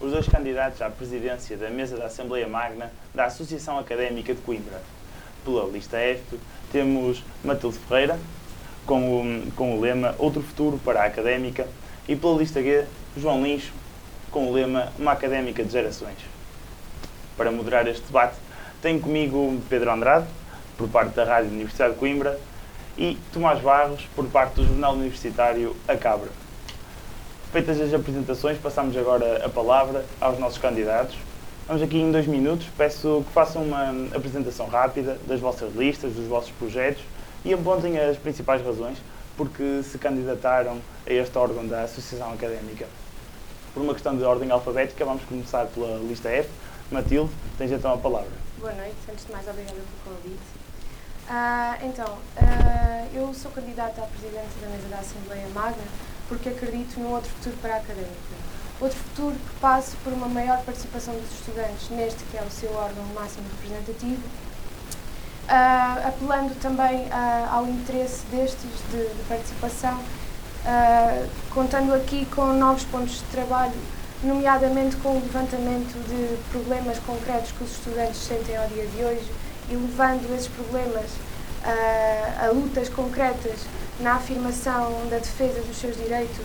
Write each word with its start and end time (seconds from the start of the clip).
os 0.00 0.12
dois 0.12 0.28
candidatos 0.28 0.80
à 0.80 0.88
presidência 0.88 1.56
da 1.56 1.70
mesa 1.70 1.96
da 1.96 2.06
Assembleia 2.06 2.46
Magna 2.46 2.92
da 3.12 3.24
Associação 3.24 3.78
Académica 3.78 4.32
de 4.32 4.40
Coimbra. 4.40 4.80
Pela 5.44 5.64
lista 5.64 5.96
F 5.96 6.38
temos 6.70 7.24
Matilde 7.42 7.78
Ferreira, 7.78 8.18
com 8.86 9.20
o, 9.20 9.52
com 9.52 9.76
o 9.76 9.80
lema 9.80 10.14
Outro 10.18 10.42
Futuro 10.42 10.78
para 10.84 11.02
a 11.02 11.06
Académica, 11.06 11.66
e 12.06 12.14
pela 12.14 12.38
lista 12.38 12.62
G, 12.62 12.84
João 13.16 13.42
Lins, 13.42 13.72
com 14.30 14.48
o 14.48 14.52
lema 14.52 14.92
Uma 14.98 15.12
Académica 15.12 15.64
de 15.64 15.72
Gerações. 15.72 16.18
Para 17.36 17.50
moderar 17.50 17.86
este 17.88 18.06
debate, 18.06 18.36
tenho 18.80 19.00
comigo 19.00 19.60
Pedro 19.68 19.90
Andrade, 19.90 20.26
por 20.76 20.88
parte 20.88 21.14
da 21.14 21.24
Rádio 21.24 21.50
Universidade 21.50 21.94
de 21.94 21.98
Coimbra, 21.98 22.38
e 22.96 23.18
Tomás 23.32 23.60
Barros, 23.60 24.06
por 24.14 24.26
parte 24.26 24.54
do 24.54 24.66
Jornal 24.66 24.94
Universitário 24.94 25.74
A 25.86 25.96
Cabra. 25.96 26.30
Feitas 27.50 27.80
as 27.80 27.94
apresentações, 27.94 28.58
passamos 28.58 28.94
agora 28.94 29.42
a 29.42 29.48
palavra 29.48 30.04
aos 30.20 30.38
nossos 30.38 30.58
candidatos. 30.58 31.16
Vamos 31.66 31.82
aqui 31.82 31.96
em 31.96 32.12
dois 32.12 32.26
minutos, 32.26 32.66
peço 32.76 33.24
que 33.26 33.32
façam 33.32 33.62
uma 33.62 33.90
apresentação 34.14 34.66
rápida 34.66 35.18
das 35.26 35.40
vossas 35.40 35.74
listas, 35.74 36.12
dos 36.12 36.26
vossos 36.26 36.50
projetos 36.50 37.02
e 37.46 37.54
apontem 37.54 37.98
as 37.98 38.18
principais 38.18 38.62
razões 38.62 38.98
porque 39.34 39.82
se 39.82 39.96
candidataram 39.96 40.78
a 41.06 41.10
este 41.10 41.38
órgão 41.38 41.66
da 41.66 41.84
Associação 41.84 42.34
Académica. 42.34 42.86
Por 43.72 43.82
uma 43.82 43.94
questão 43.94 44.14
de 44.14 44.24
ordem 44.24 44.50
alfabética, 44.50 45.02
vamos 45.06 45.24
começar 45.24 45.66
pela 45.68 45.98
lista 46.00 46.28
F. 46.28 46.50
Matilde, 46.90 47.30
tens 47.56 47.72
então 47.72 47.94
a 47.94 47.96
palavra. 47.96 48.30
Boa 48.58 48.72
noite, 48.74 48.96
antes 49.10 49.24
de 49.24 49.32
mais, 49.32 49.48
obrigada 49.48 49.78
pelo 50.04 50.16
convite. 50.16 50.42
Uh, 51.30 51.86
então, 51.86 52.18
uh, 52.36 53.16
eu 53.16 53.32
sou 53.32 53.50
candidata 53.52 54.02
à 54.02 54.06
presidência 54.06 54.60
da 54.60 54.68
mesa 54.68 54.88
da 54.88 54.98
Assembleia 54.98 55.46
Magna 55.54 55.84
porque 56.28 56.50
acredito 56.50 57.00
num 57.00 57.12
outro 57.12 57.30
futuro 57.30 57.56
para 57.62 57.74
a 57.74 57.76
académica. 57.78 58.58
Outro 58.80 58.98
futuro 58.98 59.34
que 59.34 59.60
passe 59.60 59.96
por 60.04 60.12
uma 60.12 60.28
maior 60.28 60.62
participação 60.62 61.14
dos 61.14 61.32
estudantes 61.32 61.88
neste 61.90 62.22
que 62.24 62.36
é 62.36 62.42
o 62.42 62.50
seu 62.50 62.72
órgão 62.74 63.04
máximo 63.14 63.44
representativo, 63.56 64.22
uh, 65.48 66.08
apelando 66.08 66.54
também 66.60 67.06
uh, 67.06 67.54
ao 67.54 67.66
interesse 67.66 68.24
destes 68.26 68.70
de, 68.92 68.98
de 68.98 69.22
participação, 69.28 69.98
uh, 69.98 71.28
contando 71.50 71.92
aqui 71.92 72.24
com 72.26 72.52
novos 72.52 72.84
pontos 72.84 73.18
de 73.18 73.24
trabalho, 73.32 73.74
nomeadamente 74.22 74.94
com 74.96 75.10
o 75.10 75.20
levantamento 75.20 75.94
de 76.08 76.36
problemas 76.52 76.98
concretos 77.00 77.50
que 77.52 77.64
os 77.64 77.72
estudantes 77.72 78.18
sentem 78.18 78.56
ao 78.56 78.68
dia 78.68 78.86
de 78.86 79.04
hoje 79.04 79.32
e 79.70 79.74
levando 79.74 80.32
esses 80.34 80.48
problemas 80.48 81.06
a 82.40 82.46
lutas 82.52 82.88
concretas 82.88 83.66
na 84.00 84.14
afirmação 84.14 85.06
da 85.10 85.18
defesa 85.18 85.60
dos 85.62 85.76
seus 85.76 85.96
direitos 85.96 86.44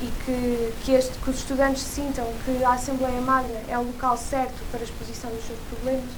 e 0.00 0.10
que, 0.24 0.72
que, 0.84 0.92
este, 0.92 1.18
que 1.18 1.30
os 1.30 1.38
estudantes 1.38 1.82
sintam 1.82 2.26
que 2.44 2.64
a 2.64 2.72
Assembleia 2.72 3.20
Magna 3.20 3.60
é 3.68 3.78
o 3.78 3.82
local 3.82 4.16
certo 4.16 4.54
para 4.70 4.80
a 4.80 4.84
exposição 4.84 5.30
dos 5.30 5.44
seus 5.46 5.58
problemas 5.70 6.10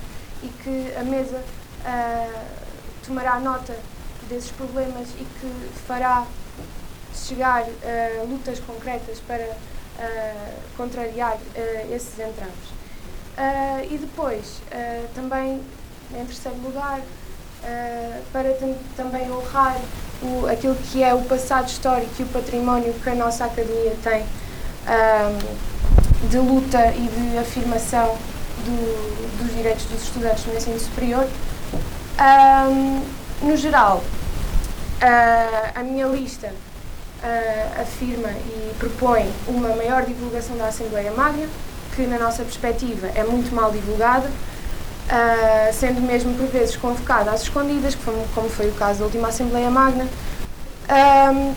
e 0.43 0.49
que 0.49 0.95
a 0.99 1.05
mesa 1.05 1.37
uh, 1.37 2.41
tomará 3.07 3.39
nota 3.41 3.77
desses 4.29 4.51
problemas 4.51 5.09
e 5.19 5.25
que 5.25 5.71
fará 5.87 6.27
chegar 7.15 7.63
uh, 7.63 8.27
lutas 8.29 8.61
concretas 8.61 9.21
para 9.21 9.45
uh, 9.45 10.77
contrariar 10.77 11.39
esses 11.91 12.19
entraves. 12.19 12.77
e 13.91 13.99
depois, 13.99 14.61
também, 15.15 15.63
em 16.11 16.27
terceiro 16.27 16.59
lugar, 16.63 17.01
para 18.33 18.51
também 18.97 19.31
honrar 19.31 19.77
o, 20.23 20.47
aquilo 20.47 20.75
que 20.75 21.03
é 21.03 21.15
o 21.15 21.23
passado 21.23 21.69
histórico 21.69 22.11
e 22.19 22.23
o 22.23 22.27
património 22.27 22.93
que 22.95 23.11
a 23.11 23.15
nossa 23.15 23.45
academia 23.45 23.95
tem 24.03 24.23
um, 24.23 26.29
de 26.29 26.39
luta 26.39 26.93
e 26.95 27.09
de 27.09 27.39
afirmação 27.39 28.17
do, 28.65 29.43
dos 29.43 29.55
direitos 29.55 29.85
dos 29.87 30.03
estudantes 30.03 30.47
no 30.47 30.55
ensino 30.55 30.79
superior. 30.79 31.27
Um, 32.19 33.03
no 33.43 33.57
geral, 33.57 33.99
uh, 33.99 35.73
a 35.75 35.83
minha 35.83 36.07
lista 36.07 36.49
uh, 36.49 37.83
afirma 37.83 38.31
e 38.31 38.75
propõe 38.79 39.31
uma 39.47 39.77
maior 39.77 40.05
divulgação 40.05 40.57
da 40.57 40.69
Assembleia 40.69 41.13
Magna, 41.13 41.47
que 41.95 42.07
na 42.07 42.19
nossa 42.19 42.43
perspectiva 42.43 43.09
é 43.15 43.25
muito 43.25 43.55
mal 43.55 43.71
divulgada, 43.71 44.31
uh, 45.07 45.73
sendo 45.73 46.01
mesmo 46.01 46.35
por 46.35 46.47
vezes 46.47 46.77
convocada 46.77 47.31
às 47.31 47.43
escondidas, 47.43 47.95
como 47.95 48.49
foi 48.49 48.69
o 48.69 48.73
caso 48.73 49.01
da 49.01 49.05
última 49.07 49.29
Assembleia 49.29 49.71
Magna. 49.71 50.07
Um, 50.89 51.55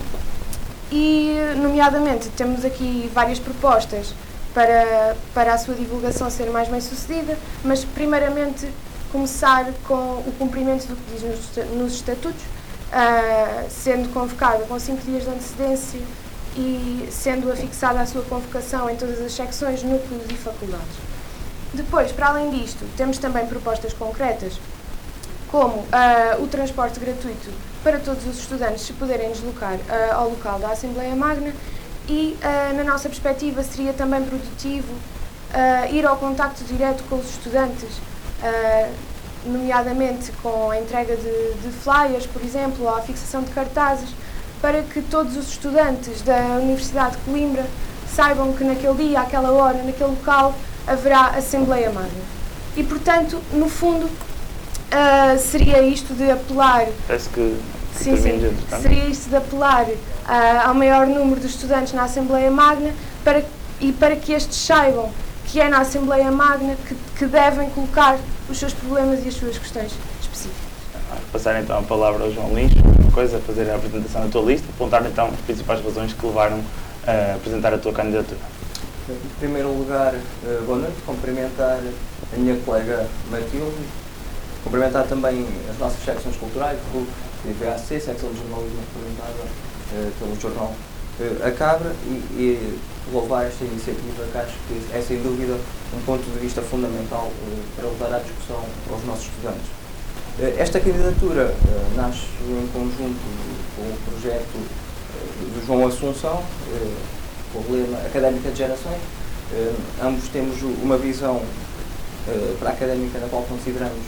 e, 0.91 1.35
nomeadamente, 1.57 2.29
temos 2.29 2.65
aqui 2.65 3.09
várias 3.13 3.37
propostas 3.37 4.13
para, 4.53 5.15
para 5.33 5.53
a 5.53 5.57
sua 5.57 5.75
divulgação 5.75 6.29
ser 6.29 6.49
mais 6.49 6.67
bem 6.67 6.81
sucedida, 6.81 7.37
mas, 7.63 7.85
primeiramente, 7.85 8.67
começar 9.11 9.67
com 9.87 9.93
o 9.93 10.33
cumprimento 10.37 10.87
do 10.87 10.95
que 10.95 11.13
diz 11.13 11.23
nos, 11.23 11.67
nos 11.75 11.93
estatutos, 11.93 12.41
uh, 12.41 13.69
sendo 13.69 14.11
convocada 14.11 14.63
com 14.65 14.79
cinco 14.79 15.01
dias 15.03 15.23
de 15.23 15.29
antecedência 15.29 15.99
e 16.55 17.07
sendo 17.11 17.51
afixada 17.51 18.01
a 18.01 18.05
sua 18.05 18.23
convocação 18.23 18.89
em 18.89 18.95
todas 18.95 19.21
as 19.21 19.31
secções, 19.31 19.83
núcleos 19.83 20.23
e 20.29 20.33
faculdades. 20.33 21.08
Depois, 21.73 22.11
para 22.11 22.29
além 22.29 22.49
disto, 22.49 22.85
temos 22.97 23.17
também 23.17 23.45
propostas 23.45 23.93
concretas, 23.93 24.59
como 25.51 25.77
uh, 25.77 26.43
o 26.43 26.47
transporte 26.47 26.99
gratuito 26.99 27.49
para 27.83 27.99
todos 27.99 28.25
os 28.25 28.37
estudantes 28.39 28.83
se 28.83 28.93
puderem 28.93 29.31
deslocar 29.31 29.75
uh, 29.75 30.13
ao 30.13 30.29
local 30.29 30.59
da 30.59 30.69
Assembleia 30.69 31.15
Magna 31.15 31.53
e, 32.07 32.37
uh, 32.41 32.75
na 32.75 32.83
nossa 32.83 33.09
perspectiva, 33.09 33.63
seria 33.63 33.93
também 33.93 34.23
produtivo 34.23 34.93
ir 35.91 36.05
ao 36.05 36.15
contacto 36.15 36.63
direto 36.63 37.03
com 37.09 37.15
os 37.15 37.27
estudantes, 37.27 37.89
nomeadamente 39.43 40.31
com 40.43 40.69
a 40.69 40.77
entrega 40.77 41.15
de, 41.15 41.53
de 41.55 41.71
flyers, 41.71 42.27
por 42.27 42.39
exemplo, 42.43 42.85
ou 42.85 42.95
a 42.95 43.01
fixação 43.01 43.41
de 43.41 43.49
cartazes, 43.49 44.09
para 44.61 44.83
que 44.83 45.01
todos 45.01 45.35
os 45.35 45.47
estudantes 45.47 46.21
da 46.21 46.37
Universidade 46.61 47.17
de 47.17 47.23
Coimbra 47.23 47.65
saibam 48.15 48.53
que 48.53 48.63
naquele 48.63 48.93
dia, 48.93 49.21
àquela 49.21 49.51
hora, 49.51 49.81
naquele 49.81 50.11
local, 50.11 50.53
haverá 50.87 51.27
Assembleia 51.37 51.89
Magna. 51.91 52.39
E, 52.75 52.83
portanto, 52.83 53.41
no 53.53 53.67
fundo, 53.69 54.05
uh, 54.05 55.37
seria 55.37 55.81
isto 55.81 56.13
de 56.13 56.29
apelar. 56.29 56.87
Parece 57.07 57.29
que. 57.29 57.57
Sim, 57.95 58.15
sim. 58.15 58.57
Seria 58.81 59.05
isto 59.05 59.29
de 59.29 59.35
apelar 59.35 59.85
uh, 59.85 60.67
ao 60.67 60.73
maior 60.73 61.07
número 61.07 61.41
de 61.41 61.47
estudantes 61.47 61.91
na 61.93 62.03
Assembleia 62.03 62.49
Magna 62.49 62.93
para, 63.23 63.43
e 63.81 63.91
para 63.91 64.15
que 64.15 64.31
estes 64.31 64.57
saibam 64.57 65.11
que 65.45 65.59
é 65.59 65.67
na 65.67 65.79
Assembleia 65.79 66.31
Magna 66.31 66.75
que, 66.87 66.95
que 67.17 67.25
devem 67.25 67.69
colocar 67.71 68.17
os 68.47 68.57
seus 68.57 68.73
problemas 68.73 69.25
e 69.25 69.27
as 69.27 69.33
suas 69.33 69.57
questões 69.57 69.91
específicas. 70.21 70.69
Passar 71.31 71.59
então 71.59 71.79
a 71.79 71.81
palavra 71.81 72.23
ao 72.23 72.31
João 72.31 72.53
Lins, 72.53 72.71
uma 72.73 73.11
coisa, 73.11 73.39
fazer 73.39 73.69
a 73.69 73.75
apresentação 73.75 74.21
da 74.21 74.27
tua 74.27 74.43
lista, 74.43 74.67
apontar 74.69 75.03
então 75.05 75.27
as 75.27 75.39
principais 75.41 75.83
razões 75.83 76.13
que 76.13 76.25
levaram 76.25 76.61
a 77.05 77.35
apresentar 77.35 77.73
a 77.73 77.77
tua 77.79 77.91
candidatura. 77.91 78.39
Em 79.09 79.39
primeiro 79.39 79.69
lugar, 79.69 80.13
eh, 80.13 80.61
boa 80.67 80.77
noite, 80.77 81.01
cumprimentar 81.03 81.79
a 82.31 82.37
minha 82.37 82.55
colega 82.57 83.07
Matilde, 83.31 83.81
cumprimentar 84.63 85.07
também 85.07 85.47
as 85.67 85.79
nossas 85.79 86.03
secções 86.05 86.35
culturais, 86.35 86.77
RUC 86.93 87.07
e 87.45 87.53
VAC, 87.53 87.79
secção 87.79 88.29
de 88.29 88.37
jornalismo 88.37 88.77
representada 88.93 89.49
uh, 89.49 90.11
pelo 90.19 90.39
jornal 90.39 90.75
uh, 91.21 91.47
A 91.47 91.49
Cabra, 91.49 91.91
e, 92.05 92.37
e, 92.37 92.79
louvar 93.11 93.47
esta 93.47 93.65
iniciativa 93.65 94.25
que 94.31 94.37
acho 94.37 94.55
que 94.67 94.95
é 94.95 95.01
sem 95.01 95.19
dúvida 95.23 95.57
um 95.97 96.01
ponto 96.05 96.23
de 96.31 96.37
vista 96.37 96.61
fundamental 96.61 97.31
para 97.75 97.85
levar 97.85 98.13
à 98.15 98.19
discussão 98.19 98.63
aos 98.91 99.03
nossos 99.05 99.25
estudantes. 99.25 99.65
esta 100.59 100.79
candidatura 100.79 101.55
nasce 101.95 102.27
em 102.47 102.67
conjunto 102.71 103.19
com 103.75 103.81
o 103.81 103.97
projeto 104.11 104.53
do 104.53 105.65
João 105.65 105.87
Assunção, 105.87 106.43
problema 107.51 107.97
académica 107.99 108.49
de 108.51 108.57
gerações. 108.57 109.01
Uh, 109.51 109.75
ambos 110.03 110.27
temos 110.29 110.61
uma 110.61 110.97
visão 110.97 111.37
uh, 111.37 112.57
para 112.59 112.69
a 112.69 112.73
académica 112.73 113.17
na 113.19 113.27
qual 113.27 113.43
consideramos 113.43 114.03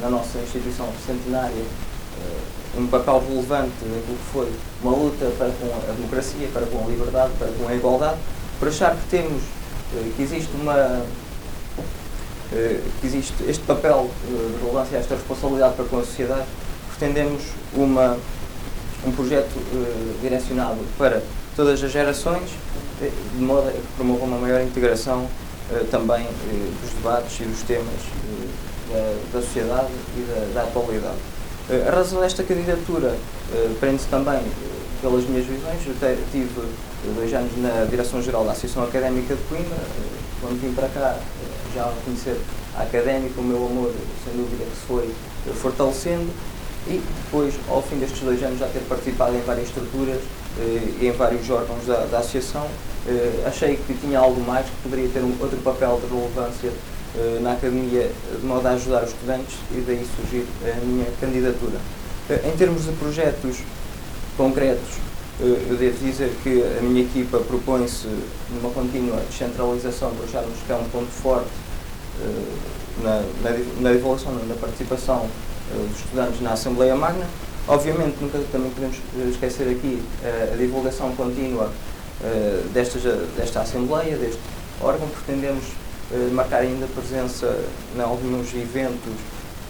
na 0.00 0.10
nossa 0.10 0.38
instituição 0.38 0.86
centenária 1.06 1.56
uh, 1.56 2.78
um 2.80 2.86
papel 2.86 3.22
relevante 3.26 3.72
naquilo 3.82 4.18
que 4.18 4.32
foi 4.32 4.52
uma 4.82 4.94
luta 4.94 5.32
para 5.38 5.48
com 5.48 5.90
a 5.90 5.92
democracia, 5.92 6.48
para 6.52 6.66
com 6.66 6.84
a 6.84 6.88
liberdade, 6.88 7.32
para 7.38 7.48
com 7.48 7.66
a 7.66 7.74
igualdade, 7.74 8.18
por 8.58 8.68
achar 8.68 8.94
que 8.94 9.08
temos, 9.08 9.42
que 10.16 10.22
existe 10.22 10.50
uma 10.60 11.02
que 13.00 13.06
existe 13.06 13.34
este 13.48 13.64
papel 13.64 14.10
de 14.26 14.58
relevância, 14.60 14.96
esta 14.96 15.14
responsabilidade 15.14 15.74
para 15.74 15.84
com 15.86 15.98
a 15.98 16.04
sociedade, 16.04 16.44
pretendemos 16.90 17.42
uma, 17.74 18.16
um 19.06 19.12
projeto 19.12 19.54
direcionado 20.20 20.78
para 20.96 21.22
todas 21.58 21.82
as 21.82 21.90
gerações, 21.90 22.50
eh, 23.02 23.10
de 23.34 23.42
modo 23.42 23.68
a 23.68 23.72
que 23.72 23.82
promova 23.96 24.24
uma 24.24 24.38
maior 24.38 24.60
integração 24.60 25.28
eh, 25.72 25.84
também 25.90 26.24
eh, 26.24 26.70
dos 26.80 26.94
debates 26.94 27.40
e 27.40 27.42
dos 27.42 27.62
temas 27.62 28.00
da, 28.88 29.16
da 29.32 29.44
sociedade 29.44 29.88
e 30.16 30.20
da, 30.20 30.54
da 30.54 30.68
atualidade. 30.68 31.18
A 31.68 31.90
razão 31.90 32.20
desta 32.20 32.44
candidatura 32.44 33.14
prende-se 33.80 34.06
também 34.06 34.40
pelas 35.02 35.24
minhas 35.24 35.44
visões. 35.44 35.84
Eu 35.84 36.16
tive 36.30 36.48
dois 37.14 37.34
anos 37.34 37.50
na 37.58 37.84
Direção-Geral 37.90 38.44
da 38.44 38.52
Associação 38.52 38.84
Académica 38.84 39.34
de 39.34 39.42
Coimbra, 39.42 39.76
quando 40.40 40.62
vim 40.62 40.72
para 40.72 40.88
cá, 40.88 41.18
já 41.74 41.82
a 41.82 41.92
conhecer 42.04 42.40
a 42.74 42.82
académica, 42.84 43.38
o 43.38 43.44
meu 43.44 43.66
amor, 43.66 43.92
sem 44.24 44.32
dúvida, 44.32 44.64
que 44.64 44.76
se 44.76 44.86
foi 44.86 45.14
fortalecendo 45.60 46.30
e 46.88 47.02
depois, 47.24 47.54
ao 47.68 47.82
fim 47.82 47.96
destes 47.96 48.20
dois 48.20 48.42
anos, 48.42 48.58
já 48.58 48.66
ter 48.66 48.80
participado 48.88 49.36
em 49.36 49.40
várias 49.42 49.68
estruturas 49.68 50.20
e 51.00 51.06
em 51.06 51.12
vários 51.12 51.48
órgãos 51.50 51.86
da, 51.86 52.06
da 52.06 52.18
associação, 52.18 52.66
achei 53.46 53.76
que 53.76 53.94
tinha 53.94 54.18
algo 54.18 54.40
mais, 54.40 54.66
que 54.66 54.72
poderia 54.82 55.08
ter 55.08 55.20
um 55.20 55.34
outro 55.40 55.58
papel 55.58 56.00
de 56.02 56.14
relevância 56.14 56.72
na 57.42 57.52
academia, 57.52 58.10
de 58.38 58.46
modo 58.46 58.66
a 58.66 58.72
ajudar 58.72 59.04
os 59.04 59.10
estudantes 59.10 59.56
e 59.72 59.80
daí 59.86 60.06
surgir 60.16 60.46
a 60.64 60.84
minha 60.84 61.06
candidatura. 61.20 61.78
Em 62.44 62.56
termos 62.56 62.84
de 62.84 62.92
projetos 62.92 63.58
concretos, 64.36 64.96
eu 65.40 65.76
devo 65.76 66.04
dizer 66.04 66.32
que 66.42 66.62
a 66.78 66.82
minha 66.82 67.02
equipa 67.02 67.38
propõe-se 67.38 68.08
numa 68.50 68.70
contínua 68.70 69.20
descentralização 69.30 70.10
para 70.12 70.24
acharmos 70.24 70.58
que 70.66 70.72
é 70.72 70.74
um 70.74 70.88
ponto 70.88 71.10
forte 71.10 71.50
na, 73.02 73.22
na, 73.42 73.58
na 73.80 73.92
divulgação, 73.92 74.32
na 74.32 74.54
participação 74.54 75.28
dos 75.72 75.98
estudantes 75.98 76.40
na 76.40 76.52
Assembleia 76.52 76.94
Magna. 76.94 77.26
Obviamente, 77.66 78.16
nunca 78.20 78.38
também 78.50 78.70
podemos 78.70 78.96
esquecer 79.30 79.68
aqui 79.68 80.02
a 80.52 80.56
divulgação 80.56 81.14
contínua 81.14 81.70
desta, 82.72 82.98
desta 83.36 83.60
Assembleia, 83.60 84.16
deste 84.16 84.40
órgão. 84.80 85.06
Pretendemos 85.08 85.64
marcar 86.32 86.62
ainda 86.62 86.86
presença 86.86 87.58
em 87.94 88.00
alguns 88.00 88.54
eventos 88.54 89.12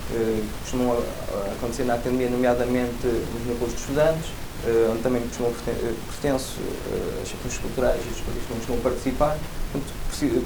que 0.09 0.45
costumam 0.63 0.97
acontecer 1.57 1.85
na 1.85 1.95
Academia, 1.95 2.31
nomeadamente 2.31 3.05
nos 3.05 3.47
núcleos 3.47 3.75
de 3.75 3.81
estudantes, 3.81 4.31
onde 4.91 5.03
também 5.03 5.23
costumam 5.23 5.53
pertenço 6.07 6.57
às 7.23 7.29
secções 7.29 7.59
culturais 7.59 8.01
e 8.01 8.09
desportistas 8.09 8.47
que 8.47 8.55
costumam 8.55 8.81
participar. 8.81 9.37
Portanto, 9.73 9.93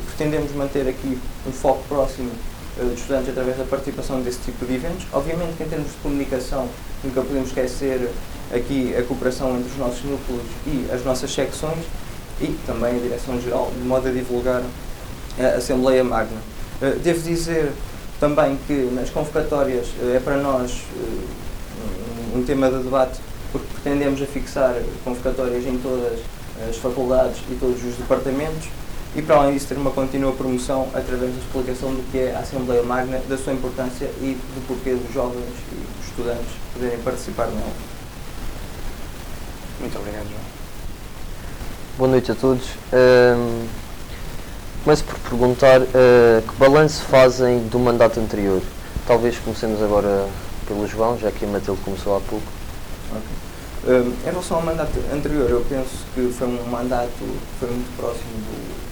pretendemos 0.06 0.52
manter 0.52 0.88
aqui 0.88 1.18
um 1.46 1.52
foco 1.52 1.84
próximo 1.88 2.30
dos 2.76 2.98
estudantes 2.98 3.28
através 3.28 3.56
da 3.56 3.64
participação 3.64 4.20
desse 4.22 4.40
tipo 4.40 4.64
de 4.64 4.74
eventos. 4.74 5.06
Obviamente 5.12 5.56
que 5.56 5.64
em 5.64 5.68
termos 5.68 5.90
de 5.90 5.96
comunicação 5.98 6.68
nunca 7.04 7.20
podemos 7.20 7.48
esquecer 7.48 8.10
aqui 8.54 8.94
a 8.96 9.02
cooperação 9.02 9.56
entre 9.56 9.70
os 9.70 9.78
nossos 9.78 10.04
núcleos 10.04 10.42
e 10.66 10.86
as 10.92 11.04
nossas 11.04 11.32
secções 11.32 11.84
e 12.40 12.48
também 12.66 12.96
a 12.96 12.98
Direção-Geral, 12.98 13.70
de 13.76 13.86
modo 13.86 14.08
a 14.08 14.10
divulgar 14.10 14.62
a 15.38 15.56
Assembleia 15.56 16.02
Magna. 16.02 16.40
Devo 17.02 17.20
dizer 17.20 17.72
também 18.18 18.58
que 18.66 18.90
nas 18.92 19.10
convocatórias 19.10 19.86
é 20.14 20.20
para 20.20 20.36
nós 20.36 20.82
um 22.34 22.42
tema 22.42 22.70
de 22.70 22.82
debate 22.82 23.20
porque 23.52 23.66
pretendemos 23.74 24.20
a 24.22 24.26
fixar 24.26 24.74
convocatórias 25.04 25.66
em 25.66 25.76
todas 25.78 26.20
as 26.68 26.76
faculdades 26.76 27.38
e 27.50 27.54
todos 27.54 27.84
os 27.84 27.94
departamentos 27.96 28.68
e 29.14 29.20
para 29.20 29.36
além 29.36 29.54
disso 29.54 29.68
ter 29.68 29.76
uma 29.76 29.90
contínua 29.90 30.32
promoção 30.32 30.88
através 30.94 31.32
da 31.32 31.38
explicação 31.38 31.94
do 31.94 32.02
que 32.10 32.18
é 32.18 32.34
a 32.34 32.40
Assembleia 32.40 32.82
Magna, 32.82 33.18
da 33.28 33.36
sua 33.36 33.52
importância 33.52 34.06
e 34.20 34.38
do 34.54 34.66
porquê 34.66 34.94
dos 34.94 35.12
jovens 35.12 35.44
e 35.70 35.74
dos 35.74 36.08
estudantes 36.08 36.52
poderem 36.72 36.98
participar 37.00 37.46
nela. 37.48 37.72
Muito 39.80 39.98
obrigado, 39.98 40.28
João. 40.28 40.40
Boa 41.98 42.10
noite 42.10 42.32
a 42.32 42.34
todos. 42.34 42.64
Um, 42.92 43.66
começo 44.82 45.04
por 45.04 45.18
perguntar 45.18 45.82
uh, 45.82 46.42
que 46.48 46.54
balanço 46.56 47.02
fazem 47.02 47.58
do 47.68 47.78
mandato 47.78 48.18
anterior. 48.18 48.62
Talvez 49.06 49.36
comecemos 49.38 49.82
agora 49.82 50.26
pelo 50.66 50.86
João, 50.86 51.18
já 51.18 51.30
que 51.30 51.44
a 51.44 51.48
Matilde 51.48 51.80
começou 51.82 52.16
há 52.16 52.20
pouco. 52.20 52.46
Okay. 53.10 53.94
Um, 53.94 54.12
em 54.12 54.24
relação 54.24 54.58
ao 54.58 54.62
mandato 54.62 54.98
anterior, 55.12 55.50
eu 55.50 55.66
penso 55.68 56.06
que 56.14 56.32
foi 56.32 56.46
um 56.46 56.70
mandato 56.70 57.10
que 57.18 57.58
foi 57.58 57.68
muito 57.68 57.96
próximo 57.96 58.30
do, 58.30 58.91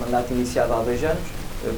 mandato 0.00 0.32
iniciado 0.32 0.72
há 0.72 0.82
dois 0.82 1.02
anos. 1.02 1.22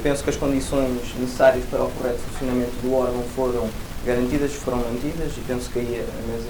Penso 0.03 0.23
que 0.23 0.29
as 0.29 0.35
condições 0.35 0.99
necessárias 1.17 1.63
para 1.65 1.83
o 1.83 1.89
correto 1.91 2.19
funcionamento 2.19 2.71
do 2.83 2.93
órgão 2.93 3.23
foram 3.35 3.69
garantidas, 4.05 4.53
foram 4.53 4.77
mantidas 4.77 5.31
e 5.37 5.41
penso 5.47 5.69
que 5.69 5.79
aí 5.79 6.05
a 6.05 6.31
mesa 6.31 6.49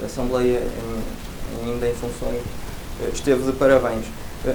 da 0.00 0.06
Assembleia, 0.06 0.60
em, 0.60 1.68
ainda 1.68 1.88
em 1.88 1.94
funções, 1.94 2.42
esteve 3.12 3.44
de 3.44 3.52
parabéns. 3.52 4.06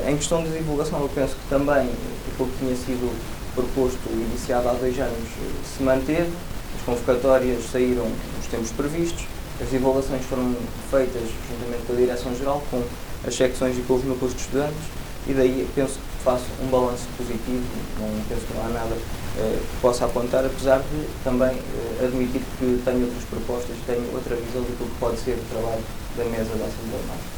Em 0.07 0.17
questão 0.17 0.43
de 0.43 0.49
divulgação, 0.49 0.99
eu 1.01 1.09
penso 1.09 1.35
que 1.35 1.49
também 1.49 1.89
aquilo 2.33 2.49
que 2.49 2.57
tinha 2.59 2.75
sido 2.75 3.15
proposto 3.53 4.01
e 4.09 4.27
iniciado 4.29 4.67
há 4.67 4.73
dois 4.73 4.99
anos 4.99 5.29
se 5.77 5.83
manteve, 5.83 6.31
as 6.77 6.81
convocatórias 6.85 7.63
saíram 7.71 8.05
nos 8.37 8.47
tempos 8.47 8.71
previstos, 8.71 9.25
as 9.61 9.69
divulgações 9.69 10.25
foram 10.25 10.55
feitas 10.91 11.21
juntamente 11.49 11.85
com 11.87 11.93
a 11.93 11.95
Direção-Geral, 11.95 12.63
com 12.69 12.83
as 13.25 13.33
secções 13.33 13.77
e 13.77 13.81
com 13.81 13.93
os 13.93 14.03
núcleos 14.03 14.33
de 14.33 14.41
estudantes, 14.41 14.83
e 15.27 15.33
daí 15.33 15.67
penso 15.73 15.93
que 15.93 16.14
faço 16.25 16.45
um 16.59 16.67
balanço 16.67 17.07
positivo, 17.15 17.63
não 17.99 18.09
penso 18.27 18.41
que 18.47 18.53
não 18.55 18.65
há 18.65 18.69
nada 18.69 18.97
eh, 19.37 19.59
que 19.61 19.77
possa 19.79 20.05
apontar, 20.05 20.43
apesar 20.43 20.79
de 20.79 21.07
também 21.23 21.51
eh, 21.51 22.05
admitir 22.05 22.41
que 22.57 22.81
tenho 22.83 23.05
outras 23.05 23.23
propostas, 23.25 23.77
tenho 23.85 24.11
outra 24.11 24.35
visão 24.35 24.63
daquilo 24.63 24.89
que 24.89 24.99
pode 24.99 25.19
ser 25.19 25.33
o 25.33 25.43
trabalho 25.51 25.83
da 26.17 26.25
mesa 26.25 26.55
da 26.55 26.65
Assembleia 26.65 27.03
Mágica. 27.07 27.35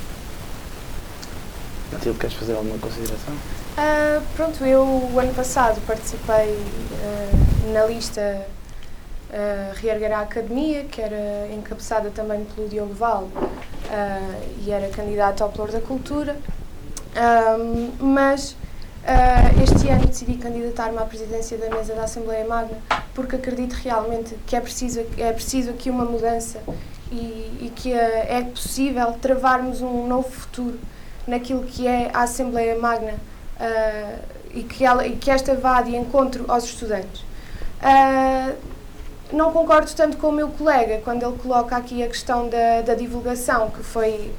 Matilde, 1.91 2.19
queres 2.19 2.35
fazer 2.37 2.53
alguma 2.55 2.77
consideração? 2.79 3.33
Uh, 3.33 4.23
pronto, 4.35 4.63
eu 4.65 4.83
o 4.83 5.19
ano 5.19 5.33
passado 5.33 5.81
participei 5.85 6.55
uh, 6.55 7.73
na 7.73 7.85
lista 7.85 8.47
uh, 9.29 9.75
Reerguer 9.75 10.13
a 10.13 10.21
Academia, 10.21 10.85
que 10.85 11.01
era 11.01 11.49
encabeçada 11.53 12.09
também 12.09 12.45
pelo 12.55 12.69
Diogo 12.69 12.93
Val 12.93 13.29
e 14.65 14.71
era 14.71 14.89
candidato 14.89 15.43
ao 15.43 15.49
Plor 15.49 15.71
da 15.71 15.79
Cultura. 15.79 16.35
mas 18.01 18.55
este 19.63 19.89
ano 19.89 20.05
decidi 20.05 20.37
candidatar-me 20.37 20.97
à 20.97 21.05
presidência 21.05 21.57
da 21.57 21.69
mesa 21.69 21.95
da 21.95 22.03
Assembleia 22.03 22.45
Magna 22.45 22.77
porque 23.13 23.35
acredito 23.35 23.73
realmente 23.73 24.35
que 24.45 24.55
é 24.55 24.59
preciso, 24.59 24.99
é 25.17 25.31
preciso 25.31 25.71
aqui 25.71 25.89
uma 25.89 26.05
mudança 26.05 26.59
e, 27.11 27.15
e 27.61 27.71
que 27.75 27.93
é 27.93 28.43
possível 28.43 29.13
travarmos 29.13 29.81
um 29.81 30.05
novo 30.07 30.29
futuro 30.29 30.79
naquilo 31.25 31.63
que 31.63 31.87
é 31.87 32.09
a 32.13 32.23
Assembleia 32.23 32.77
Magna 32.77 33.13
uh, 33.13 34.19
e, 34.53 34.63
que 34.63 34.85
ela, 34.85 35.05
e 35.05 35.15
que 35.15 35.29
esta 35.29 35.55
vá 35.55 35.81
de 35.81 35.95
encontro 35.95 36.45
aos 36.47 36.63
estudantes. 36.63 37.21
Uh, 37.81 38.55
não 39.31 39.51
concordo 39.51 39.91
tanto 39.93 40.17
com 40.17 40.29
o 40.29 40.31
meu 40.31 40.47
colega 40.49 41.01
quando 41.03 41.23
ele 41.23 41.37
coloca 41.37 41.75
aqui 41.75 42.01
a 42.01 42.07
questão 42.07 42.47
da, 42.47 42.81
da 42.81 42.95
divulgação, 42.95 43.69
que 43.69 43.83
foi, 43.83 44.31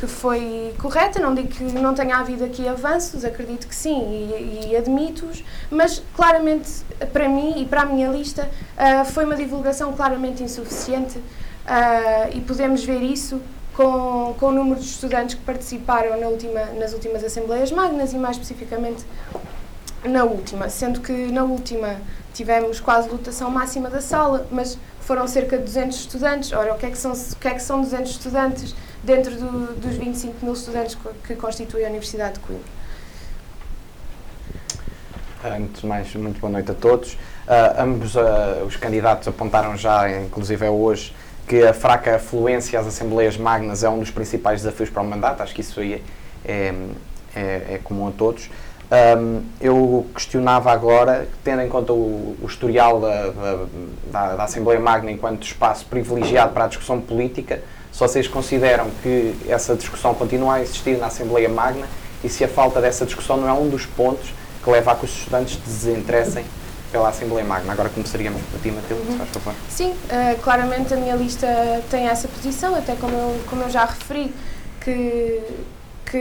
que 0.00 0.06
foi 0.06 0.74
correta. 0.78 1.20
Não 1.20 1.34
digo 1.34 1.48
que 1.48 1.62
não 1.62 1.94
tenha 1.94 2.16
havido 2.16 2.42
aqui 2.42 2.66
avanços, 2.66 3.24
acredito 3.24 3.68
que 3.68 3.74
sim 3.74 4.00
e, 4.00 4.70
e 4.70 4.76
admito-os, 4.76 5.44
mas 5.70 6.02
claramente 6.16 6.70
para 7.12 7.28
mim 7.28 7.60
e 7.60 7.66
para 7.66 7.82
a 7.82 7.84
minha 7.84 8.08
lista 8.08 8.48
uh, 8.76 9.04
foi 9.04 9.26
uma 9.26 9.36
divulgação 9.36 9.92
claramente 9.92 10.42
insuficiente 10.42 11.18
uh, 11.18 12.34
e 12.34 12.40
podemos 12.40 12.82
ver 12.82 13.02
isso 13.02 13.40
com, 13.74 14.34
com 14.40 14.46
o 14.46 14.52
número 14.52 14.80
de 14.80 14.86
estudantes 14.86 15.34
que 15.34 15.42
participaram 15.42 16.18
na 16.18 16.28
última, 16.28 16.64
nas 16.78 16.94
últimas 16.94 17.22
Assembleias 17.22 17.70
Magnas 17.70 18.14
e 18.14 18.16
mais 18.16 18.36
especificamente 18.36 19.04
na 20.02 20.24
última, 20.24 20.70
sendo 20.70 21.00
que 21.00 21.12
na 21.12 21.44
última 21.44 22.00
tivemos 22.32 22.80
quase 22.80 23.08
lotação 23.08 23.50
máxima 23.50 23.90
da 23.90 24.00
sala, 24.00 24.46
mas 24.50 24.78
foram 25.10 25.26
cerca 25.26 25.58
de 25.58 25.64
200 25.64 25.98
estudantes. 25.98 26.52
Ora, 26.52 26.72
o 26.72 26.78
que 26.78 26.86
é 26.86 26.90
que 26.90 26.96
são, 26.96 27.10
o 27.10 27.36
que 27.40 27.48
é 27.48 27.54
que 27.54 27.62
são 27.62 27.80
200 27.80 28.12
estudantes 28.12 28.76
dentro 29.02 29.34
do, 29.34 29.74
dos 29.74 29.96
25 29.96 30.36
mil 30.44 30.54
estudantes 30.54 30.96
que 31.26 31.34
constituem 31.34 31.84
a 31.84 31.88
Universidade 31.88 32.34
de 32.34 32.38
Coimbra? 32.38 32.64
Antes 35.44 35.80
de 35.80 35.86
mais, 35.88 36.14
muito 36.14 36.38
boa 36.38 36.52
noite 36.52 36.70
a 36.70 36.74
todos. 36.74 37.14
Uh, 37.14 37.18
ambos 37.80 38.14
uh, 38.14 38.20
os 38.64 38.76
candidatos 38.76 39.26
apontaram 39.26 39.76
já, 39.76 40.08
inclusive 40.20 40.64
é 40.64 40.70
hoje, 40.70 41.12
que 41.48 41.60
a 41.60 41.74
fraca 41.74 42.14
afluência 42.14 42.78
às 42.78 42.86
Assembleias 42.86 43.36
Magnas 43.36 43.82
é 43.82 43.90
um 43.90 43.98
dos 43.98 44.12
principais 44.12 44.62
desafios 44.62 44.90
para 44.90 45.02
o 45.02 45.04
mandato, 45.04 45.42
acho 45.42 45.52
que 45.52 45.60
isso 45.60 45.80
aí 45.80 46.04
é, 46.44 46.72
é, 47.34 47.74
é 47.74 47.80
comum 47.82 48.06
a 48.06 48.12
todos. 48.12 48.48
Um, 48.90 49.42
eu 49.60 50.04
questionava 50.12 50.72
agora, 50.72 51.28
tendo 51.44 51.62
em 51.62 51.68
conta 51.68 51.92
o, 51.92 52.36
o 52.42 52.46
historial 52.46 53.00
da, 53.00 53.30
da, 54.10 54.34
da, 54.34 54.44
Assembleia 54.44 54.80
Magna 54.80 55.12
enquanto 55.12 55.44
espaço 55.44 55.86
privilegiado 55.86 56.52
para 56.52 56.64
a 56.64 56.66
discussão 56.66 57.00
política, 57.00 57.62
se 57.92 58.00
vocês 58.00 58.26
consideram 58.26 58.90
que 59.00 59.36
essa 59.48 59.76
discussão 59.76 60.12
continua 60.12 60.54
a 60.54 60.60
existir 60.60 60.98
na 60.98 61.06
Assembleia 61.06 61.48
Magna 61.48 61.86
e 62.24 62.28
se 62.28 62.42
a 62.42 62.48
falta 62.48 62.80
dessa 62.80 63.06
discussão 63.06 63.36
não 63.36 63.48
é 63.48 63.52
um 63.52 63.68
dos 63.68 63.86
pontos 63.86 64.32
que 64.62 64.68
leva 64.68 64.90
a 64.90 64.96
que 64.96 65.04
os 65.04 65.10
estudantes 65.16 65.56
desinteressem 65.56 66.44
pela 66.90 67.10
Assembleia 67.10 67.46
Magna. 67.46 67.72
Agora 67.72 67.88
começaríamos 67.88 68.42
por 68.50 68.60
ti, 68.60 68.72
Matilde, 68.72 69.02
uhum. 69.02 69.12
se 69.12 69.18
faz 69.18 69.30
favor. 69.30 69.54
Sim, 69.68 69.90
uh, 69.90 70.38
claramente 70.42 70.92
a 70.92 70.96
minha 70.96 71.14
lista 71.14 71.46
tem 71.88 72.08
essa 72.08 72.26
posição, 72.26 72.74
até 72.74 72.96
como 72.96 73.16
eu, 73.16 73.40
como 73.48 73.62
eu 73.62 73.70
já 73.70 73.84
referi, 73.84 74.34
que, 74.80 75.40
que 76.10 76.18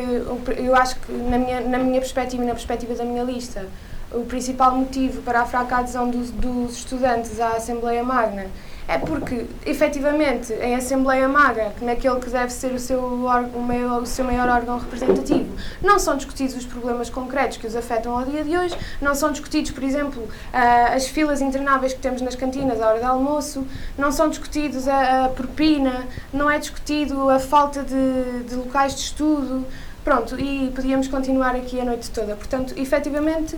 eu 0.58 0.76
acho 0.76 0.96
que 0.98 1.12
na 1.12 1.38
minha, 1.38 1.62
na 1.62 1.80
minha 1.80 2.00
perspectiva 2.00 2.44
e 2.44 2.46
na 2.46 2.54
perspectiva 2.54 2.94
da 2.94 3.04
minha 3.04 3.24
lista, 3.24 3.66
o 4.12 4.22
principal 4.22 4.76
motivo 4.76 5.22
para 5.24 5.42
a 5.42 5.46
fraca 5.46 5.78
adesão 5.78 6.10
dos, 6.10 6.30
dos 6.30 6.78
estudantes 6.78 7.40
à 7.40 7.50
Assembleia 7.58 8.04
Magna 8.04 8.48
É 8.90 8.98
porque, 8.98 9.46
efetivamente, 9.68 10.52
em 10.52 10.76
Assembleia 10.76 11.28
Magra, 11.30 11.72
naquele 11.80 12.20
que 12.20 12.28
deve 12.28 12.52
ser 12.52 12.72
o 12.72 12.80
seu, 12.80 13.00
o, 13.00 13.62
maior, 13.62 14.02
o 14.02 14.06
seu 14.08 14.26
maior 14.26 14.50
órgão 14.50 14.80
representativo, 14.80 15.48
não 15.80 16.00
são 16.00 16.18
discutidos 16.18 16.56
os 16.56 16.66
problemas 16.66 17.08
concretos 17.08 17.58
que 17.58 17.68
os 17.68 17.76
afetam 17.76 18.18
ao 18.18 18.26
dia 18.26 18.44
de 18.44 18.58
hoje, 18.58 18.76
não 19.00 19.14
são 19.14 19.32
discutidos, 19.32 19.70
por 19.70 19.84
exemplo, 19.84 20.28
as 20.52 21.06
filas 21.08 21.40
intermináveis 21.40 21.94
que 21.94 22.00
temos 22.00 22.20
nas 22.24 22.34
cantinas 22.34 22.82
à 22.82 22.88
hora 22.88 22.98
de 22.98 23.06
almoço, 23.06 23.64
não 23.96 24.12
são 24.12 24.28
discutidos 24.28 24.88
a, 24.88 25.26
a 25.26 25.30
propina, 25.30 26.08
não 26.34 26.50
é 26.50 26.58
discutido 26.58 27.30
a 27.30 27.38
falta 27.38 27.84
de, 27.84 28.44
de 28.50 28.56
locais 28.56 28.96
de 28.96 29.02
estudo, 29.02 29.68
pronto, 30.04 30.40
e 30.40 30.72
podíamos 30.76 31.08
continuar 31.08 31.56
aqui 31.56 31.80
a 31.80 31.86
noite 31.86 32.10
toda. 32.10 32.36
Portanto, 32.36 32.74
efetivamente, 32.76 33.56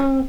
um, 0.00 0.26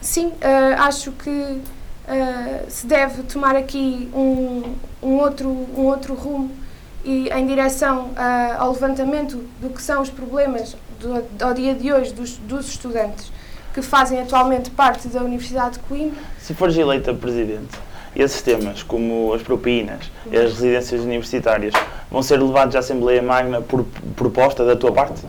sim, 0.00 0.28
uh, 0.28 0.80
acho 0.80 1.10
que 1.10 1.60
uh, 2.08 2.70
se 2.70 2.86
deve 2.86 3.22
tomar 3.24 3.56
aqui 3.56 4.08
um, 4.14 4.74
um, 5.02 5.18
outro, 5.18 5.48
um 5.48 5.86
outro 5.86 6.14
rumo 6.14 6.50
e 7.04 7.28
em 7.28 7.46
direção 7.46 8.06
uh, 8.06 8.58
ao 8.58 8.72
levantamento 8.72 9.44
do 9.60 9.70
que 9.70 9.82
são 9.82 10.02
os 10.02 10.10
problemas 10.10 10.76
do, 11.00 11.24
ao 11.44 11.52
dia 11.52 11.74
de 11.74 11.92
hoje 11.92 12.12
dos, 12.12 12.36
dos 12.38 12.68
estudantes 12.68 13.30
que 13.74 13.82
fazem 13.82 14.20
atualmente 14.20 14.70
parte 14.70 15.08
da 15.08 15.22
Universidade 15.22 15.74
de 15.74 15.78
Coimbra. 15.80 16.20
Se 16.38 16.52
fores 16.52 16.76
eleita 16.76 17.14
presidente, 17.14 17.78
esses 18.14 18.42
temas, 18.42 18.82
como 18.82 19.32
as 19.32 19.42
propinas 19.42 20.10
e 20.30 20.36
as 20.36 20.52
residências 20.52 21.00
universitárias, 21.00 21.72
vão 22.10 22.22
ser 22.22 22.40
levados 22.40 22.76
à 22.76 22.80
Assembleia 22.80 23.22
Magna 23.22 23.62
por 23.62 23.84
proposta 24.14 24.64
da 24.64 24.76
tua 24.76 24.92
parte? 24.92 25.22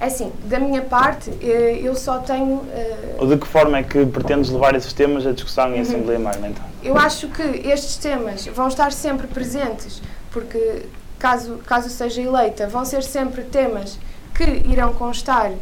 É 0.00 0.06
assim, 0.06 0.32
da 0.44 0.60
minha 0.60 0.82
parte, 0.82 1.28
eh, 1.42 1.80
eu 1.82 1.92
só 1.96 2.18
tenho. 2.18 2.64
Eh, 2.72 3.16
Ou 3.18 3.26
de 3.26 3.36
que 3.36 3.46
forma 3.48 3.78
é 3.78 3.82
que 3.82 4.06
pretendes 4.06 4.48
levar 4.48 4.76
esses 4.76 4.92
temas 4.92 5.26
à 5.26 5.32
discussão 5.32 5.70
em 5.70 5.76
uhum. 5.76 5.82
Assembleia 5.82 6.20
Magna, 6.20 6.48
então? 6.50 6.64
Eu 6.84 6.96
acho 6.96 7.26
que 7.28 7.42
estes 7.42 7.96
temas 7.96 8.46
vão 8.46 8.68
estar 8.68 8.92
sempre 8.92 9.26
presentes, 9.26 10.00
porque 10.30 10.86
caso, 11.18 11.58
caso 11.66 11.90
seja 11.90 12.22
eleita, 12.22 12.68
vão 12.68 12.84
ser 12.84 13.02
sempre 13.02 13.42
temas 13.42 13.98
que 14.36 14.44
irão 14.70 14.92
constar, 14.92 15.50
uh, 15.50 15.58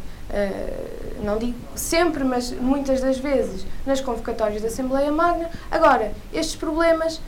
não 1.24 1.38
digo 1.38 1.56
sempre, 1.74 2.22
mas 2.22 2.50
muitas 2.52 3.00
das 3.00 3.18
vezes, 3.18 3.66
nas 3.86 4.02
convocatórias 4.02 4.60
da 4.60 4.68
Assembleia 4.68 5.10
Magna. 5.10 5.48
Agora, 5.70 6.12
estes 6.30 6.56
problemas 6.56 7.22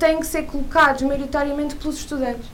têm 0.00 0.18
que 0.18 0.26
ser 0.26 0.46
colocados 0.46 1.02
maioritariamente 1.02 1.76
pelos 1.76 1.98
estudantes 1.98 2.53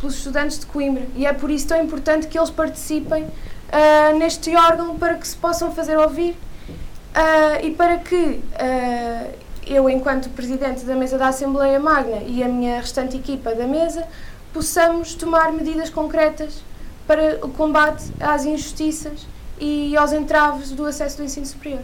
pelos 0.00 0.16
estudantes 0.16 0.58
de 0.58 0.66
Coimbra 0.66 1.06
e 1.14 1.26
é 1.26 1.32
por 1.32 1.50
isso 1.50 1.68
tão 1.68 1.80
importante 1.82 2.26
que 2.26 2.38
eles 2.38 2.50
participem 2.50 3.24
uh, 3.24 4.18
neste 4.18 4.54
órgão 4.56 4.98
para 4.98 5.14
que 5.14 5.28
se 5.28 5.36
possam 5.36 5.72
fazer 5.72 5.96
ouvir 5.98 6.30
uh, 6.30 7.64
e 7.64 7.70
para 7.72 7.98
que 7.98 8.16
uh, 8.16 9.34
eu, 9.66 9.88
enquanto 9.88 10.28
Presidente 10.30 10.84
da 10.84 10.96
Mesa 10.96 11.16
da 11.16 11.28
Assembleia 11.28 11.78
Magna 11.78 12.22
e 12.26 12.42
a 12.42 12.48
minha 12.48 12.80
restante 12.80 13.16
equipa 13.16 13.54
da 13.54 13.66
mesa, 13.66 14.04
possamos 14.52 15.14
tomar 15.14 15.52
medidas 15.52 15.90
concretas 15.90 16.62
para 17.06 17.38
o 17.44 17.50
combate 17.50 18.04
às 18.18 18.44
injustiças 18.44 19.26
e 19.60 19.96
aos 19.96 20.12
entraves 20.12 20.70
do 20.70 20.84
acesso 20.86 21.18
do 21.18 21.24
ensino 21.24 21.46
superior. 21.46 21.82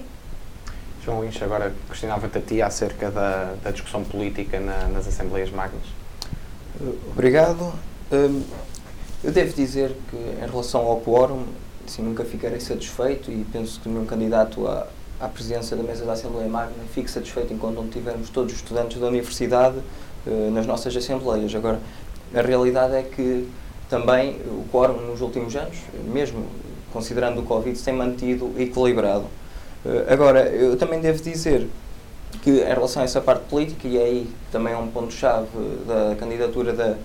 João 1.04 1.22
Lins, 1.22 1.40
agora 1.40 1.72
questionava-te 1.88 2.38
a 2.38 2.40
ti 2.40 2.62
acerca 2.62 3.10
da, 3.10 3.54
da 3.62 3.70
discussão 3.70 4.02
política 4.02 4.58
na, 4.58 4.88
nas 4.88 5.06
Assembleias 5.06 5.50
Magnas. 5.50 5.84
Obrigado. 7.12 7.72
Hum, 8.12 8.42
eu 9.24 9.32
devo 9.32 9.52
dizer 9.52 9.96
que, 10.08 10.16
em 10.16 10.48
relação 10.48 10.82
ao 10.82 11.00
quórum, 11.00 11.42
assim, 11.84 12.02
nunca 12.02 12.24
ficarei 12.24 12.60
satisfeito 12.60 13.32
e 13.32 13.44
penso 13.52 13.80
que 13.80 13.88
nenhum 13.88 14.06
candidato 14.06 14.64
à, 14.68 14.86
à 15.18 15.26
presidência 15.26 15.76
da 15.76 15.82
mesa 15.82 16.04
da 16.04 16.12
Assembleia 16.12 16.48
Magna 16.48 16.84
fique 16.94 17.10
satisfeito 17.10 17.52
enquanto 17.52 17.74
não 17.74 17.88
tivermos 17.88 18.30
todos 18.30 18.52
os 18.52 18.58
estudantes 18.60 19.00
da 19.00 19.08
universidade 19.08 19.78
uh, 20.24 20.50
nas 20.52 20.66
nossas 20.66 20.96
assembleias. 20.96 21.52
Agora, 21.52 21.80
a 22.32 22.42
realidade 22.42 22.94
é 22.94 23.02
que 23.02 23.48
também 23.90 24.36
o 24.46 24.64
quórum 24.70 25.00
nos 25.00 25.20
últimos 25.20 25.56
anos, 25.56 25.76
mesmo 26.04 26.46
considerando 26.92 27.40
o 27.40 27.42
Covid, 27.42 27.76
se 27.76 27.84
tem 27.84 27.94
mantido 27.94 28.52
equilibrado. 28.56 29.24
Uh, 29.84 30.04
agora, 30.08 30.48
eu 30.48 30.76
também 30.76 31.00
devo 31.00 31.20
dizer 31.20 31.66
que, 32.42 32.50
em 32.50 32.64
relação 32.72 33.02
a 33.02 33.04
essa 33.04 33.20
parte 33.20 33.46
política, 33.48 33.88
e 33.88 33.98
aí 33.98 34.30
também 34.52 34.74
é 34.74 34.76
um 34.76 34.86
ponto-chave 34.86 35.48
da 35.88 36.14
candidatura 36.14 36.72
da 36.72 36.96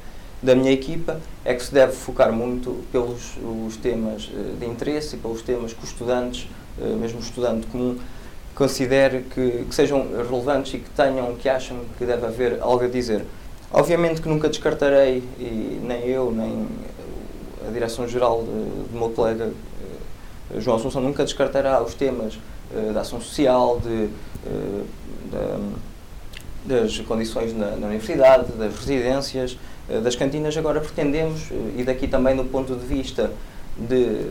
da 0.42 0.56
minha 0.56 0.72
equipa 0.72 1.20
é 1.46 1.54
que 1.54 1.64
se 1.64 1.72
deve 1.72 1.94
focar 1.94 2.32
muito 2.32 2.84
pelos 2.92 3.38
os 3.68 3.78
temas 3.78 4.30
eh, 4.34 4.56
de 4.60 4.66
interesse 4.66 5.16
e 5.16 5.20
pelos 5.20 5.42
temas 5.44 5.72
que 5.72 5.84
os 5.84 5.90
estudantes, 5.90 6.48
eh, 6.82 6.96
mesmo 6.96 7.20
o 7.20 7.22
estudante 7.22 7.68
comum, 7.68 8.00
considere 8.56 9.22
que, 9.22 9.66
que, 9.70 9.76
sejam 9.76 10.08
relevantes 10.30 10.74
e 10.74 10.80
que 10.80 10.90
tenham, 10.90 11.36
que 11.36 11.48
acham 11.48 11.78
que 11.98 12.06
deve 12.06 12.26
haver 12.26 12.58
algo 12.60 12.84
a 12.84 12.88
dizer. 12.88 13.24
Obviamente 13.72 14.22
que 14.22 14.28
nunca 14.28 14.50
descartarei, 14.50 15.24
e 15.40 15.80
nem 15.84 16.08
eu, 16.08 16.32
nem 16.32 16.68
a 17.68 17.72
Direção-Geral 17.72 18.42
do 18.42 18.98
meu 18.98 19.10
colega 19.10 19.52
eh, 20.56 20.60
João 20.60 20.78
Assunção, 20.78 21.02
nunca 21.02 21.24
descartará 21.24 21.82
os 21.84 21.94
temas 21.94 22.38
da 22.94 23.02
ação 23.02 23.20
social, 23.20 23.82
de, 23.82 24.08
das 26.72 27.00
condições 27.00 27.54
na, 27.54 27.76
na 27.76 27.88
universidade, 27.88 28.54
das 28.54 28.74
residências, 28.76 29.58
eh, 29.90 30.00
das 30.00 30.16
cantinas, 30.16 30.56
agora 30.56 30.80
pretendemos, 30.80 31.52
eh, 31.52 31.82
e 31.82 31.84
daqui 31.84 32.08
também 32.08 32.36
do 32.36 32.46
ponto 32.46 32.74
de 32.76 32.86
vista 32.86 33.30
de 33.78 34.28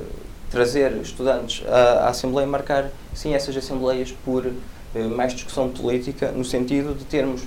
trazer 0.51 0.93
estudantes 1.03 1.63
à, 1.69 2.07
à 2.07 2.09
Assembleia, 2.09 2.47
marcar 2.49 2.91
sim 3.15 3.35
essas 3.35 3.55
Assembleias 3.57 4.13
por 4.25 4.47
eh, 4.47 5.03
mais 5.03 5.35
discussão 5.35 5.69
política, 5.69 6.33
no 6.33 6.45
sentido 6.45 6.95
de 6.95 7.05
termos, 7.05 7.43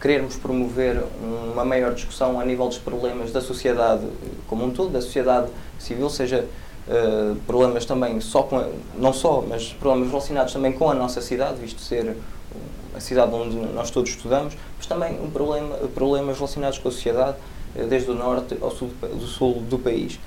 querermos 0.00 0.36
promover 0.36 1.02
uma 1.52 1.64
maior 1.64 1.92
discussão 1.92 2.38
a 2.38 2.44
nível 2.44 2.68
dos 2.68 2.78
problemas 2.78 3.32
da 3.32 3.40
sociedade 3.40 4.06
como 4.46 4.64
um 4.64 4.70
todo, 4.70 4.92
da 4.92 5.00
sociedade 5.00 5.48
civil, 5.80 6.08
seja 6.08 6.44
problemas 7.44 7.84
também 7.84 8.20
só 8.20 8.44
com, 8.44 8.56
a, 8.56 8.68
não 8.96 9.12
só, 9.12 9.42
mas 9.48 9.72
problemas 9.72 10.10
relacionados 10.10 10.52
também 10.52 10.70
com 10.70 10.88
a 10.88 10.94
nossa 10.94 11.20
cidade, 11.20 11.58
visto 11.60 11.80
ser 11.80 12.14
a 12.98 13.00
cidade 13.00 13.32
onde 13.32 13.56
nós 13.56 13.90
todos 13.90 14.10
estudamos, 14.10 14.54
mas 14.76 14.86
também 14.86 15.18
um 15.20 15.30
problema, 15.30 15.76
problemas 15.94 16.36
relacionados 16.36 16.78
com 16.78 16.88
a 16.88 16.92
sociedade, 16.92 17.36
eh, 17.74 17.84
desde 17.84 18.10
o 18.10 18.14
norte 18.14 18.58
ao 18.60 18.70
sul 18.70 18.90
do 19.00 19.26
sul 19.26 19.54
do 19.62 19.78
país. 19.78 20.18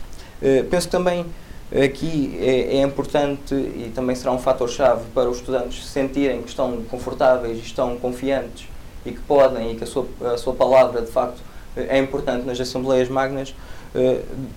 Eh, 0.42 0.64
penso 0.64 0.90
também 0.90 1.26
aqui 1.72 2.38
é, 2.40 2.78
é 2.78 2.82
importante 2.82 3.54
e 3.54 3.92
também 3.94 4.16
será 4.16 4.32
um 4.32 4.40
fator-chave 4.40 5.04
para 5.14 5.30
os 5.30 5.38
estudantes 5.38 5.86
sentirem 5.86 6.42
que 6.42 6.50
estão 6.50 6.82
confortáveis 6.84 7.60
estão 7.60 7.98
confiantes 7.98 8.68
e 9.06 9.12
que 9.12 9.22
podem 9.22 9.72
e 9.72 9.76
que 9.76 9.84
a 9.84 9.88
sua, 9.88 10.06
a 10.34 10.38
sua 10.38 10.54
palavra 10.54 11.02
de 11.02 11.12
facto 11.12 11.42
é 11.76 11.98
importante 11.98 12.46
nas 12.46 12.60
Assembleias 12.60 13.08
Magnas, 13.08 13.56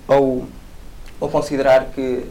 ao, 0.09 0.42
ao 1.21 1.28
considerar 1.28 1.92
que 1.94 2.25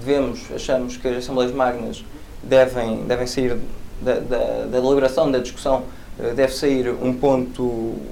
devemos, 0.00 0.50
achamos 0.54 0.96
que 0.96 1.06
as 1.06 1.18
Assembleias 1.18 1.52
Magnas 1.52 2.02
devem, 2.42 3.04
devem 3.04 3.26
sair 3.26 3.58
da, 4.00 4.14
da, 4.14 4.66
da 4.70 4.80
deliberação, 4.80 5.30
da 5.30 5.38
discussão, 5.38 5.84
eh, 6.18 6.32
deve 6.34 6.52
sair 6.52 6.88
um 6.90 7.12
ponto, 7.12 7.62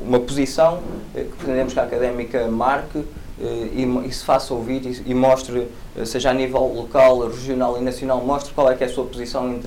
uma 0.04 0.20
posição 0.20 0.80
eh, 1.14 1.22
que 1.22 1.36
pretendemos 1.36 1.72
que 1.72 1.80
a 1.80 1.84
académica 1.84 2.46
marque 2.48 3.02
eh, 3.40 3.68
e, 3.72 4.06
e 4.06 4.12
se 4.12 4.24
faça 4.24 4.52
ouvir 4.52 4.84
e, 4.84 5.10
e, 5.10 5.14
mostre, 5.14 5.68
seja 6.04 6.30
a 6.30 6.34
nível 6.34 6.66
local, 6.66 7.26
regional 7.28 7.78
e 7.78 7.80
nacional, 7.80 8.20
mostre 8.20 8.52
qual 8.52 8.70
é 8.70 8.74
que 8.74 8.84
é 8.84 8.86
a 8.86 8.90
sua 8.90 9.04
posição 9.04 9.50
em, 9.50 9.60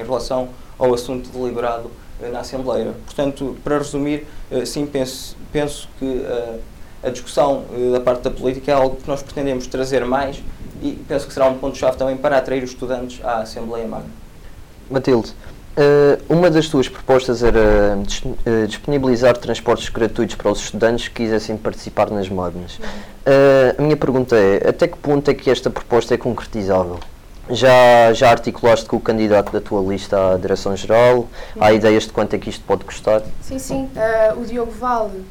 em 0.00 0.02
relação 0.02 0.48
ao 0.78 0.92
assunto 0.92 1.30
deliberado 1.30 1.90
na 2.32 2.40
Assembleia. 2.40 2.94
Portanto, 3.04 3.56
para 3.62 3.78
resumir, 3.78 4.26
sim, 4.64 4.86
penso, 4.86 5.36
penso 5.52 5.86
que 5.98 6.22
a 7.02 7.10
discussão 7.10 7.64
da 7.92 8.00
parte 8.00 8.22
da 8.22 8.30
política 8.30 8.72
é 8.72 8.74
algo 8.74 8.96
que 8.96 9.06
nós 9.06 9.22
pretendemos 9.22 9.66
trazer 9.66 10.02
mais 10.06 10.42
e 10.82 10.92
penso 11.06 11.26
que 11.26 11.34
será 11.34 11.46
um 11.46 11.58
ponto-chave 11.58 11.98
também 11.98 12.16
para 12.16 12.38
atrair 12.38 12.62
os 12.62 12.70
estudantes 12.70 13.22
à 13.22 13.40
Assembleia 13.40 13.86
Magna. 13.86 14.10
Matilde, 14.90 15.34
uma 16.28 16.50
das 16.50 16.68
tuas 16.68 16.88
propostas 16.88 17.42
era 17.42 17.98
uh, 17.98 18.66
disponibilizar 18.66 19.36
transportes 19.36 19.88
gratuitos 19.88 20.34
para 20.34 20.50
os 20.50 20.60
estudantes 20.60 21.08
que 21.08 21.14
quisessem 21.14 21.56
participar 21.56 22.10
nas 22.10 22.28
Magnas. 22.28 22.76
Uh, 22.76 23.78
a 23.78 23.82
minha 23.82 23.96
pergunta 23.96 24.36
é, 24.36 24.68
até 24.68 24.88
que 24.88 24.96
ponto 24.96 25.30
é 25.30 25.34
que 25.34 25.50
esta 25.50 25.68
proposta 25.68 26.14
é 26.14 26.16
concretizável? 26.16 26.98
Já, 27.50 28.12
já 28.12 28.30
articulaste 28.30 28.86
com 28.86 28.96
o 28.96 29.00
candidato 29.00 29.52
da 29.52 29.60
tua 29.60 29.80
lista 29.80 30.32
à 30.32 30.36
Direção-Geral? 30.36 31.28
Há 31.60 31.72
ideias 31.72 32.04
de 32.04 32.12
quanto 32.12 32.34
é 32.34 32.38
que 32.38 32.50
isto 32.50 32.64
pode 32.64 32.84
custar? 32.84 33.22
Sim, 33.40 33.58
sim. 33.58 33.90
o 34.36 34.44
Diogo 34.44 34.72
Vale, 34.72 35.24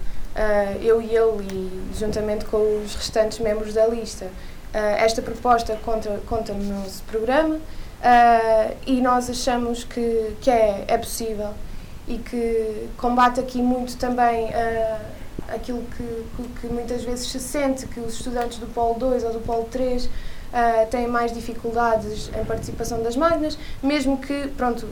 eu 0.82 1.02
e 1.02 1.14
ele, 1.14 1.46
e 1.52 1.82
juntamente 1.94 2.46
com 2.46 2.84
os 2.86 2.96
restantes 2.96 3.40
membros 3.40 3.74
da 3.74 3.86
lista, 3.88 4.28
esta 4.74 5.22
proposta 5.22 5.78
conta, 5.84 6.22
conta 6.26 6.54
no 6.54 6.80
nosso 6.80 7.04
programa. 7.04 7.60
Uh, 8.06 8.78
e 8.86 9.02
nós 9.02 9.32
achamos 9.32 9.84
que, 9.84 10.36
que 10.40 10.52
é, 10.52 10.86
é 10.88 10.96
possível 10.96 11.50
e 12.08 12.20
que 12.20 12.88
combate 12.98 13.40
aqui 13.40 13.60
muito 13.60 13.98
também 13.98 14.46
uh, 14.46 15.00
aquilo 15.48 15.82
que, 15.98 16.26
que, 16.62 16.68
muitas 16.68 17.04
vezes 17.04 17.28
se 17.28 17.40
sente 17.40 17.88
que 17.88 18.00
os 18.00 18.14
estudantes 18.14 18.60
do 18.60 18.68
Polo 18.68 18.94
2 19.00 19.24
ou 19.24 19.34
do 19.34 19.40
Polo 19.40 19.64
3 19.72 20.06
uh, 20.06 20.10
ah, 20.54 20.86
têm 20.86 21.08
mais 21.08 21.34
dificuldades 21.34 22.30
em 22.40 22.46
participação 22.46 23.02
das 23.02 23.16
magnas, 23.16 23.58
mesmo 23.82 24.20
que, 24.20 24.50
pronto, 24.50 24.88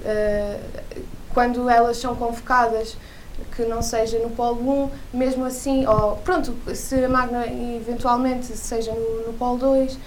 quando 1.34 1.70
elas 1.70 1.98
são 1.98 2.16
convocadas, 2.16 2.98
que 3.56 3.64
não 3.64 3.84
seja 3.84 4.18
no 4.18 4.32
Polo 4.32 4.90
1, 5.14 5.18
mesmo 5.18 5.46
assim, 5.46 5.86
ou 5.86 6.18
pronto, 6.18 6.56
se 6.76 6.96
a 7.06 7.08
Magna 7.08 7.46
eventualmente 7.48 8.48
seja 8.58 8.92
no, 8.92 9.28
no 9.28 9.34
Polo 9.34 9.58
2, 9.58 9.98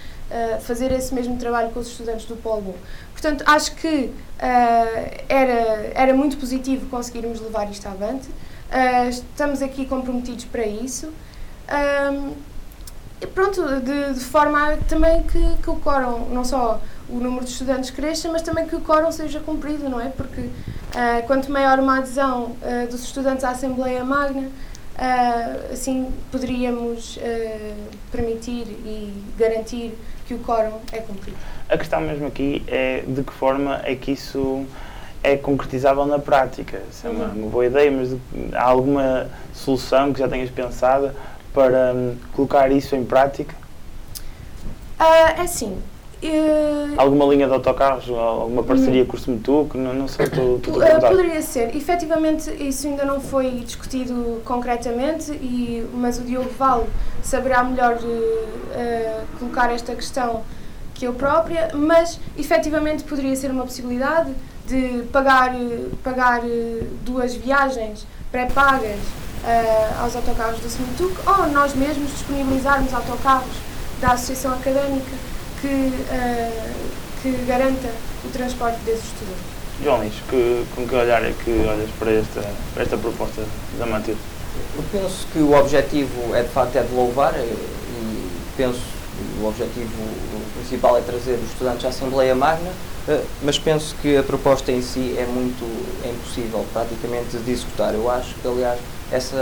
fazer 0.61 0.91
esse 0.91 1.13
mesmo 1.13 1.37
trabalho 1.37 1.69
com 1.71 1.79
os 1.79 1.87
estudantes 1.87 2.25
do 2.25 2.35
Polo 2.35 2.71
1. 2.71 2.73
Portanto, 3.13 3.43
acho 3.47 3.75
que 3.75 3.87
uh, 3.87 5.23
era, 5.27 5.91
era 5.95 6.13
muito 6.13 6.37
positivo 6.37 6.87
conseguirmos 6.87 7.39
levar 7.39 7.69
isto 7.71 7.87
avante. 7.87 8.27
Uh, 8.27 9.09
estamos 9.09 9.61
aqui 9.61 9.85
comprometidos 9.85 10.45
para 10.45 10.65
isso. 10.65 11.11
Um, 11.67 12.33
pronto, 13.33 13.63
de, 13.81 14.13
de, 14.13 14.19
forma 14.19 14.77
também 14.87 15.23
que, 15.23 15.39
que 15.63 15.69
o 15.69 15.77
quórum, 15.77 16.29
não 16.29 16.45
só 16.45 16.79
o 17.09 17.15
número 17.19 17.43
de 17.43 17.51
estudantes 17.51 17.89
cresça, 17.89 18.29
mas 18.31 18.41
também 18.41 18.67
que 18.67 18.75
o 18.75 18.81
quórum 18.81 19.11
seja 19.11 19.39
cumprido, 19.39 19.89
não 19.89 19.99
é? 19.99 20.09
Porque 20.09 20.41
uh, 20.41 21.25
quanto 21.25 21.51
maior 21.51 21.79
uma 21.79 21.97
adesão 21.97 22.55
uh, 22.61 22.87
dos 22.89 23.03
estudantes 23.03 23.43
à 23.43 23.51
Assembleia 23.51 24.03
Magna, 24.03 24.47
uh, 24.47 25.73
assim 25.73 26.11
poderíamos 26.31 27.17
permitir 28.11 28.67
e 28.67 29.13
garantir 29.37 29.97
que 30.27 30.33
o 30.33 30.39
quórum 30.39 30.79
é 30.91 30.99
cumprido. 30.99 31.37
A 31.69 31.77
questão 31.77 32.01
mesmo 32.01 32.27
aqui 32.27 32.61
é 32.67 33.03
de 33.07 33.23
que 33.23 33.31
forma 33.31 33.81
é 33.83 33.95
que 33.95 34.11
isso 34.11 34.65
é 35.23 35.37
concretizável 35.37 36.05
na 36.05 36.19
prática. 36.19 36.81
Isso 36.91 37.07
é 37.07 37.09
uma, 37.09 37.25
uhum. 37.25 37.41
uma 37.43 37.49
boa 37.49 37.65
ideia, 37.65 37.89
mas 37.89 38.15
há 38.53 38.63
alguma 38.63 39.29
solução 39.53 40.11
que 40.13 40.19
já 40.19 40.27
tenhas 40.27 40.49
pensado 40.49 41.11
para 41.53 41.93
um, 41.93 42.15
colocar 42.33 42.71
isso 42.71 42.95
em 42.95 43.05
prática? 43.05 43.55
Uh, 44.99 45.37
é 45.37 45.41
assim. 45.41 45.81
Uh, 46.23 46.99
alguma 46.99 47.25
linha 47.25 47.45
de 47.45 47.53
autocarros, 47.53 48.09
alguma 48.09 48.63
parceria 48.63 49.05
com 49.05 49.15
o 49.15 49.19
Semetuc? 49.19 49.77
Não, 49.77 49.93
não 49.93 50.07
sei, 50.07 50.25
estou 50.25 50.55
uh, 50.55 50.59
Poderia 50.59 51.41
ser. 51.43 51.75
Efetivamente, 51.75 52.51
isso 52.59 52.87
ainda 52.87 53.05
não 53.05 53.19
foi 53.19 53.51
discutido 53.63 54.41
concretamente, 54.43 55.31
e, 55.31 55.85
mas 55.93 56.17
o 56.17 56.23
Diogo 56.23 56.49
Val 56.57 56.87
saberá 57.21 57.63
melhor 57.63 57.97
uh, 57.97 59.37
colocar 59.37 59.71
esta 59.71 59.93
questão 59.93 60.41
que 60.95 61.05
eu 61.05 61.13
própria, 61.13 61.69
mas 61.75 62.19
efetivamente 62.35 63.03
poderia 63.03 63.35
ser 63.35 63.51
uma 63.51 63.63
possibilidade 63.63 64.33
de 64.65 65.03
pagar, 65.11 65.53
pagar 66.03 66.41
duas 67.05 67.35
viagens 67.35 68.07
pré-pagas 68.31 68.97
aos 70.01 70.15
autocarros 70.15 70.59
do 70.59 70.67
Semetuc 70.67 71.15
ou 71.25 71.47
nós 71.51 71.75
mesmos 71.75 72.09
disponibilizarmos 72.09 72.91
autocarros 72.91 73.55
da 74.01 74.13
Associação 74.13 74.53
Académica 74.53 75.27
que, 75.61 75.67
uh, 75.67 76.75
que 77.21 77.31
garanta 77.47 77.89
o 78.25 78.29
transporte 78.29 78.77
desses 78.85 79.05
estudantes. 79.05 79.57
João 79.83 80.03
Lins, 80.03 80.15
que, 80.29 80.65
com 80.75 80.87
que 80.87 80.95
olhar 80.95 81.23
é 81.23 81.33
que 81.43 81.51
olhas 81.51 81.89
para 81.99 82.11
esta, 82.11 82.41
para 82.73 82.83
esta 82.83 82.97
proposta 82.97 83.43
da 83.77 83.85
Matilde? 83.85 84.19
Eu 84.75 84.83
penso 84.91 85.27
que 85.31 85.39
o 85.39 85.53
objetivo 85.53 86.35
é 86.35 86.41
de 86.41 86.49
facto 86.49 86.75
é 86.77 86.81
de 86.81 86.93
louvar 86.93 87.33
e 87.35 87.77
penso 88.57 88.79
que 88.79 89.43
o 89.43 89.47
objetivo 89.47 89.91
principal 90.55 90.97
é 90.97 91.01
trazer 91.01 91.33
os 91.35 91.51
estudantes 91.51 91.85
à 91.85 91.89
Assembleia 91.89 92.35
Magna, 92.35 92.71
eh, 93.07 93.21
mas 93.43 93.57
penso 93.57 93.95
que 94.01 94.17
a 94.17 94.23
proposta 94.23 94.71
em 94.71 94.81
si 94.81 95.15
é 95.17 95.25
muito 95.25 95.63
é 96.03 96.09
impossível 96.09 96.65
praticamente 96.73 97.37
de 97.37 97.51
executar. 97.51 97.93
Eu 97.93 98.09
acho 98.09 98.33
que, 98.35 98.47
aliás, 98.47 98.79
essa 99.11 99.37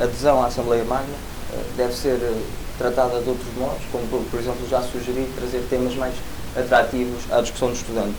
adesão 0.00 0.42
à 0.42 0.46
Assembleia 0.46 0.84
Magna 0.84 1.14
eh, 1.52 1.56
deve 1.76 1.94
ser 1.94 2.18
eh, 2.20 2.42
tratada 2.80 3.20
de 3.20 3.28
outros 3.28 3.54
modos, 3.58 3.82
como 3.92 4.06
por 4.06 4.40
exemplo 4.40 4.66
já 4.66 4.80
sugeri 4.80 5.28
trazer 5.36 5.62
temas 5.68 5.94
mais 5.94 6.14
atrativos 6.56 7.22
à 7.30 7.42
discussão 7.42 7.68
do 7.68 7.74
estudante. 7.74 8.14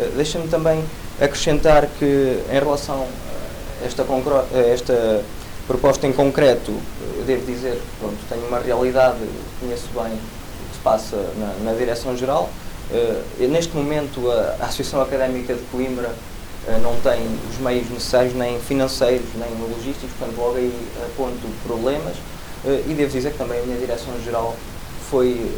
Eh, 0.00 0.10
deixa-me 0.16 0.48
também 0.48 0.82
acrescentar 1.20 1.86
que 1.98 2.40
em 2.48 2.58
relação 2.58 3.06
a 3.82 3.84
esta, 3.84 4.06
esta 4.72 5.22
proposta 5.66 6.06
em 6.06 6.12
concreto, 6.14 6.72
eu 7.18 7.24
devo 7.26 7.44
dizer, 7.44 7.78
pronto, 8.00 8.16
tenho 8.30 8.46
uma 8.46 8.58
realidade, 8.58 9.18
conheço 9.60 9.88
bem 9.92 10.14
o 10.14 10.68
que 10.70 10.76
se 10.76 10.82
passa 10.82 11.16
na, 11.36 11.70
na 11.70 11.76
Direção-Geral. 11.76 12.48
neste 13.38 13.76
momento 13.76 14.30
a, 14.30 14.56
a 14.60 14.64
Associação 14.64 15.02
Académica 15.02 15.52
de 15.52 15.62
Coimbra 15.70 16.10
eh, 16.68 16.80
não 16.82 16.96
tem 17.00 17.20
os 17.50 17.58
meios 17.58 17.88
necessários, 17.90 18.34
nem 18.34 18.58
financeiros, 18.58 19.28
nem 19.34 19.50
logísticos, 19.70 20.10
portanto, 20.18 20.38
logo 20.38 20.56
aí 20.56 20.72
aponto 21.04 21.46
problemas. 21.66 22.16
Eh, 22.64 22.84
e 22.88 22.94
devo 22.94 23.12
dizer 23.12 23.32
que 23.32 23.38
também 23.38 23.60
a 23.60 23.62
minha 23.62 23.78
direção-geral 23.78 24.56
foi 25.10 25.50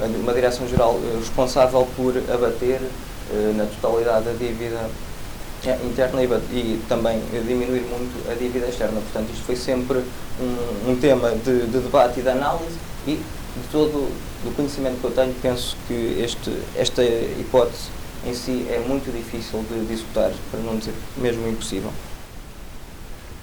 eh, 0.00 0.06
uma 0.20 0.32
direção-geral 0.32 0.98
responsável 1.18 1.86
por 1.96 2.16
abater 2.32 2.80
na 3.56 3.64
totalidade 3.64 4.28
a 4.28 4.32
dívida 4.32 4.90
interna 5.86 6.22
e, 6.22 6.82
também 6.88 7.20
diminuir 7.46 7.82
muito 7.82 8.30
a 8.30 8.34
dívida 8.34 8.66
externa. 8.66 9.00
Portanto, 9.00 9.30
isto 9.32 9.44
foi 9.44 9.56
sempre 9.56 10.02
um, 10.40 10.90
um 10.90 10.96
tema 10.96 11.30
de, 11.30 11.66
de, 11.66 11.78
debate 11.78 12.20
e 12.20 12.22
de 12.22 12.28
análise 12.28 12.76
e 13.06 13.12
de 13.12 13.68
todo 13.70 14.08
o 14.44 14.54
conhecimento 14.54 15.00
que 15.00 15.04
eu 15.04 15.10
tenho, 15.12 15.34
penso 15.40 15.76
que 15.86 16.20
este, 16.20 16.52
esta 16.76 17.02
hipótese 17.02 17.90
em 18.26 18.34
si 18.34 18.66
é 18.70 18.82
muito 18.86 19.12
difícil 19.12 19.64
de, 19.70 19.92
executar, 19.92 20.32
para 20.50 20.60
não 20.60 20.76
dizer 20.76 20.94
mesmo 21.16 21.48
impossível. 21.48 21.92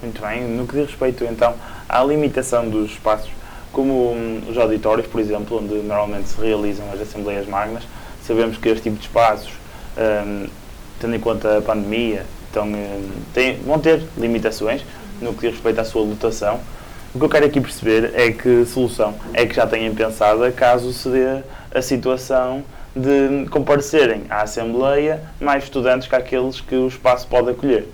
Muito 0.02 0.20
bem. 0.22 0.48
No 0.48 0.66
que 0.66 0.74
diz 0.74 0.86
respeito, 0.86 1.24
então, 1.24 1.54
à 1.88 2.02
limitação 2.02 2.68
dos 2.68 2.92
espaços, 2.92 3.30
como 3.72 4.12
hum, 4.12 4.42
os 4.48 4.56
auditórios, 4.56 5.06
por 5.06 5.20
exemplo, 5.20 5.58
onde 5.58 5.74
normalmente 5.74 6.28
se 6.28 6.40
realizam 6.40 6.86
as 6.92 7.00
Assembleias 7.00 7.46
Magnas, 7.46 7.82
sabemos 8.26 8.56
que 8.56 8.68
este 8.68 8.84
tipo 8.84 8.96
de 8.96 9.02
espaços, 9.02 9.52
hum, 9.98 10.46
tendo 10.98 11.14
em 11.14 11.20
conta 11.20 11.58
a 11.58 11.62
pandemia, 11.62 12.24
então, 12.50 12.66
hum, 12.66 13.10
tem, 13.34 13.58
vão 13.58 13.78
ter 13.78 14.02
limitações 14.16 14.82
no 15.20 15.34
que 15.34 15.42
diz 15.42 15.52
respeito 15.52 15.80
à 15.80 15.84
sua 15.84 16.02
lotação. 16.02 16.60
O 17.14 17.18
que 17.18 17.24
eu 17.24 17.28
quero 17.28 17.46
aqui 17.46 17.60
perceber 17.60 18.12
é 18.14 18.30
que 18.30 18.64
solução 18.64 19.14
é 19.34 19.44
que 19.44 19.54
já 19.54 19.66
têm 19.66 19.92
pensado 19.94 20.50
caso 20.52 20.92
se 20.92 21.08
dê 21.08 21.42
a 21.74 21.82
situação 21.82 22.62
de 22.94 23.46
comparecerem 23.50 24.22
à 24.30 24.42
Assembleia 24.42 25.20
mais 25.40 25.64
estudantes 25.64 26.08
que 26.08 26.14
aqueles 26.14 26.60
que 26.60 26.74
o 26.74 26.88
espaço 26.88 27.26
pode 27.26 27.50
acolher. 27.50 27.86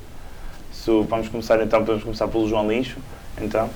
So, 0.87 1.03
vamos 1.03 1.27
começar 1.27 1.61
então, 1.61 1.81
podemos 1.81 2.05
começar 2.05 2.29
pelo 2.29 2.49
João 2.49 2.69
Lincho, 2.71 2.99
então. 3.43 3.69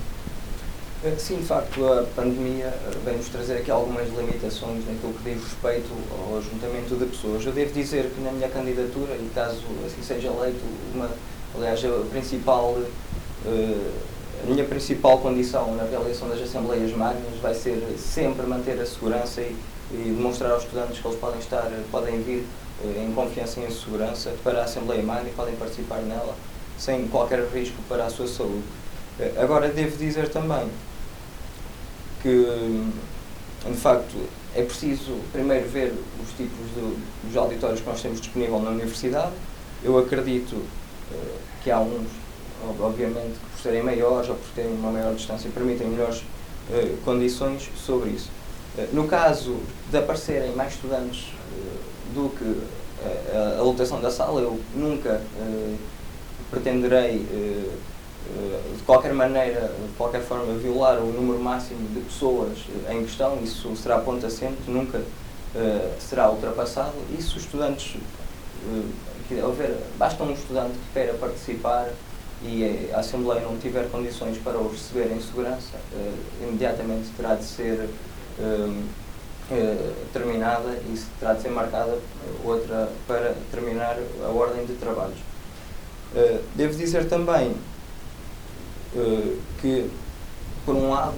Eh, 1.03 1.13
sim, 1.17 1.39
de 1.39 1.43
facto, 1.43 1.85
a 1.85 2.03
pandemia 2.15 2.67
eh, 2.67 2.91
vem-nos 3.03 3.27
trazer 3.27 3.57
aqui 3.57 3.69
algumas 3.69 4.07
limitações 4.17 4.85
naquilo 4.87 5.13
que 5.15 5.29
diz 5.29 5.43
respeito 5.43 5.89
ao 6.09 6.37
ajuntamento 6.37 6.95
de 6.95 7.05
pessoas. 7.07 7.45
Eu 7.45 7.51
devo 7.51 7.73
dizer 7.73 8.09
que 8.15 8.21
na 8.21 8.31
minha 8.31 8.47
candidatura, 8.47 9.13
e 9.15 9.29
caso 9.35 9.61
assim 9.85 10.01
seja 10.01 10.29
eleito, 10.29 10.61
uma, 10.95 11.09
aliás, 11.53 11.83
a 11.83 12.09
principal, 12.09 12.77
uh, 12.77 13.91
a 14.41 14.49
minha 14.49 14.63
principal 14.63 15.17
condição 15.17 15.75
na 15.75 15.83
realização 15.83 16.29
das 16.29 16.39
Assembleias 16.39 16.95
Magnas 16.95 17.37
vai 17.41 17.53
ser 17.53 17.83
sempre 17.97 18.45
manter 18.47 18.79
a 18.79 18.85
segurança 18.85 19.41
e 19.41 19.53
e 19.93 20.13
demonstrar 20.15 20.51
aos 20.51 20.63
estudantes 20.63 20.99
que 20.99 21.07
eles 21.07 21.19
podem 21.19 21.39
estar, 21.39 21.69
podem 21.91 22.21
vir 22.21 22.45
eh, 22.83 23.03
em 23.03 23.13
confiança 23.13 23.59
e 23.59 23.65
em 23.65 23.71
segurança 23.71 24.33
para 24.43 24.61
a 24.61 24.63
Assembleia 24.63 25.03
Magna 25.03 25.29
e 25.29 25.33
podem 25.33 25.55
participar 25.55 25.97
nela 26.01 26.33
sem 26.81 27.07
qualquer 27.07 27.45
risco 27.53 27.75
para 27.87 28.05
a 28.05 28.09
sua 28.09 28.27
saúde. 28.27 28.63
Eh, 29.19 29.33
agora, 29.37 29.67
devo 29.67 29.95
dizer 29.97 30.29
também 30.29 30.67
que, 32.21 32.45
de 33.65 33.77
facto, 33.77 34.15
é 34.55 34.63
preciso 34.63 35.15
primeiro 35.31 35.67
ver 35.67 35.93
os 36.23 36.29
tipos 36.35 36.65
de, 36.75 37.27
dos 37.27 37.37
auditórios 37.37 37.81
que 37.81 37.87
nós 37.87 38.01
temos 38.01 38.19
disponível 38.19 38.59
na 38.59 38.71
universidade. 38.71 39.31
Eu 39.83 39.97
acredito 39.97 40.53
uh, 40.55 41.39
que 41.63 41.71
há 41.71 41.79
uns, 41.79 42.07
obviamente, 42.79 43.33
que 43.33 43.49
por 43.51 43.61
serem 43.61 43.83
maiores 43.83 44.29
ou 44.29 44.35
por 44.35 44.49
terem 44.55 44.73
uma 44.73 44.91
maior 44.91 45.13
distância, 45.13 45.49
permitem 45.51 45.87
melhores 45.87 46.19
uh, 46.19 46.97
condições 47.03 47.69
sobre 47.75 48.11
isso. 48.11 48.29
Eh, 48.77 48.87
no 48.93 49.07
caso 49.07 49.57
de 49.89 49.97
aparecerem 49.97 50.53
mais 50.55 50.73
estudantes 50.73 51.27
eh, 51.27 52.13
do 52.13 52.29
que 52.29 52.61
eh, 53.03 53.57
a 53.59 53.61
lotação 53.61 53.99
da 53.99 54.09
sala, 54.09 54.39
eu 54.39 54.59
nunca 54.73 55.21
pretenderei 56.51 57.25
de 58.77 58.83
qualquer 58.85 59.13
maneira, 59.13 59.73
de 59.87 59.93
qualquer 59.97 60.21
forma, 60.21 60.53
violar 60.53 60.99
o 60.99 61.07
número 61.07 61.39
máximo 61.39 61.87
de 61.89 62.01
pessoas 62.01 62.59
em 62.89 63.03
questão, 63.03 63.39
isso 63.41 63.75
será 63.75 63.97
ponto 63.99 64.25
assente, 64.25 64.61
nunca 64.67 65.01
será 65.99 66.29
ultrapassado. 66.29 66.93
E 67.17 67.21
se 67.21 67.35
os 67.37 67.43
estudantes, 67.43 67.95
houver, 69.43 69.77
basta 69.97 70.23
um 70.23 70.33
estudante 70.33 70.73
que 70.73 70.93
queira 70.93 71.13
participar 71.13 71.89
e 72.43 72.89
a 72.93 72.99
Assembleia 72.99 73.41
não 73.41 73.57
tiver 73.57 73.89
condições 73.89 74.37
para 74.37 74.57
o 74.57 74.69
receber 74.69 75.11
em 75.11 75.21
segurança, 75.21 75.77
imediatamente 76.41 77.09
terá 77.17 77.35
de 77.35 77.45
ser 77.45 77.89
terminada 80.13 80.71
e 80.85 81.01
terá 81.19 81.33
de 81.33 81.41
ser 81.41 81.49
marcada 81.49 81.97
outra 82.43 82.89
para 83.07 83.35
terminar 83.51 83.97
a 84.23 84.29
ordem 84.29 84.65
de 84.65 84.73
trabalhos. 84.73 85.30
Uh, 86.13 86.41
devo 86.55 86.77
dizer 86.77 87.07
também 87.07 87.55
uh, 88.95 89.37
que, 89.61 89.89
por 90.65 90.75
um 90.75 90.89
lado, 90.89 91.15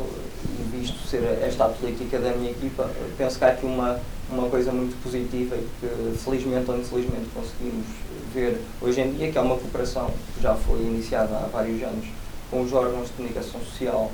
visto 0.71 1.07
ser 1.07 1.23
esta 1.41 1.65
a 1.65 1.69
política 1.69 2.19
da 2.19 2.31
minha 2.31 2.51
equipa, 2.51 2.89
penso 3.17 3.37
que 3.37 3.45
há 3.45 3.49
aqui 3.49 3.65
uma, 3.65 3.99
uma 4.29 4.49
coisa 4.49 4.71
muito 4.71 5.01
positiva 5.01 5.55
e 5.55 5.67
que 5.79 6.17
felizmente 6.17 6.69
ou 6.69 6.77
infelizmente 6.77 7.29
conseguimos 7.33 7.85
ver 8.33 8.59
hoje 8.81 9.01
em 9.01 9.13
dia, 9.13 9.31
que 9.31 9.37
é 9.37 9.41
uma 9.41 9.57
cooperação 9.57 10.11
que 10.35 10.41
já 10.41 10.55
foi 10.55 10.79
iniciada 10.79 11.35
há 11.37 11.47
vários 11.51 11.81
anos 11.83 12.07
com 12.49 12.61
os 12.61 12.73
órgãos 12.73 13.07
de 13.07 13.13
comunicação 13.13 13.59
social 13.61 14.11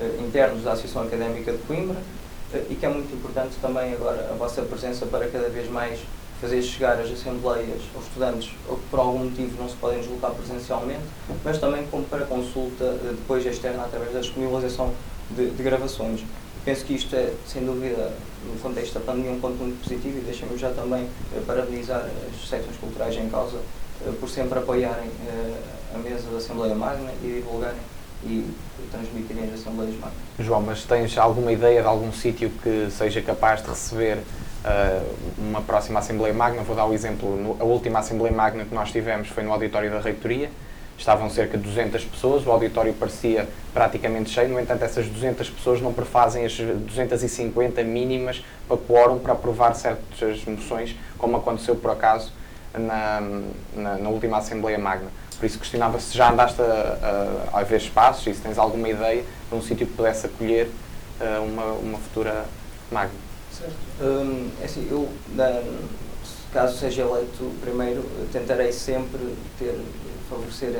eh, 0.00 0.16
internos 0.20 0.64
da 0.64 0.72
Associação 0.72 1.02
Académica 1.02 1.52
de 1.52 1.58
Coimbra 1.58 1.96
eh, 2.54 2.64
e 2.70 2.74
que 2.74 2.86
é 2.86 2.88
muito 2.88 3.14
importante 3.14 3.56
também 3.60 3.92
agora 3.92 4.30
a 4.30 4.34
vossa 4.34 4.62
presença 4.62 5.06
para 5.06 5.28
cada 5.28 5.48
vez 5.48 5.70
mais 5.70 6.00
fazer 6.40 6.62
chegar 6.62 6.98
as 6.98 7.10
assembleias 7.10 7.82
aos 7.94 8.06
estudantes 8.06 8.48
que 8.48 8.88
por 8.90 8.98
algum 8.98 9.24
motivo 9.24 9.60
não 9.60 9.68
se 9.68 9.76
podem 9.76 10.00
deslocar 10.00 10.30
presencialmente, 10.32 11.02
mas 11.44 11.58
também 11.58 11.86
como 11.90 12.04
para 12.04 12.24
consulta 12.24 12.84
eh, 12.84 13.12
depois 13.12 13.44
externa 13.44 13.84
através 13.84 14.12
da 14.12 14.20
disponibilização 14.20 14.92
de, 15.30 15.50
de 15.50 15.62
gravações. 15.62 16.24
Penso 16.64 16.84
que 16.84 16.94
isto 16.94 17.14
é, 17.14 17.32
sem 17.46 17.64
dúvida, 17.64 18.12
no 18.46 18.58
contexto 18.60 18.94
da 18.94 19.00
pandemia, 19.00 19.32
um 19.32 19.40
ponto 19.40 19.56
muito 19.56 19.82
positivo 19.82 20.18
e 20.18 20.20
deixem-me 20.22 20.56
já 20.56 20.70
também 20.70 21.06
eh, 21.36 21.42
parabenizar 21.46 22.00
as 22.00 22.48
secções 22.48 22.76
culturais 22.78 23.14
em 23.16 23.28
causa 23.28 23.58
eh, 24.06 24.12
por 24.18 24.28
sempre 24.28 24.58
apoiarem 24.58 25.10
a 25.94 25.98
mesa 25.98 26.30
da 26.30 26.38
Assembleia 26.38 26.74
Magna 26.74 27.12
e 27.22 27.34
divulgarem 27.34 27.80
e 28.24 28.46
transmitirem 28.90 29.44
as 29.44 29.60
Assembleias 29.60 29.94
Magnas. 29.94 30.18
João, 30.38 30.60
mas 30.60 30.84
tens 30.84 31.16
alguma 31.16 31.52
ideia 31.52 31.80
de 31.80 31.88
algum 31.88 32.12
sítio 32.12 32.50
que 32.62 32.88
seja 32.90 33.22
capaz 33.22 33.62
de 33.62 33.70
receber 33.70 34.18
uma 35.38 35.62
próxima 35.62 36.00
Assembleia 36.00 36.34
Magna? 36.34 36.62
Vou 36.62 36.76
dar 36.76 36.86
o 36.86 36.92
exemplo, 36.92 37.36
no, 37.36 37.56
a 37.60 37.64
última 37.64 37.98
Assembleia 37.98 38.34
Magna 38.34 38.64
que 38.64 38.74
nós 38.74 38.90
tivemos 38.90 39.28
foi 39.28 39.42
no 39.42 39.52
auditório 39.52 39.90
da 39.90 40.00
Reitoria, 40.00 40.50
estavam 40.98 41.30
cerca 41.30 41.56
de 41.56 41.64
200 41.64 42.04
pessoas, 42.04 42.46
o 42.46 42.50
auditório 42.50 42.92
parecia 42.92 43.48
praticamente 43.72 44.30
cheio, 44.30 44.50
no 44.50 44.60
entanto 44.60 44.84
essas 44.84 45.06
200 45.06 45.48
pessoas 45.48 45.80
não 45.80 45.92
prefazem 45.92 46.44
as 46.44 46.52
250 46.52 47.82
mínimas 47.82 48.44
para 48.68 48.76
quórum 48.76 49.18
para 49.18 49.32
aprovar 49.32 49.74
certas 49.74 50.44
moções, 50.44 50.94
como 51.16 51.38
aconteceu 51.38 51.74
por 51.74 51.90
acaso 51.90 52.32
na, 52.74 53.22
na, 53.74 53.96
na 53.96 54.08
última 54.10 54.38
Assembleia 54.38 54.78
Magna. 54.78 55.08
Por 55.38 55.46
isso 55.46 55.58
questionava 55.58 55.98
se 55.98 56.14
já 56.14 56.30
andaste 56.30 56.60
a, 56.60 57.48
a, 57.54 57.60
a 57.60 57.62
ver 57.62 57.78
espaços 57.78 58.26
e 58.26 58.34
se 58.34 58.42
tens 58.42 58.58
alguma 58.58 58.86
ideia 58.88 59.24
de 59.48 59.54
um 59.54 59.62
sítio 59.62 59.86
que 59.86 59.94
pudesse 59.94 60.26
acolher 60.26 60.68
uh, 61.18 61.42
uma, 61.42 61.64
uma 61.72 61.98
futura 61.98 62.44
Magna. 62.92 63.29
Hum, 64.00 64.50
é 64.60 64.64
assim, 64.64 64.88
eu, 64.90 65.08
na, 65.34 65.62
caso 66.52 66.78
seja 66.78 67.02
eleito 67.02 67.52
primeiro, 67.60 68.02
tentarei 68.32 68.72
sempre 68.72 69.34
ter 69.58 69.78
favorecer 70.30 70.70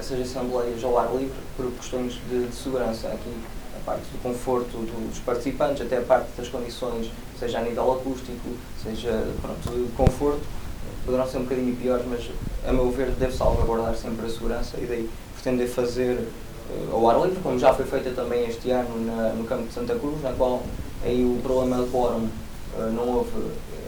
essas 0.00 0.18
assembleias 0.20 0.82
ao 0.82 0.98
ar 0.98 1.14
livre 1.14 1.36
por 1.56 1.70
questões 1.72 2.14
de, 2.28 2.46
de 2.46 2.54
segurança. 2.54 3.08
Aqui 3.08 3.30
a 3.76 3.84
parte 3.84 4.04
do 4.04 4.22
conforto 4.22 4.78
dos 4.78 5.18
participantes, 5.18 5.82
até 5.82 5.98
a 5.98 6.02
parte 6.02 6.28
das 6.36 6.48
condições, 6.48 7.10
seja 7.38 7.58
a 7.58 7.62
nível 7.62 7.92
acústico, 7.92 8.48
seja 8.82 9.26
pronto, 9.42 9.70
de 9.70 9.92
conforto, 9.92 10.40
poderão 11.04 11.28
ser 11.28 11.38
um 11.38 11.42
bocadinho 11.42 11.76
piores, 11.76 12.06
mas 12.08 12.30
a 12.66 12.72
meu 12.72 12.90
ver 12.90 13.10
deve 13.10 13.36
salvaguardar 13.36 13.94
sempre 13.94 14.24
a 14.24 14.28
segurança 14.30 14.78
e 14.78 14.86
daí 14.86 15.10
pretender 15.34 15.68
fazer 15.68 16.26
ao 16.92 17.08
ar 17.08 17.20
livre, 17.22 17.40
como 17.42 17.58
já 17.58 17.72
foi 17.74 17.84
feita 17.84 18.10
também 18.10 18.46
este 18.46 18.70
ano 18.70 19.04
na, 19.04 19.30
no 19.30 19.44
campo 19.44 19.64
de 19.64 19.72
Santa 19.72 19.94
Cruz, 19.94 20.22
na 20.22 20.32
qual 20.32 20.62
aí 21.04 21.24
o 21.24 21.40
problema 21.42 21.82
de 21.82 21.90
quórum 21.90 22.28
uh, 22.76 22.90
não 22.92 23.08
houve 23.08 23.30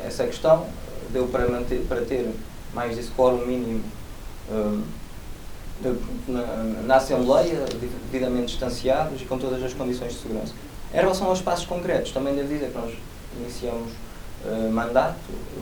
essa 0.05 0.25
questão, 0.25 0.67
deu 1.11 1.27
para, 1.29 1.49
manter, 1.49 1.81
para 1.89 2.03
ter 2.03 2.31
mais 2.75 2.97
desse 2.97 3.11
quórum 3.11 3.45
mínimo 3.47 3.83
uh, 4.51 4.83
na, 6.29 6.43
na 6.87 6.97
Assembleia, 6.97 7.65
devidamente 8.11 8.49
distanciados 8.49 9.21
e 9.21 9.25
com 9.25 9.39
todas 9.39 9.63
as 9.63 9.73
condições 9.73 10.13
de 10.13 10.21
segurança. 10.21 10.53
Em 10.93 10.97
relação 10.97 11.29
aos 11.29 11.41
passos 11.43 11.67
concretos, 11.67 12.13
também 12.13 12.35
devo 12.35 12.49
dizer 12.49 12.71
que 12.71 12.79
nós 12.79 12.95
iniciamos 13.41 13.93
uh, 14.45 14.71
mandato, 14.71 15.17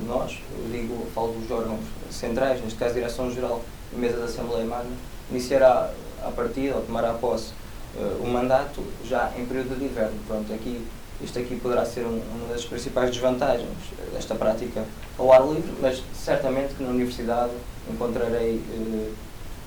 nós, 0.06 0.38
digo, 0.70 1.06
falo 1.14 1.32
dos 1.32 1.50
órgãos 1.50 1.80
centrais, 2.10 2.60
neste 2.62 2.78
caso 2.78 2.94
Direção-Geral 2.94 3.60
e 3.92 3.96
Mesa 3.98 4.18
da 4.18 4.24
Assembleia 4.24 4.64
Magna, 4.64 4.92
iniciará 5.30 5.90
a 6.26 6.30
partida 6.30 6.76
ou 6.76 6.82
tomará 6.82 7.12
posse 7.14 7.52
uh, 7.96 8.22
o 8.22 8.26
mandato 8.26 8.82
já 9.04 9.32
em 9.36 9.44
período 9.46 9.78
de 9.78 9.84
inverno. 9.84 10.18
Pronto, 10.26 10.52
aqui, 10.52 10.84
isto 11.20 11.38
aqui 11.38 11.56
poderá 11.56 11.84
ser 11.84 12.04
um, 12.04 12.20
uma 12.34 12.52
das 12.52 12.64
principais 12.64 13.10
desvantagens 13.10 13.68
desta 14.12 14.34
prática 14.34 14.84
ao 15.18 15.32
ar 15.32 15.46
livre, 15.46 15.72
mas 15.80 16.02
certamente 16.14 16.74
que 16.74 16.82
na 16.82 16.90
Universidade 16.90 17.52
encontrarei 17.90 18.56
uh, 18.56 19.12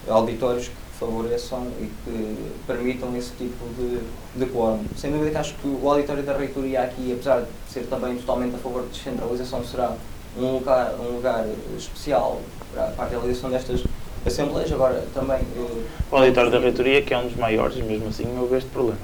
auditórios 0.09 0.67
que 0.67 0.75
favoreçam 0.99 1.67
e 1.79 1.91
que 2.03 2.37
permitam 2.65 3.15
esse 3.15 3.31
tipo 3.31 3.65
de, 3.77 4.01
de 4.35 4.51
quórum. 4.51 4.83
Sem 4.97 5.11
dúvida 5.11 5.31
que 5.31 5.37
acho 5.37 5.53
que 5.55 5.67
o 5.67 5.89
auditório 5.89 6.23
da 6.23 6.35
reitoria 6.35 6.81
aqui, 6.81 7.13
apesar 7.13 7.41
de 7.41 7.47
ser 7.71 7.85
também 7.87 8.17
totalmente 8.17 8.55
a 8.55 8.57
favor 8.57 8.83
de 8.83 8.89
descentralização, 8.89 9.63
será 9.63 9.95
um 10.37 10.53
lugar, 10.53 10.93
um 10.99 11.15
lugar 11.15 11.45
especial 11.77 12.41
para 12.73 13.05
a 13.05 13.07
realização 13.07 13.49
destas 13.49 13.83
assembleias. 14.27 14.71
Agora, 14.71 15.03
também... 15.13 15.39
Eh, 15.39 15.83
o 16.11 16.15
auditório 16.15 16.51
da 16.51 16.59
reitoria, 16.59 17.01
que 17.01 17.13
é 17.13 17.17
um 17.17 17.27
dos 17.27 17.35
maiores, 17.35 17.75
mesmo 17.77 18.09
assim 18.09 18.25
não 18.25 18.41
houve 18.43 18.57
este 18.57 18.69
problema. 18.69 18.99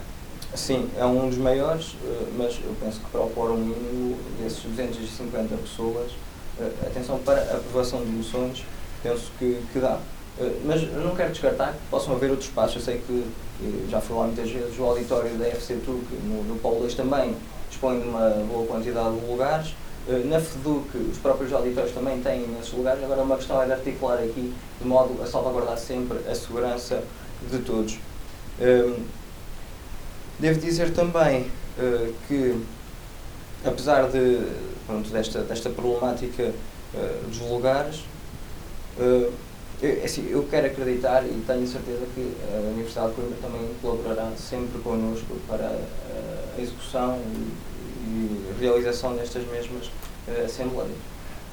Sim, 0.56 0.90
é 0.98 1.06
um 1.06 1.30
dos 1.30 1.38
maiores, 1.38 1.96
eh, 2.06 2.28
mas 2.38 2.60
eu 2.64 2.76
penso 2.80 3.00
que 3.00 3.10
para 3.10 3.22
o 3.22 3.30
quórum 3.30 3.58
mínimo 3.58 4.18
desses 4.42 4.62
250 4.64 5.56
pessoas, 5.56 6.12
eh, 6.60 6.70
atenção 6.86 7.18
para 7.20 7.42
a 7.42 7.56
aprovação 7.56 8.04
de 8.04 8.12
moções, 8.12 8.64
penso 9.02 9.32
que, 9.40 9.60
que 9.72 9.80
dá. 9.80 10.00
Mas 10.66 10.82
não 10.94 11.16
quero 11.16 11.32
descartar 11.32 11.74
que 11.74 11.80
possam 11.92 12.16
haver 12.16 12.32
outros 12.32 12.50
espaços. 12.50 12.78
Eu 12.78 12.82
sei 12.82 12.98
que 12.98 13.24
já 13.88 14.02
fui 14.02 14.18
lá 14.18 14.26
muitas 14.26 14.50
vezes, 14.50 14.80
o 14.80 14.84
auditório 14.84 15.30
da 15.36 15.46
FC 15.46 15.76
Turk, 15.86 16.04
no, 16.24 16.44
no 16.44 16.56
Paulo 16.56 16.80
Leite 16.80 16.96
também, 16.96 17.36
dispõe 17.70 18.00
de 18.00 18.08
uma 18.08 18.30
boa 18.52 18.66
quantidade 18.66 19.16
de 19.16 19.26
lugares. 19.28 19.76
Eh, 20.08 20.24
na 20.26 20.38
FEDUC, 20.38 20.98
os 20.98 21.18
próprios 21.18 21.54
auditórios 21.54 21.94
também 21.94 22.20
têm 22.22 22.46
esses 22.60 22.74
lugares. 22.74 23.02
Agora, 23.04 23.22
uma 23.22 23.38
questão 23.38 23.62
é 23.62 23.66
de 23.66 23.72
articular 23.72 24.16
aqui, 24.16 24.54
de 24.82 24.88
modo 24.88 25.22
a 25.22 25.26
salvaguardar 25.26 25.78
sempre 25.78 26.18
a 26.30 26.36
segurança 26.36 27.02
de 27.50 27.60
todos. 27.60 27.98
Ehm, 28.60 29.02
devo 30.40 30.60
dizer 30.60 30.92
também 30.94 31.50
eh, 31.80 32.12
que, 32.28 32.62
apesar 33.64 34.10
de, 34.10 34.46
pronto, 34.86 35.10
desta, 35.10 35.42
desta 35.42 35.70
problemática 35.70 36.54
dos 37.28 37.40
lugares, 37.50 38.04
eu, 39.00 39.34
é 39.82 40.06
assim, 40.06 40.30
eu 40.30 40.44
quero 40.44 40.68
acreditar 40.68 41.26
e 41.26 41.44
tenho 41.48 41.66
certeza 41.66 42.06
que 42.14 42.36
a 42.56 42.70
Universidade 42.70 43.10
de 43.10 43.16
Coimbra 43.16 43.38
também 43.42 43.68
colaborará 43.82 44.32
sempre 44.38 44.80
connosco 44.80 45.36
para 45.48 45.66
a 46.56 46.62
execução 46.62 47.18
e, 47.18 47.73
e 48.06 48.54
realização 48.60 49.16
destas 49.16 49.46
mesmas 49.48 49.88
uh, 50.28 50.46
assembleias. 50.46 50.98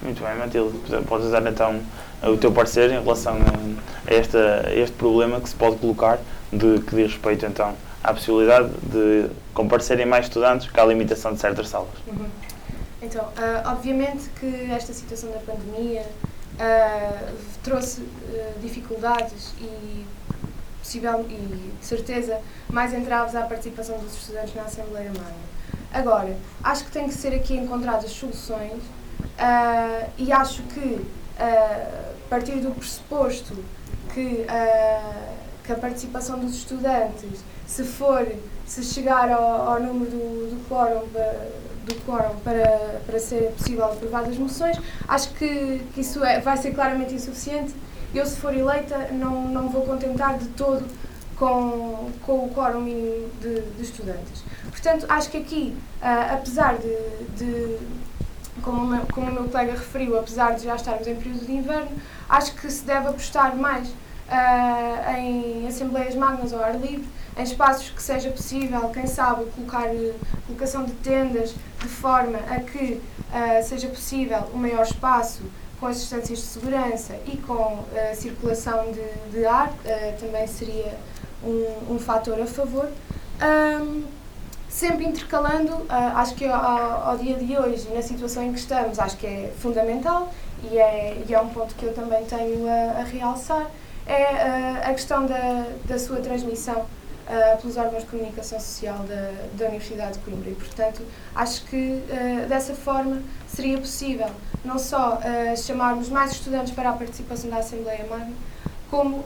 Muito 0.03 0.23
bem, 0.23 0.35
Matilde. 0.37 0.79
Podes 1.07 1.31
dar 1.31 1.47
então 1.47 1.81
o 2.23 2.37
teu 2.37 2.51
parecer 2.51 2.91
em 2.91 3.03
relação 3.03 3.35
a, 3.35 4.13
esta, 4.15 4.67
a 4.67 4.75
este 4.75 4.97
problema 4.97 5.41
que 5.41 5.49
se 5.49 5.55
pode 5.55 5.77
colocar, 5.77 6.19
de 6.51 6.81
que 6.81 6.97
diz 6.97 7.13
respeito 7.13 7.45
então 7.45 7.75
à 8.03 8.15
possibilidade 8.15 8.71
de 8.83 9.31
comparecerem 9.53 10.07
mais 10.07 10.25
estudantes 10.27 10.71
que 10.71 10.81
à 10.81 10.85
limitação 10.87 11.35
de 11.35 11.41
certas 11.41 11.69
salas. 11.69 11.91
Uhum. 12.07 12.29
Então, 13.03 13.25
uh, 13.25 13.69
obviamente 13.73 14.29
que 14.39 14.71
esta 14.71 14.93
situação 14.93 15.31
da 15.31 15.39
pandemia 15.39 16.03
uh, 16.03 17.35
trouxe 17.63 18.01
uh, 18.01 18.61
dificuldades 18.61 19.55
e, 19.61 20.05
possível, 20.79 21.27
e, 21.29 21.73
de 21.79 21.85
certeza, 21.85 22.41
mais 22.69 22.93
entraves 22.93 23.35
à 23.35 23.43
participação 23.43 23.99
dos 23.99 24.15
estudantes 24.15 24.55
na 24.55 24.63
Assembleia 24.63 25.09
Magna. 25.09 25.51
Agora, 25.93 26.37
acho 26.63 26.85
que 26.85 26.91
tem 26.91 27.09
que 27.09 27.15
ser 27.15 27.35
aqui 27.35 27.57
encontradas 27.57 28.11
soluções 28.11 28.83
uh, 29.21 30.11
e 30.17 30.31
acho 30.33 30.63
que, 30.65 31.05
a 31.39 32.29
partir 32.29 32.57
do 32.57 32.71
pressuposto 32.71 33.57
que, 34.13 34.47
que 35.65 35.73
a 35.73 35.77
participação 35.77 36.39
dos 36.39 36.55
estudantes, 36.55 37.41
se 37.67 37.85
for, 37.85 38.27
se 38.67 38.83
chegar 38.85 39.31
ao, 39.31 39.69
ao 39.69 39.81
número 39.81 40.11
do, 40.11 40.51
do 40.51 40.69
quórum 40.69 41.09
do 41.85 41.95
quórum 42.05 42.37
para, 42.41 43.01
para 43.07 43.19
ser 43.19 43.53
possível 43.53 43.85
aprovar 43.85 44.25
as 44.25 44.37
moções. 44.37 44.77
Acho 45.09 45.31
que, 45.31 45.81
que 45.95 46.01
isso 46.01 46.23
é, 46.25 46.41
vai 46.41 46.57
ser 46.57 46.73
claramente 46.73 47.15
insuficiente. 47.15 47.75
Eu, 48.15 48.27
se 48.27 48.37
for 48.37 48.55
eleita, 48.55 49.09
não, 49.13 49.49
não 49.49 49.69
vou 49.69 49.83
contentar 49.83 50.37
de 50.39 50.49
todo 50.49 50.85
com, 51.41 52.11
com 52.27 52.45
o 52.45 52.51
quórum 52.51 52.83
mínimo 52.83 53.31
de, 53.41 53.63
de 53.63 53.83
estudantes. 53.83 54.45
Portanto, 54.69 55.07
acho 55.09 55.31
que 55.31 55.39
aqui, 55.39 55.75
uh, 56.03 56.35
apesar 56.35 56.77
de, 56.77 56.95
de 57.39 57.79
como, 58.63 58.83
o 58.83 58.87
meu, 58.87 59.07
como 59.07 59.31
o 59.31 59.33
meu 59.33 59.45
colega 59.45 59.73
referiu, 59.73 60.19
apesar 60.19 60.55
de 60.55 60.65
já 60.65 60.77
estarmos 60.77 61.07
em 61.07 61.17
período 61.17 61.47
de 61.47 61.53
inverno, 61.53 61.91
acho 62.29 62.55
que 62.55 62.71
se 62.71 62.85
deve 62.85 63.09
apostar 63.09 63.57
mais 63.57 63.89
uh, 63.89 65.17
em 65.17 65.67
assembleias 65.67 66.15
magnas 66.15 66.53
ao 66.53 66.63
ar 66.63 66.79
livre, 66.79 67.09
em 67.39 67.43
espaços 67.43 67.89
que 67.89 68.03
seja 68.03 68.31
possível, 68.31 68.91
quem 68.91 69.07
sabe, 69.07 69.47
colocar 69.53 69.89
colocação 70.47 70.85
de 70.85 70.93
tendas 70.93 71.55
de 71.79 71.89
forma 71.89 72.37
a 72.51 72.61
que 72.61 73.01
uh, 73.01 73.67
seja 73.67 73.89
possível 73.89 74.41
o 74.53 74.59
maior 74.59 74.83
espaço 74.83 75.41
com 75.79 75.87
as 75.87 75.99
distâncias 75.99 76.41
de 76.41 76.45
segurança 76.45 77.17
e 77.27 77.39
com 77.39 77.55
a 77.55 78.13
uh, 78.13 78.15
circulação 78.15 78.93
de, 78.93 79.31
de 79.31 79.47
ar, 79.47 79.73
também 80.21 80.47
seria 80.47 80.99
um, 81.45 81.95
um 81.95 81.99
fator 81.99 82.41
a 82.41 82.47
favor. 82.47 82.89
Um, 83.43 84.03
sempre 84.71 85.05
intercalando, 85.05 85.73
uh, 85.73 85.87
acho 86.17 86.35
que 86.37 86.47
ao, 86.47 87.09
ao, 87.09 87.19
dia 87.19 87.37
de 87.37 87.59
hoje, 87.59 87.89
na 87.93 88.01
situação 88.01 88.45
em 88.45 88.53
que 88.53 88.61
estamos, 88.61 88.99
acho 88.99 89.17
que 89.17 89.27
é 89.27 89.53
fundamental 89.59 90.33
e 90.71 90.79
é, 90.79 91.23
e 91.29 91.35
é 91.35 91.41
um 91.41 91.49
ponto 91.49 91.75
que 91.75 91.85
eu 91.85 91.93
também 91.93 92.25
tenho 92.25 92.69
a, 92.69 93.01
a 93.01 93.03
realçar, 93.03 93.69
é 94.07 94.23
uh, 94.23 94.91
a 94.91 94.95
questão 94.95 95.27
da, 95.27 95.67
da 95.85 95.99
sua 95.99 96.19
transmissão 96.19 96.79
uh, 96.79 97.61
pelos 97.61 97.77
órgãos 97.77 98.05
de 98.05 98.11
comunicação 98.11 98.61
social 98.61 98.99
da, 99.01 99.33
da 99.55 99.67
Universidade 99.67 100.15
de 100.15 100.19
Coimbra. 100.21 100.51
E, 100.51 100.55
portanto, 100.55 101.03
acho 101.35 101.65
que 101.65 102.03
dessa 102.49 102.75
forma 102.75 103.23
seria 103.49 103.77
possível 103.77 104.29
não 104.65 104.79
só 104.79 105.21
chamarmos 105.57 106.09
mais 106.09 106.33
estudantes 106.33 106.73
para 106.73 106.91
a 106.91 106.93
participação 106.93 107.51
da 107.51 107.59
Assembleia 107.59 108.07
Magna, 108.09 108.35
como 108.91 109.25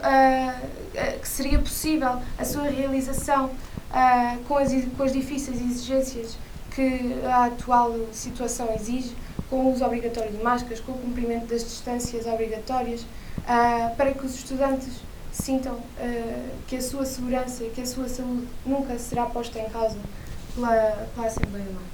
que 1.20 1.29
seria 1.29 1.59
possível 1.59 2.20
a 2.38 2.44
sua 2.44 2.64
realização 2.64 3.50
uh, 3.94 4.38
com, 4.46 4.59
as, 4.59 4.72
com 4.96 5.03
as 5.03 5.12
difíceis 5.12 5.61
exigências 5.61 6.37
que 6.74 7.20
a 7.24 7.46
atual 7.46 7.94
situação 8.12 8.68
exige, 8.74 9.14
com 9.48 9.57
o 9.57 9.72
uso 9.72 9.85
obrigatório 9.85 10.33
de 10.33 10.42
máscaras, 10.42 10.81
com 10.81 10.92
o 10.92 10.98
cumprimento 10.98 11.46
das 11.46 11.62
distâncias 11.62 12.27
obrigatórias, 12.27 13.03
uh, 13.03 13.94
para 13.96 14.12
que 14.12 14.27
os 14.27 14.35
estudantes 14.35 14.88
sintam 15.31 15.74
uh, 15.74 16.50
que 16.66 16.77
a 16.77 16.83
sua 16.83 17.05
segurança 17.05 17.64
e 17.64 17.70
que 17.70 17.81
a 17.81 17.87
sua 17.87 18.09
saúde 18.09 18.48
nunca 18.66 18.98
será 18.98 19.27
posta 19.27 19.59
em 19.61 19.68
causa 19.68 19.96
pela, 20.55 21.07
pela 21.14 21.27
Assembleia 21.27 21.66
Mãe. 21.66 21.85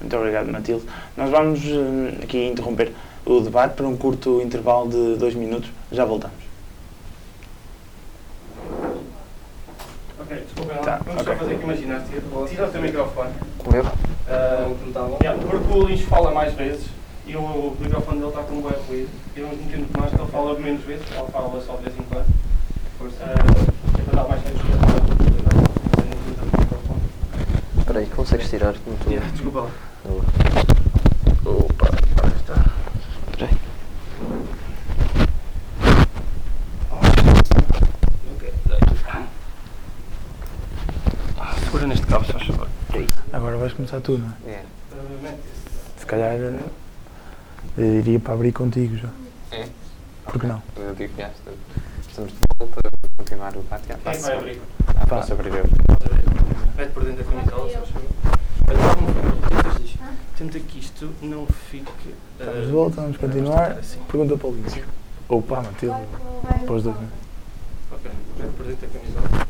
Muito 0.00 0.16
obrigado, 0.16 0.52
Matilde. 0.52 0.84
Nós 1.16 1.30
vamos 1.30 1.60
aqui 2.22 2.46
interromper 2.46 2.92
o 3.26 3.40
debate 3.40 3.74
para 3.74 3.88
um 3.88 3.96
curto 3.96 4.40
intervalo 4.40 4.88
de 4.88 5.16
dois 5.16 5.34
minutos. 5.34 5.70
Já 5.90 6.04
voltamos. 6.04 6.47
Tá, 10.84 11.00
Vamos 11.06 11.22
okay. 11.22 11.32
só 11.32 11.38
fazer 11.38 11.54
aqui 11.54 11.64
uma 11.64 11.74
ginástica. 11.74 12.20
Tira 12.48 12.66
o 12.66 12.70
teu 12.70 12.82
microfone. 12.82 13.30
Meu? 13.72 13.82
Uh, 13.82 15.18
yeah, 15.22 15.42
porque 15.42 15.72
o 15.72 15.84
lixo 15.84 16.04
fala 16.04 16.30
mais 16.32 16.52
vezes 16.52 16.86
e 17.26 17.34
o, 17.34 17.40
o 17.40 17.76
microfone 17.80 18.18
dele 18.18 18.30
está 18.30 18.42
com 18.42 18.54
um 18.56 18.60
bom 18.60 18.68
ruído. 18.68 19.08
E 19.34 19.40
vamos 19.40 19.56
metendo 19.58 19.86
mais, 19.98 20.10
que 20.12 20.20
ele 20.20 20.30
fala 20.30 20.58
menos 20.58 20.84
vezes, 20.84 21.06
ele 21.10 21.32
fala 21.32 21.62
só 21.62 21.76
de 21.76 21.84
vez 21.84 21.98
em 21.98 22.02
quando. 22.02 22.26
Uh, 23.00 23.08
é 23.98 24.02
para 24.02 24.22
dar 24.22 24.28
mais 24.28 24.42
tempo 24.42 24.58
Espera 27.78 28.00
aí, 28.00 28.06
consegues 28.06 28.50
tirar? 28.50 28.74
Não 28.86 29.10
yeah, 29.10 29.30
desculpa 29.30 29.60
lá. 29.60 29.70
Opa, 31.46 31.88
está. 32.36 32.64
Espera 33.30 33.50
aí. 33.50 33.67
Neste 41.88 42.06
cabo, 42.06 42.24
se 42.24 42.32
faz 42.32 42.46
favor. 42.46 42.68
Agora 43.32 43.56
vais 43.56 43.72
começar 43.72 44.00
tu, 44.00 44.18
não 44.18 44.32
é? 44.46 44.50
É. 44.50 44.64
Se 45.96 46.06
calhar 46.06 46.34
eu 47.76 47.98
iria 47.98 48.20
para 48.20 48.34
abrir 48.34 48.52
contigo 48.52 48.96
já. 48.96 49.08
É? 49.52 49.68
Por 50.24 50.40
que 50.40 50.46
não? 50.46 50.62
Eu 50.76 50.94
digo 50.94 51.14
que 51.14 51.22
já 51.22 51.30
estamos 52.06 52.32
de 52.32 52.38
volta 52.58 52.80
a 52.86 52.90
continuar 53.16 53.56
o 53.56 53.62
debate. 53.62 53.86
Quem 53.86 54.20
vai 54.20 54.36
abrir? 54.36 54.60
Ah, 54.88 55.06
posso 55.06 55.32
abrir 55.32 55.54
eu. 55.54 55.64
Mete 56.76 56.90
por 56.92 57.04
dentro 57.04 57.24
da 57.24 57.30
camisola, 57.30 57.68
se 57.70 57.76
faz 57.76 57.88
favor. 57.88 58.08
Tenta 60.36 60.60
que 60.60 60.78
isto 60.78 61.12
não 61.22 61.46
fique. 61.46 62.14
Estamos 62.38 62.66
de 62.66 62.72
volta, 62.72 63.00
vamos 63.00 63.16
continuar. 63.16 63.72
Assim. 63.72 63.98
Pergunta 64.08 64.36
para 64.36 64.48
o 64.48 64.54
Lício. 64.54 64.84
Ou 65.28 65.42
para 65.42 65.58
a 65.58 65.62
Matilde. 65.62 66.00
Para 66.64 66.74
os 66.74 66.82
dois, 66.82 66.96
não 66.96 67.02
é? 67.02 67.06
Ok, 67.92 68.10
mete 68.38 68.52
por 68.52 68.66
dentro 68.66 68.86
da 68.86 68.98
camisola. 68.98 69.47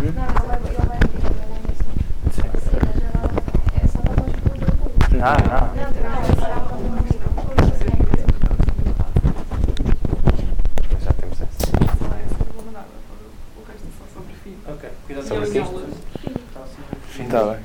Não, 0.00 0.08
não. 5.20 5.76
Já 10.98 11.12
temos 11.12 11.40
essa. 11.42 11.68
Ok, 14.72 14.90
cuidado 15.06 15.28
sobre 15.28 15.48
isto. 15.48 15.80
Está 17.20 17.44
bem. 17.44 17.60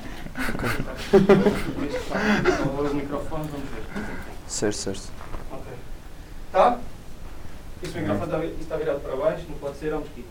Os 2.84 2.93
microfones. 2.93 3.52
Certo, 4.48 4.76
certo. 4.76 5.12
Ok. 5.54 5.74
Tá? 6.52 6.80
Este 7.82 8.00
microfone 8.00 8.48
está, 8.60 8.76
virado 8.76 9.00
para 9.00 9.15
baixo, 9.15 9.45
não 9.48 9.58
pode 9.58 9.78
ser 9.78 9.93
ao 9.93 10.02
mosquito. 10.02 10.28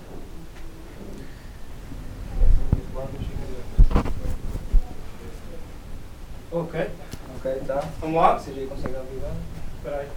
Ok. 6.52 6.90
Ok, 7.36 7.60
tá. 7.66 7.82
Vamos 8.00 8.16
lá? 8.16 8.38
Você 8.38 8.52
já 8.54 8.66
consegue 8.68 8.96
avisar? 8.96 9.34
Espera 9.78 10.00
aí. 10.00 10.08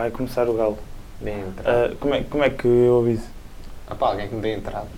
Vai 0.00 0.10
começar 0.10 0.48
o 0.48 0.54
galo. 0.54 0.78
Bem 1.20 1.40
entrado. 1.40 1.92
Uh, 1.92 1.96
como, 1.96 2.14
é, 2.14 2.24
como 2.24 2.42
é 2.42 2.48
que 2.48 2.66
eu 2.66 3.00
aviso? 3.00 3.26
Ah 3.86 3.94
pá, 3.94 4.06
alguém 4.06 4.28
que 4.28 4.34
me 4.34 4.40
dê 4.40 4.54
entrada. 4.54 4.88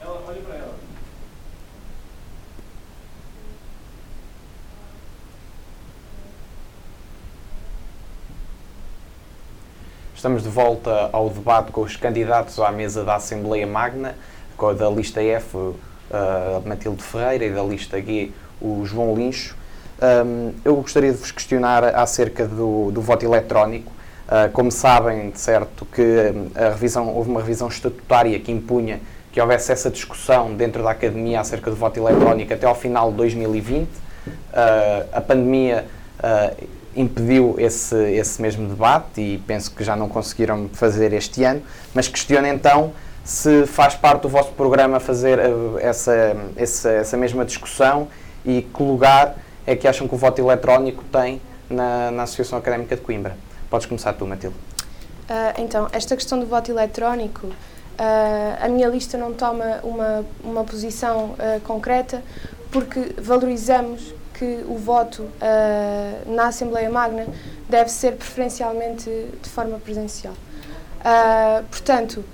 Ela, 0.00 0.20
olha 0.26 0.40
para 0.40 0.54
ela. 0.56 0.74
Estamos 10.12 10.42
de 10.42 10.48
volta 10.48 11.10
ao 11.12 11.30
debate 11.30 11.70
com 11.70 11.82
os 11.82 11.94
candidatos 11.96 12.58
à 12.58 12.72
mesa 12.72 13.04
da 13.04 13.14
Assembleia 13.14 13.64
Magna, 13.64 14.16
com 14.56 14.70
a 14.70 14.72
da 14.72 14.90
lista 14.90 15.22
F, 15.22 15.56
a 16.10 16.66
Matilde 16.66 17.00
Ferreira, 17.00 17.44
e 17.44 17.52
da 17.52 17.62
lista 17.62 18.02
G, 18.02 18.32
o 18.60 18.84
João 18.84 19.14
Lincho. 19.14 19.56
Um, 20.02 20.52
eu 20.64 20.76
gostaria 20.76 21.12
de 21.12 21.18
vos 21.18 21.30
questionar 21.30 21.84
acerca 21.84 22.46
do, 22.46 22.90
do 22.90 23.00
voto 23.00 23.24
eletrónico. 23.24 23.92
Uh, 24.26 24.50
como 24.52 24.70
sabem, 24.70 25.30
de 25.30 25.38
certo, 25.38 25.84
que 25.86 26.32
a 26.54 26.70
revisão, 26.70 27.08
houve 27.14 27.30
uma 27.30 27.40
revisão 27.40 27.68
estatutária 27.68 28.38
que 28.40 28.50
impunha 28.50 29.00
que 29.34 29.40
houvesse 29.40 29.72
essa 29.72 29.90
discussão 29.90 30.54
dentro 30.54 30.82
da 30.84 30.92
academia 30.92 31.40
acerca 31.40 31.68
do 31.68 31.74
voto 31.74 31.98
eletrónico 31.98 32.54
até 32.54 32.66
ao 32.66 32.74
final 32.74 33.10
de 33.10 33.16
2020. 33.16 33.88
Uh, 33.88 33.90
a 35.12 35.20
pandemia 35.20 35.86
uh, 36.20 36.68
impediu 36.94 37.56
esse, 37.58 37.96
esse 38.12 38.40
mesmo 38.40 38.68
debate 38.68 39.20
e 39.20 39.38
penso 39.38 39.72
que 39.72 39.82
já 39.82 39.96
não 39.96 40.08
conseguiram 40.08 40.70
fazer 40.72 41.12
este 41.12 41.42
ano, 41.42 41.62
mas 41.92 42.06
questiono 42.06 42.46
então 42.46 42.92
se 43.24 43.66
faz 43.66 43.94
parte 43.96 44.22
do 44.22 44.28
vosso 44.28 44.52
programa 44.52 45.00
fazer 45.00 45.40
essa, 45.80 46.36
essa, 46.54 46.90
essa 46.90 47.16
mesma 47.16 47.44
discussão 47.44 48.06
e 48.44 48.62
que 48.62 48.82
lugar 48.82 49.34
é 49.66 49.74
que 49.74 49.88
acham 49.88 50.06
que 50.06 50.14
o 50.14 50.18
voto 50.18 50.40
eletrónico 50.40 51.04
tem 51.04 51.40
na, 51.68 52.10
na 52.10 52.22
Associação 52.24 52.58
Académica 52.58 52.96
de 52.96 53.02
Coimbra? 53.02 53.36
Podes 53.70 53.86
começar 53.86 54.12
tu, 54.12 54.26
Matilde. 54.26 54.56
Uh, 55.24 55.58
então, 55.58 55.88
esta 55.92 56.14
questão 56.14 56.38
do 56.38 56.46
voto 56.46 56.70
eletrónico, 56.70 57.46
uh, 57.46 57.54
a 58.60 58.68
minha 58.68 58.88
lista 58.88 59.16
não 59.16 59.32
toma 59.32 59.80
uma, 59.82 60.24
uma 60.42 60.64
posição 60.64 61.30
uh, 61.30 61.60
concreta 61.62 62.22
porque 62.70 63.14
valorizamos 63.18 64.14
que 64.34 64.64
o 64.66 64.76
voto 64.76 65.28
na 66.26 66.48
Assembleia 66.48 66.90
Magna 66.90 67.24
deve 67.68 67.88
ser 67.88 68.16
preferencialmente 68.16 69.08
de 69.40 69.48
forma 69.48 69.78
presencial. 69.78 70.34
portanto, 71.70 72.24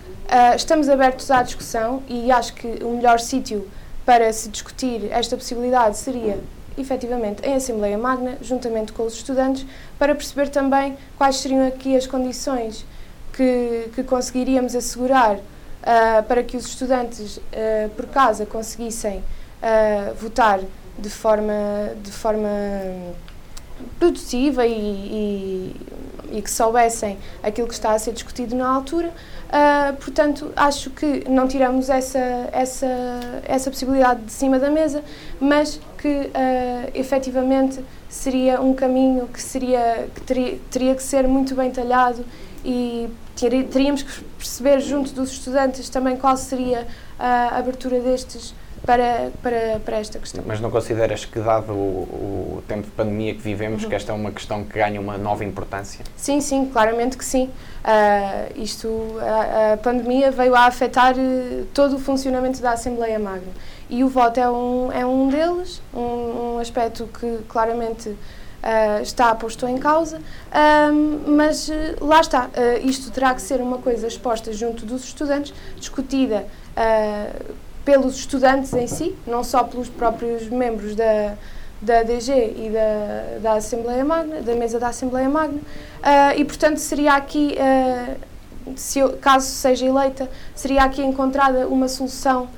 estamos 0.57 0.88
abertos 0.88 1.31
à 1.31 1.43
discussão 1.43 2.03
e 2.09 2.33
acho 2.33 2.55
que 2.55 2.83
o 2.83 2.93
melhor 2.93 3.21
sítio 3.21 3.69
para 4.07 4.33
se 4.33 4.49
discutir 4.49 5.12
esta 5.12 5.37
possibilidade 5.37 5.99
seria 5.99 6.38
efetivamente 6.76 7.46
em 7.46 7.54
Assembleia 7.54 7.98
Magna, 7.98 8.38
juntamente 8.40 8.92
com 8.92 9.04
os 9.04 9.14
estudantes, 9.14 9.66
para 9.98 10.14
perceber 10.14 10.48
também 10.48 10.96
quais 11.16 11.37
seriam 11.37 11.66
aqui 11.66 11.96
as 11.96 12.06
condições 12.06 12.85
que, 13.33 13.90
que 13.94 14.02
conseguiríamos 14.02 14.74
assegurar 14.74 15.37
uh, 15.37 16.22
para 16.26 16.42
que 16.42 16.56
os 16.56 16.66
estudantes, 16.66 17.37
uh, 17.37 17.88
por 17.96 18.06
casa, 18.06 18.46
conseguissem 18.46 19.18
uh, 19.18 20.14
votar 20.14 20.61
de 20.98 21.11
forma, 21.11 21.92
de 22.02 22.11
forma 22.11 22.48
produtiva 23.98 24.66
e, 24.66 24.72
e, 24.72 25.76
e, 26.33 26.42
que 26.42 26.50
soubessem 26.50 27.18
aquilo 27.42 27.66
que 27.66 27.74
está 27.74 27.92
a 27.92 27.98
ser 27.98 28.12
discutido 28.12 28.54
na 28.54 28.68
altura. 28.68 29.09
Uh, 29.09 29.96
portanto, 29.96 30.52
acho 30.54 30.90
que 30.90 31.28
não 31.28 31.48
tiramos 31.48 31.88
essa, 31.88 32.48
essa, 32.52 32.87
essa 33.44 33.70
possibilidade 33.70 34.22
de 34.22 34.33
cima 34.33 34.59
da 34.59 34.70
mesa, 34.70 35.02
mas 35.40 35.80
que 36.01 36.09
uh, 36.09 36.31
efetivamente 36.95 37.85
seria 38.09 38.59
um 38.59 38.73
caminho 38.73 39.29
que, 39.29 39.41
seria, 39.41 40.09
que 40.15 40.21
teria, 40.23 40.59
teria 40.71 40.95
que 40.95 41.03
ser 41.03 41.29
muito 41.29 41.55
bem 41.55 41.71
talhado 41.71 42.25
e 42.65 43.07
teríamos 43.37 44.03
que 44.03 44.25
perceber 44.39 44.81
junto 44.81 45.13
dos 45.13 45.31
estudantes 45.31 45.91
também 45.91 46.17
qual 46.17 46.37
seria 46.39 46.87
a 47.19 47.59
abertura 47.59 48.01
destes 48.01 48.55
para, 48.90 49.31
para, 49.40 49.81
para 49.85 49.98
esta 49.98 50.18
questão. 50.18 50.42
Mas 50.44 50.61
não 50.61 50.68
consideras 50.68 51.24
que, 51.24 51.38
dado 51.38 51.72
o, 51.72 52.57
o 52.57 52.62
tempo 52.66 52.83
de 52.83 52.90
pandemia 52.90 53.33
que 53.35 53.40
vivemos, 53.40 53.85
uhum. 53.85 53.88
que 53.88 53.94
esta 53.94 54.11
é 54.11 54.14
uma 54.14 54.33
questão 54.33 54.64
que 54.64 54.76
ganha 54.76 55.00
uma 55.00 55.16
nova 55.16 55.44
importância? 55.44 56.05
Sim, 56.16 56.40
sim, 56.40 56.66
claramente 56.66 57.16
que 57.16 57.24
sim. 57.24 57.44
Uh, 57.85 58.61
isto, 58.61 58.88
a, 59.20 59.74
a, 59.74 59.76
pandemia 59.76 60.33
veio 60.33 60.57
a 60.57 60.66
afetar 60.66 61.14
uh, 61.14 61.66
todo 61.72 61.96
o 61.96 61.98
funcionamento 62.00 62.61
da 62.61 62.72
Assembleia 62.72 63.18
Magna 63.18 63.53
e 63.88 64.03
o 64.03 64.09
voto 64.09 64.40
é 64.40 64.50
um, 64.50 64.90
é 64.90 65.07
um 65.07 65.29
deles, 65.29 65.81
um, 65.94 66.55
um 66.55 66.59
aspecto 66.59 67.09
que 67.18 67.38
claramente 67.48 68.16
Uh, 68.61 69.00
está 69.00 69.35
posto 69.35 69.66
em 69.66 69.79
causa, 69.79 70.18
uh, 70.18 71.31
mas 71.31 71.70
uh, 71.70 71.72
lá 72.03 72.20
está, 72.20 72.50
isto 72.83 73.11
terá 73.11 73.35
que 73.35 73.40
ser 73.40 73.59
uma 73.59 73.79
coisa 73.79 74.07
exposta 74.07 74.53
junto 74.53 74.85
dos 74.85 75.03
estudantes, 75.03 75.55
discutida 75.79 76.44
pelos 77.85 78.16
estudantes 78.16 78.73
em 78.73 78.87
si, 78.87 79.16
não 79.27 79.43
só 79.43 79.64
pelos 79.64 79.88
próprios 79.88 80.49
membros 80.49 80.95
da, 80.95 81.35
da 81.81 82.03
DG 82.03 82.33
e 82.33 82.71
da, 82.71 83.38
da 83.40 83.53
Assembleia 83.55 84.05
Magna, 84.05 84.43
da 84.43 84.55
mesa 84.55 84.79
da 84.79 84.88
Assembleia 84.88 85.29
Magna, 85.29 85.61
e 86.37 86.45
portanto 86.45 86.79
seria 86.79 87.14
aqui, 87.14 87.57
se 88.77 88.99
eu, 88.99 89.16
caso 89.16 89.47
seja 89.47 89.87
eleita, 89.87 90.29
seria 90.55 90.85
aqui 90.85 91.03
encontrada 91.03 91.66
uma 91.66 91.88
solução 91.88 92.49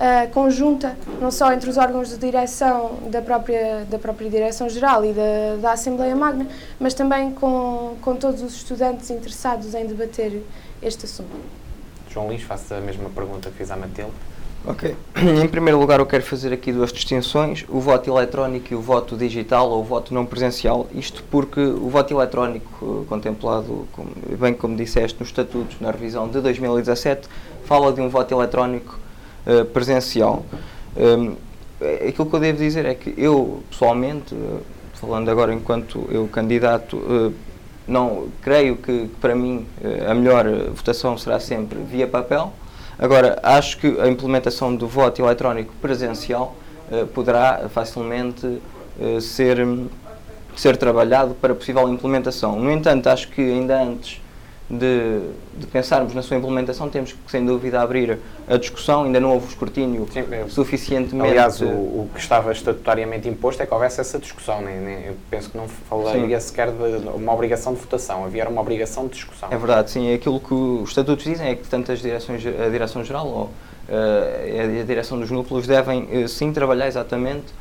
uh, 0.00 0.30
conjunta, 0.32 0.96
não 1.20 1.30
só 1.30 1.52
entre 1.52 1.68
os 1.68 1.76
órgãos 1.76 2.08
de 2.08 2.16
direção 2.16 2.98
da 3.10 3.20
própria, 3.20 3.84
da 3.84 3.98
própria 3.98 4.30
Direção-Geral 4.30 5.04
e 5.04 5.12
da, 5.12 5.56
da 5.60 5.72
Assembleia 5.72 6.16
Magna, 6.16 6.46
mas 6.78 6.94
também 6.94 7.32
com, 7.32 7.96
com 8.00 8.16
todos 8.16 8.42
os 8.42 8.54
estudantes 8.54 9.10
interessados 9.10 9.74
em 9.74 9.86
debater 9.86 10.42
este 10.82 11.04
assunto. 11.04 11.30
João 12.08 12.30
Lins, 12.30 12.42
faço 12.42 12.74
a 12.74 12.80
mesma 12.80 13.08
pergunta 13.10 13.50
que 13.50 13.58
fiz 13.58 13.70
à 13.70 13.76
Matilde. 13.76 14.12
Ok. 14.66 14.94
Em 15.42 15.48
primeiro 15.48 15.78
lugar, 15.78 16.00
eu 16.00 16.06
quero 16.06 16.22
fazer 16.22 16.52
aqui 16.52 16.70
duas 16.70 16.92
distinções: 16.92 17.64
o 17.68 17.80
voto 17.80 18.10
eletrónico 18.10 18.72
e 18.72 18.76
o 18.76 18.80
voto 18.80 19.16
digital 19.16 19.70
ou 19.70 19.80
o 19.80 19.84
voto 19.84 20.12
não 20.12 20.26
presencial. 20.26 20.86
Isto 20.94 21.24
porque 21.30 21.60
o 21.60 21.88
voto 21.88 22.12
eletrónico, 22.12 23.02
eh, 23.02 23.08
contemplado, 23.08 23.88
bem 24.38 24.52
como 24.52 24.76
disseste, 24.76 25.18
nos 25.18 25.28
estatutos, 25.30 25.80
na 25.80 25.90
revisão 25.90 26.28
de 26.28 26.40
2017, 26.40 27.26
fala 27.64 27.90
de 27.92 28.02
um 28.02 28.10
voto 28.10 28.34
eletrónico 28.34 28.98
uh, 29.46 29.64
presencial. 29.66 30.44
Um, 30.96 31.36
é, 31.80 32.08
aquilo 32.08 32.28
que 32.28 32.36
eu 32.36 32.40
devo 32.40 32.58
dizer 32.58 32.84
é 32.84 32.94
que 32.94 33.14
eu, 33.16 33.62
pessoalmente, 33.70 34.34
uh, 34.34 34.60
falando 34.94 35.30
agora 35.30 35.54
enquanto 35.54 36.06
eu 36.10 36.28
candidato, 36.28 36.96
uh, 36.96 37.32
não 37.88 38.28
creio 38.42 38.76
que, 38.76 39.08
que 39.08 39.16
para 39.20 39.34
mim 39.34 39.66
a 40.06 40.14
melhor 40.14 40.46
votação 40.74 41.16
será 41.16 41.40
sempre 41.40 41.78
via 41.78 42.06
papel. 42.06 42.52
Agora, 43.00 43.38
acho 43.42 43.78
que 43.78 43.98
a 43.98 44.06
implementação 44.08 44.76
do 44.76 44.86
voto 44.86 45.22
eletrónico 45.22 45.72
presencial 45.80 46.54
poderá 47.14 47.66
facilmente 47.70 48.60
ser, 49.22 49.56
ser 50.54 50.76
trabalhado 50.76 51.34
para 51.34 51.54
possível 51.54 51.88
implementação. 51.88 52.60
No 52.60 52.70
entanto, 52.70 53.06
acho 53.08 53.28
que 53.28 53.40
ainda 53.40 53.80
antes 53.82 54.20
de, 54.70 55.20
de, 55.56 55.66
pensarmos 55.66 56.14
na 56.14 56.22
sua 56.22 56.36
implementação, 56.36 56.88
temos 56.88 57.12
que, 57.12 57.18
sem 57.28 57.44
dúvida, 57.44 57.80
abrir 57.80 58.18
a 58.48 58.56
discussão. 58.56 59.02
Ainda 59.02 59.18
não 59.18 59.32
houve 59.32 59.48
escrutínio 59.48 60.06
Sim, 60.12 60.24
suficientemente. 60.48 61.28
Aliás, 61.28 61.60
o, 61.60 61.66
o, 61.66 62.10
que 62.14 62.20
estava 62.20 62.52
estatutariamente 62.52 63.28
imposto 63.28 63.62
é 63.62 63.66
que 63.66 63.74
houvesse 63.74 64.00
essa 64.00 64.18
discussão. 64.18 64.62
Nem, 64.62 64.76
nem, 64.78 65.06
eu 65.06 65.16
penso 65.28 65.50
que 65.50 65.56
não 65.56 65.66
falaria 65.66 66.38
sim. 66.40 66.48
sequer 66.48 66.70
de 66.70 67.08
uma 67.08 67.34
obrigação 67.34 67.74
de 67.74 67.80
votação, 67.80 68.24
havia 68.24 68.48
uma 68.48 68.60
obrigação 68.60 69.08
de 69.08 69.14
discussão. 69.14 69.48
É 69.50 69.56
verdade, 69.56 69.90
sim. 69.90 70.14
Aquilo 70.14 70.38
que 70.38 70.54
os 70.54 70.88
estatutos 70.90 71.24
dizem 71.24 71.48
é 71.48 71.54
que 71.56 71.66
tanto 71.66 71.90
as 71.90 72.00
direções, 72.00 72.44
a 72.46 72.68
Direção-Geral 72.68 73.26
ou 73.26 73.42
uh, 73.44 74.80
a 74.80 74.84
Direção 74.84 75.18
dos 75.18 75.30
Núcleos 75.32 75.66
devem, 75.66 76.24
uh, 76.24 76.28
sim, 76.28 76.52
trabalhar 76.52 76.86
exatamente 76.86 77.52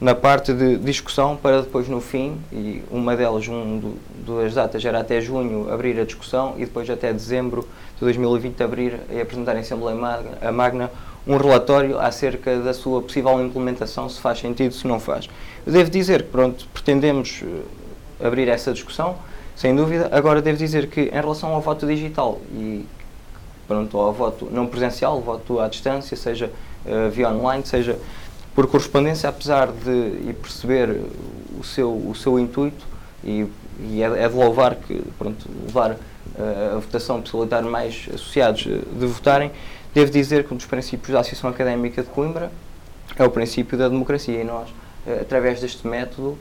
na 0.00 0.14
parte 0.14 0.52
de 0.54 0.78
discussão 0.78 1.36
para 1.36 1.60
depois 1.60 1.86
no 1.86 2.00
fim, 2.00 2.40
e 2.50 2.82
uma 2.90 3.14
delas, 3.14 3.46
um 3.48 3.78
do, 3.78 3.98
duas 4.24 4.54
datas 4.54 4.82
era 4.84 5.00
até 5.00 5.20
junho 5.20 5.70
abrir 5.70 6.00
a 6.00 6.04
discussão 6.04 6.54
e 6.56 6.60
depois 6.60 6.88
até 6.88 7.12
dezembro 7.12 7.68
de 7.96 8.00
2020 8.00 8.62
abrir 8.62 8.98
e 9.10 9.20
apresentar 9.20 9.56
em 9.56 9.60
Assembleia 9.60 9.96
Magna, 9.96 10.38
a 10.40 10.50
Magna 10.50 10.90
um 11.26 11.36
relatório 11.36 11.98
acerca 11.98 12.58
da 12.60 12.72
sua 12.72 13.02
possível 13.02 13.40
implementação, 13.44 14.08
se 14.08 14.18
faz 14.20 14.38
sentido, 14.38 14.74
se 14.74 14.86
não 14.86 14.98
faz. 14.98 15.28
Eu 15.66 15.72
devo 15.72 15.90
dizer 15.90 16.22
que, 16.22 16.28
pronto, 16.30 16.66
pretendemos 16.72 17.42
eh, 17.44 18.26
abrir 18.26 18.48
essa 18.48 18.72
discussão, 18.72 19.16
sem 19.54 19.76
dúvida. 19.76 20.08
Agora, 20.12 20.40
devo 20.40 20.56
dizer 20.56 20.88
que, 20.88 21.02
em 21.02 21.20
relação 21.20 21.52
ao 21.52 21.60
voto 21.60 21.86
digital 21.86 22.40
e, 22.52 22.86
pronto, 23.68 23.98
ao 23.98 24.12
voto 24.14 24.48
não 24.50 24.66
presencial, 24.66 25.20
voto 25.20 25.60
à 25.60 25.68
distância, 25.68 26.16
seja 26.16 26.50
uh, 26.86 27.10
via 27.10 27.28
online, 27.28 27.64
seja 27.66 27.98
por 28.54 28.66
correspondência, 28.66 29.28
apesar 29.28 29.68
de 29.68 30.32
perceber 30.34 31.00
o 31.58 31.64
seu, 31.64 31.90
o 31.90 32.14
seu 32.14 32.38
intuito, 32.38 32.84
e, 33.24 33.46
e 33.80 34.02
é, 34.02 34.24
é, 34.24 34.28
de 34.28 34.34
louvar 34.34 34.74
que 34.74 35.02
pronto, 35.18 35.46
levar 35.66 35.92
uh, 35.92 36.76
a 36.76 36.78
votação 36.78 37.20
possibilitar 37.20 37.62
mais 37.62 38.08
associados 38.12 38.66
uh, 38.66 38.80
de 38.98 39.06
votarem, 39.06 39.50
devo 39.94 40.10
dizer 40.10 40.44
que 40.44 40.54
um 40.54 40.56
dos 40.56 40.66
princípios 40.66 41.12
da 41.12 41.20
Associação 41.20 41.50
Académica 41.50 42.02
de 42.02 42.08
Coimbra 42.08 42.50
é 43.16 43.24
o 43.24 43.30
princípio 43.30 43.76
da 43.76 43.88
democracia 43.88 44.40
e 44.40 44.44
nós, 44.44 44.68
uh, 44.70 45.20
através 45.20 45.60
deste 45.60 45.86
método, 45.86 46.38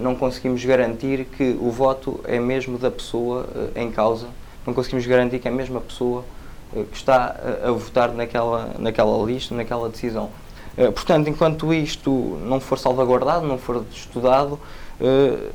não 0.00 0.14
conseguimos 0.14 0.64
garantir 0.64 1.24
que 1.24 1.58
o 1.60 1.68
voto 1.68 2.20
é 2.22 2.38
mesmo 2.38 2.78
da 2.78 2.88
pessoa 2.88 3.48
em 3.74 3.90
causa, 3.90 4.28
não 4.64 4.72
conseguimos 4.72 5.04
garantir 5.04 5.40
que 5.40 5.48
é 5.48 5.50
a 5.50 5.80
pessoa 5.80 6.24
que 6.72 6.96
está 6.96 7.34
a 7.64 7.72
votar 7.72 8.12
naquela, 8.12 8.76
naquela 8.78 9.26
lista, 9.26 9.56
naquela 9.56 9.88
decisão. 9.88 10.30
Eh, 10.76 10.90
portanto, 10.90 11.28
enquanto 11.28 11.72
isto 11.72 12.10
não 12.44 12.60
for 12.60 12.78
salvaguardado, 12.78 13.46
não 13.46 13.58
for 13.58 13.84
estudado, 13.92 14.58
eh, 15.00 15.50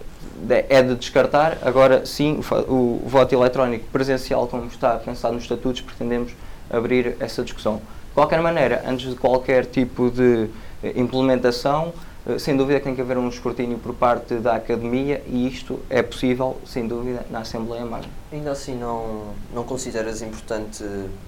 é 0.70 0.84
de 0.84 0.96
descartar. 0.96 1.58
Agora, 1.62 2.06
sim, 2.06 2.40
o 2.68 3.02
voto 3.06 3.34
eletrónico 3.34 3.86
presencial, 3.92 4.48
como 4.48 4.68
está 4.68 4.96
pensado 4.98 5.34
nos 5.34 5.44
estatutos, 5.44 5.82
pretendemos 5.82 6.34
abrir 6.70 7.16
essa 7.20 7.44
discussão. 7.44 7.78
De 7.78 8.14
qualquer 8.14 8.42
maneira, 8.42 8.84
antes 8.86 9.10
de 9.10 9.16
qualquer 9.16 9.66
tipo 9.66 10.12
de 10.12 10.50
eh, 10.84 10.94
implementação, 10.96 11.94
sem 12.40 12.58
dúvida 12.58 12.80
que 12.80 12.84
tem 12.84 12.94
que 12.94 13.00
haver 13.00 13.18
um 13.18 13.30
escrutínio 13.30 13.78
por 13.78 13.94
parte 13.94 14.36
da 14.36 14.56
academia 14.56 15.24
e 15.28 15.48
isto 15.48 15.80
é 15.90 16.04
possível, 16.04 16.58
sem 16.66 16.86
dúvida, 16.86 17.26
na 17.32 17.40
Assembleia 17.40 17.86
Magna. 17.86 18.10
Ainda 18.34 18.52
assim, 18.52 18.76
não, 18.76 19.28
não 19.54 19.64
consideras 19.64 20.22
importante, 20.22 20.84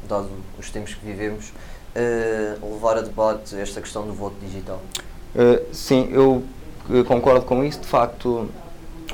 dado 0.09 0.27
os 0.59 0.69
tempos 0.69 0.93
que 0.95 1.05
vivemos, 1.05 1.53
uh, 1.99 2.73
levar 2.73 2.97
a 2.97 3.01
debate 3.01 3.55
esta 3.59 3.81
questão 3.81 4.05
do 4.05 4.13
voto 4.13 4.35
digital? 4.41 4.81
Uh, 5.35 5.63
sim, 5.73 6.09
eu 6.11 6.43
eh, 6.89 7.03
concordo 7.03 7.45
com 7.45 7.63
isso. 7.63 7.81
De 7.81 7.87
facto, 7.87 8.49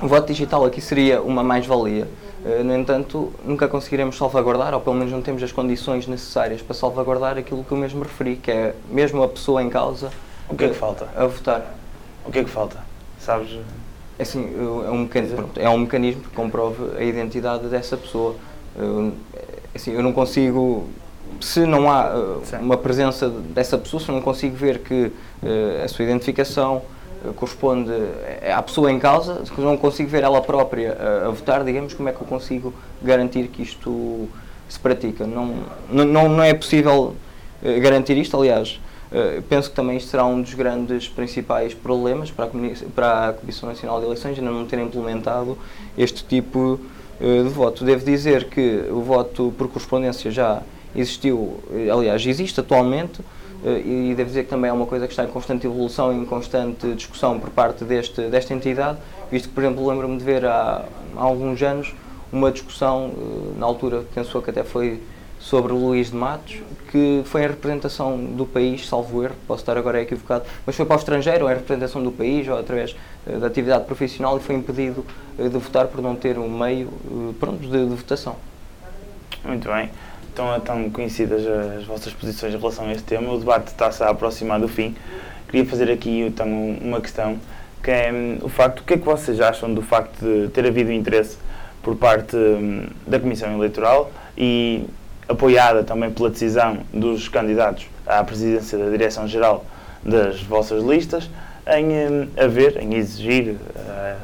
o 0.01 0.07
voto 0.07 0.27
digital 0.27 0.63
aqui 0.65 0.79
seria 0.79 1.21
uma 1.21 1.43
mais-valia. 1.43 2.07
Uh, 2.45 2.63
no 2.63 2.75
entanto, 2.75 3.33
nunca 3.43 3.67
conseguiremos 3.67 4.17
salvaguardar, 4.17 4.73
ou 4.73 4.81
pelo 4.81 4.95
menos 4.95 5.11
não 5.11 5.21
temos 5.21 5.41
as 5.43 5.51
condições 5.51 6.07
necessárias 6.07 6.61
para 6.61 6.75
salvaguardar 6.75 7.37
aquilo 7.37 7.63
que 7.63 7.71
eu 7.71 7.77
mesmo 7.77 8.03
referi, 8.03 8.35
que 8.35 8.51
é 8.51 8.75
mesmo 8.89 9.23
a 9.23 9.27
pessoa 9.27 9.61
em 9.61 9.69
causa 9.69 10.11
o 10.47 10.55
que 10.55 10.65
é 10.65 10.69
que 10.69 10.75
falta? 10.75 11.09
a 11.15 11.25
votar. 11.25 11.75
O 12.25 12.31
que 12.31 12.39
é 12.39 12.43
que 12.43 12.49
falta? 12.49 12.77
Sabes? 13.19 13.59
É 14.17 14.23
assim, 14.23 14.53
é 14.85 14.89
um 14.91 14.99
mecanismo, 14.99 15.35
pronto, 15.35 15.59
é 15.59 15.69
um 15.69 15.77
mecanismo 15.79 16.21
que 16.21 16.29
comprove 16.29 16.97
a 16.97 17.03
identidade 17.03 17.67
dessa 17.67 17.97
pessoa. 17.97 18.35
Eu, 18.77 19.11
assim, 19.73 19.91
eu 19.91 20.03
não 20.03 20.13
consigo 20.13 20.87
se 21.41 21.65
não 21.65 21.89
há 21.89 22.15
uh, 22.15 22.41
uma 22.61 22.77
presença 22.77 23.29
dessa 23.29 23.77
pessoa, 23.77 24.01
se 24.01 24.09
eu 24.09 24.15
não 24.15 24.21
consigo 24.21 24.55
ver 24.55 24.79
que 24.79 25.05
uh, 25.05 25.83
a 25.83 25.87
sua 25.87 26.05
identificação 26.05 26.81
uh, 27.23 27.33
corresponde 27.33 27.91
à 28.53 28.61
pessoa 28.61 28.91
em 28.91 28.99
causa, 28.99 29.45
se 29.45 29.61
não 29.61 29.77
consigo 29.77 30.09
ver 30.09 30.23
ela 30.23 30.41
própria 30.41 30.97
a 31.25 31.29
votar, 31.29 31.63
digamos, 31.63 31.93
como 31.93 32.09
é 32.09 32.11
que 32.11 32.21
eu 32.21 32.27
consigo 32.27 32.73
garantir 33.01 33.47
que 33.47 33.61
isto 33.61 34.27
se 34.69 34.79
pratica? 34.79 35.25
Não, 35.25 35.55
não, 35.89 36.29
não 36.29 36.43
é 36.43 36.53
possível 36.53 37.15
garantir 37.81 38.17
isto, 38.17 38.37
aliás. 38.37 38.79
penso 39.49 39.69
que 39.69 39.75
também 39.75 39.97
isto 39.97 40.09
será 40.09 40.25
um 40.25 40.41
dos 40.41 40.53
grandes 40.53 41.07
principais 41.07 41.73
problemas 41.73 42.29
para 42.29 42.45
a, 42.45 42.49
para 42.93 43.29
a 43.29 43.33
Comissão 43.33 43.69
Nacional 43.69 43.99
de 43.99 44.05
Eleições, 44.05 44.37
ainda 44.37 44.51
não 44.51 44.65
ter 44.65 44.79
implementado 44.79 45.57
este 45.97 46.23
tipo 46.23 46.79
de 47.19 47.49
voto. 47.49 47.83
Devo 47.83 48.05
dizer 48.05 48.49
que 48.49 48.85
o 48.91 49.01
voto 49.01 49.53
por 49.57 49.67
correspondência 49.67 50.29
já 50.29 50.61
existiu, 50.95 51.59
eh, 51.71 51.89
aliás, 51.89 52.25
existe 52.25 52.59
atualmente, 52.59 53.21
eh, 53.63 54.11
e 54.11 54.13
devo 54.15 54.29
dizer 54.29 54.43
que 54.43 54.49
também 54.49 54.69
é 54.69 54.73
uma 54.73 54.85
coisa 54.85 55.07
que 55.07 55.13
está 55.13 55.23
em 55.23 55.27
constante 55.27 55.65
evolução 55.65 56.13
e 56.13 56.17
em 56.17 56.25
constante 56.25 56.93
discussão 56.93 57.39
por 57.39 57.49
parte 57.49 57.83
deste, 57.83 58.21
desta 58.29 58.53
entidade, 58.53 58.97
visto 59.31 59.49
que, 59.49 59.55
por 59.55 59.63
exemplo, 59.63 59.87
lembro-me 59.87 60.17
de 60.17 60.23
ver 60.23 60.45
há, 60.45 60.85
há 61.15 61.21
alguns 61.21 61.61
anos 61.61 61.93
uma 62.31 62.51
discussão, 62.51 63.11
eh, 63.15 63.59
na 63.59 63.65
altura, 63.65 64.03
penso 64.13 64.41
que 64.41 64.49
até 64.49 64.63
foi 64.63 65.01
sobre 65.39 65.73
Luís 65.73 66.09
de 66.09 66.15
Matos, 66.15 66.57
que 66.91 67.21
foi 67.25 67.45
a 67.45 67.47
representação 67.47 68.17
do 68.17 68.45
país, 68.45 68.87
salvo 68.87 69.23
erro, 69.23 69.35
posso 69.47 69.61
estar 69.61 69.77
agora 69.77 70.01
equivocado, 70.01 70.45
mas 70.65 70.75
foi 70.75 70.85
para 70.85 70.95
o 70.95 70.99
estrangeiro, 70.99 71.45
ou 71.45 71.51
a 71.51 71.53
representação 71.53 72.01
do 72.01 72.11
país, 72.11 72.47
ou 72.47 72.57
através 72.57 72.95
da 73.25 73.47
atividade 73.47 73.85
profissional, 73.85 74.37
e 74.37 74.39
foi 74.39 74.55
impedido 74.55 75.05
de 75.37 75.49
votar 75.49 75.87
por 75.87 76.01
não 76.01 76.15
ter 76.15 76.39
um 76.39 76.49
meio 76.49 76.89
pronto, 77.39 77.59
de, 77.59 77.85
de, 77.85 77.95
votação. 77.95 78.37
Muito 79.43 79.67
bem. 79.67 79.89
Então, 80.35 80.53
estão 80.57 80.89
conhecidas 80.89 81.47
as 81.47 81.85
vossas 81.85 82.11
posições 82.11 82.53
em 82.53 82.57
relação 82.57 82.89
a 82.89 82.91
este 82.91 83.05
tema. 83.05 83.31
O 83.31 83.39
debate 83.39 83.67
está-se 83.67 84.03
a 84.03 84.09
aproximar 84.09 84.59
do 84.59 84.67
fim. 84.67 84.93
Queria 85.47 85.65
fazer 85.65 85.89
aqui 85.89 86.23
então, 86.23 86.45
uma 86.81 86.99
questão, 86.99 87.37
que 87.81 87.89
é 87.89 88.11
um, 88.11 88.45
o 88.45 88.49
facto, 88.49 88.81
o 88.81 88.83
que 88.83 88.95
é 88.95 88.97
que 88.97 89.05
vocês 89.05 89.39
acham 89.39 89.73
do 89.73 89.81
facto 89.81 90.19
de 90.19 90.49
ter 90.49 90.65
havido 90.65 90.91
interesse 90.91 91.37
por 91.81 91.95
parte 91.95 92.35
um, 92.35 92.85
da 93.07 93.17
Comissão 93.17 93.53
Eleitoral 93.53 94.11
e 94.37 94.85
apoiada 95.29 95.85
também 95.85 96.11
pela 96.11 96.29
decisão 96.29 96.79
dos 96.93 97.29
candidatos 97.29 97.85
à 98.05 98.21
presidência 98.21 98.77
da 98.77 98.89
Direção-Geral 98.89 99.63
das 100.03 100.41
vossas 100.41 100.83
listas, 100.83 101.29
em 101.65 101.85
um, 101.85 102.27
haver, 102.35 102.75
em 102.83 102.95
exigir 102.95 103.51
uh, 103.53 104.17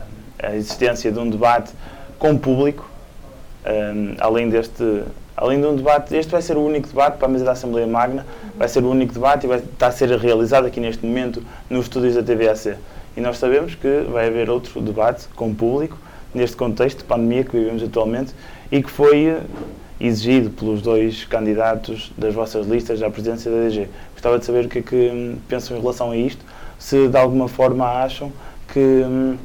a 0.43 0.55
existência 0.57 1.09
de 1.09 1.19
um 1.19 1.29
debate 1.29 1.71
com 2.19 2.37
público, 2.37 2.91
um, 3.65 4.15
além 4.19 4.49
deste, 4.49 5.03
além 5.41 5.59
de 5.59 5.65
um 5.65 5.75
debate, 5.75 6.15
este 6.15 6.31
vai 6.31 6.41
ser 6.41 6.55
o 6.55 6.63
único 6.63 6.87
debate 6.87 7.17
para 7.17 7.27
a 7.27 7.31
mesa 7.31 7.43
da 7.43 7.53
Assembleia 7.53 7.87
Magna, 7.87 8.23
vai 8.55 8.67
ser 8.67 8.83
o 8.83 8.91
único 8.91 9.11
debate 9.11 9.45
e 9.45 9.49
vai 9.49 9.57
estar 9.57 9.87
a 9.87 9.91
ser 9.91 10.07
realizado 10.19 10.67
aqui 10.67 10.79
neste 10.79 11.03
momento 11.03 11.43
nos 11.67 11.85
estúdios 11.85 12.13
da 12.13 12.21
TVAC. 12.21 12.77
E 13.17 13.21
nós 13.21 13.39
sabemos 13.39 13.73
que 13.73 14.05
vai 14.11 14.27
haver 14.27 14.51
outro 14.51 14.79
debate 14.79 15.27
com 15.35 15.51
público, 15.51 15.97
neste 16.31 16.55
contexto 16.55 16.99
de 16.99 17.05
pandemia 17.05 17.43
que 17.43 17.57
vivemos 17.57 17.81
atualmente 17.81 18.35
e 18.71 18.83
que 18.83 18.89
foi 18.91 19.35
exigido 19.99 20.51
pelos 20.51 20.79
dois 20.79 21.25
candidatos 21.25 22.11
das 22.15 22.35
vossas 22.35 22.67
listas 22.67 23.01
à 23.01 23.09
presidência 23.09 23.49
da 23.49 23.67
DG. 23.67 23.89
Gostava 24.13 24.37
de 24.37 24.45
saber 24.45 24.65
o 24.65 24.69
que 24.69 24.77
é 24.77 24.81
que 24.83 24.95
hum, 24.95 25.37
pensam 25.49 25.75
em 25.75 25.79
relação 25.79 26.11
a 26.11 26.15
isto, 26.15 26.45
se 26.77 27.07
de 27.07 27.17
alguma 27.17 27.47
forma 27.47 27.83
acham 27.85 28.31
que 28.71 28.79
hum, 28.79 29.37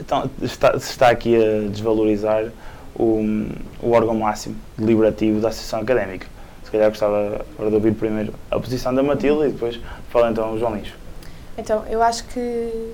então, 0.00 0.30
está, 0.40 0.78
se 0.78 0.92
está 0.92 1.10
aqui 1.10 1.34
a 1.36 1.68
desvalorizar 1.68 2.44
o, 2.98 3.20
o 3.80 3.90
órgão 3.92 4.14
máximo 4.14 4.56
deliberativo 4.76 5.40
da 5.40 5.48
Associação 5.48 5.80
Académica. 5.80 6.26
Se 6.64 6.70
calhar 6.70 6.90
gostava 6.90 7.46
de 7.58 7.74
ouvir 7.74 7.94
primeiro 7.94 8.34
a 8.50 8.58
posição 8.58 8.94
da 8.94 9.02
Matilde 9.02 9.48
e 9.48 9.52
depois 9.52 9.80
fala 10.10 10.30
então 10.30 10.52
o 10.52 10.58
João 10.58 10.76
Lins. 10.76 10.92
Então, 11.56 11.84
eu 11.88 12.02
acho 12.02 12.24
que, 12.24 12.92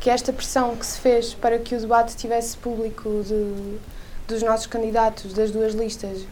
que 0.00 0.10
esta 0.10 0.32
pressão 0.32 0.74
que 0.74 0.84
se 0.84 0.98
fez 0.98 1.32
para 1.32 1.58
que 1.58 1.74
o 1.74 1.80
debate 1.80 2.16
tivesse 2.16 2.56
público 2.56 3.22
de, 3.24 3.78
dos 4.26 4.42
nossos 4.42 4.66
candidatos 4.66 5.32
das 5.32 5.50
duas 5.50 5.74
listas 5.74 6.22
uh, 6.22 6.26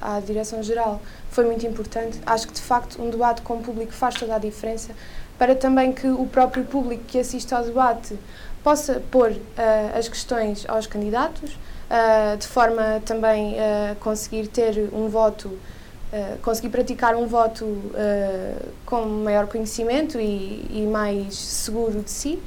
à 0.00 0.20
direção-geral 0.20 1.00
foi 1.30 1.44
muito 1.46 1.66
importante. 1.66 2.20
Acho 2.26 2.46
que, 2.46 2.52
de 2.52 2.60
facto, 2.60 3.00
um 3.02 3.10
debate 3.10 3.42
com 3.42 3.54
o 3.54 3.62
público 3.62 3.92
faz 3.92 4.14
toda 4.16 4.36
a 4.36 4.38
diferença 4.38 4.92
para 5.38 5.54
também 5.54 5.92
que 5.92 6.08
o 6.08 6.26
próprio 6.26 6.64
público 6.64 7.04
que 7.04 7.18
assiste 7.18 7.54
ao 7.54 7.62
debate 7.62 8.18
possa 8.62 9.02
pôr 9.10 9.30
uh, 9.30 9.98
as 9.98 10.08
questões 10.08 10.64
aos 10.68 10.86
candidatos, 10.86 11.52
uh, 11.54 12.36
de 12.36 12.46
forma 12.46 13.00
também 13.04 13.56
a 13.60 13.94
conseguir 13.96 14.48
ter 14.48 14.88
um 14.92 15.08
voto, 15.08 15.58
conseguir 16.40 16.70
praticar 16.70 17.14
um 17.14 17.26
voto 17.26 17.66
com 18.86 19.04
maior 19.04 19.46
conhecimento 19.48 20.18
e, 20.18 20.66
e, 20.70 20.88
mais 20.90 21.34
seguro 21.34 22.00
de 22.00 22.10
si. 22.10 22.42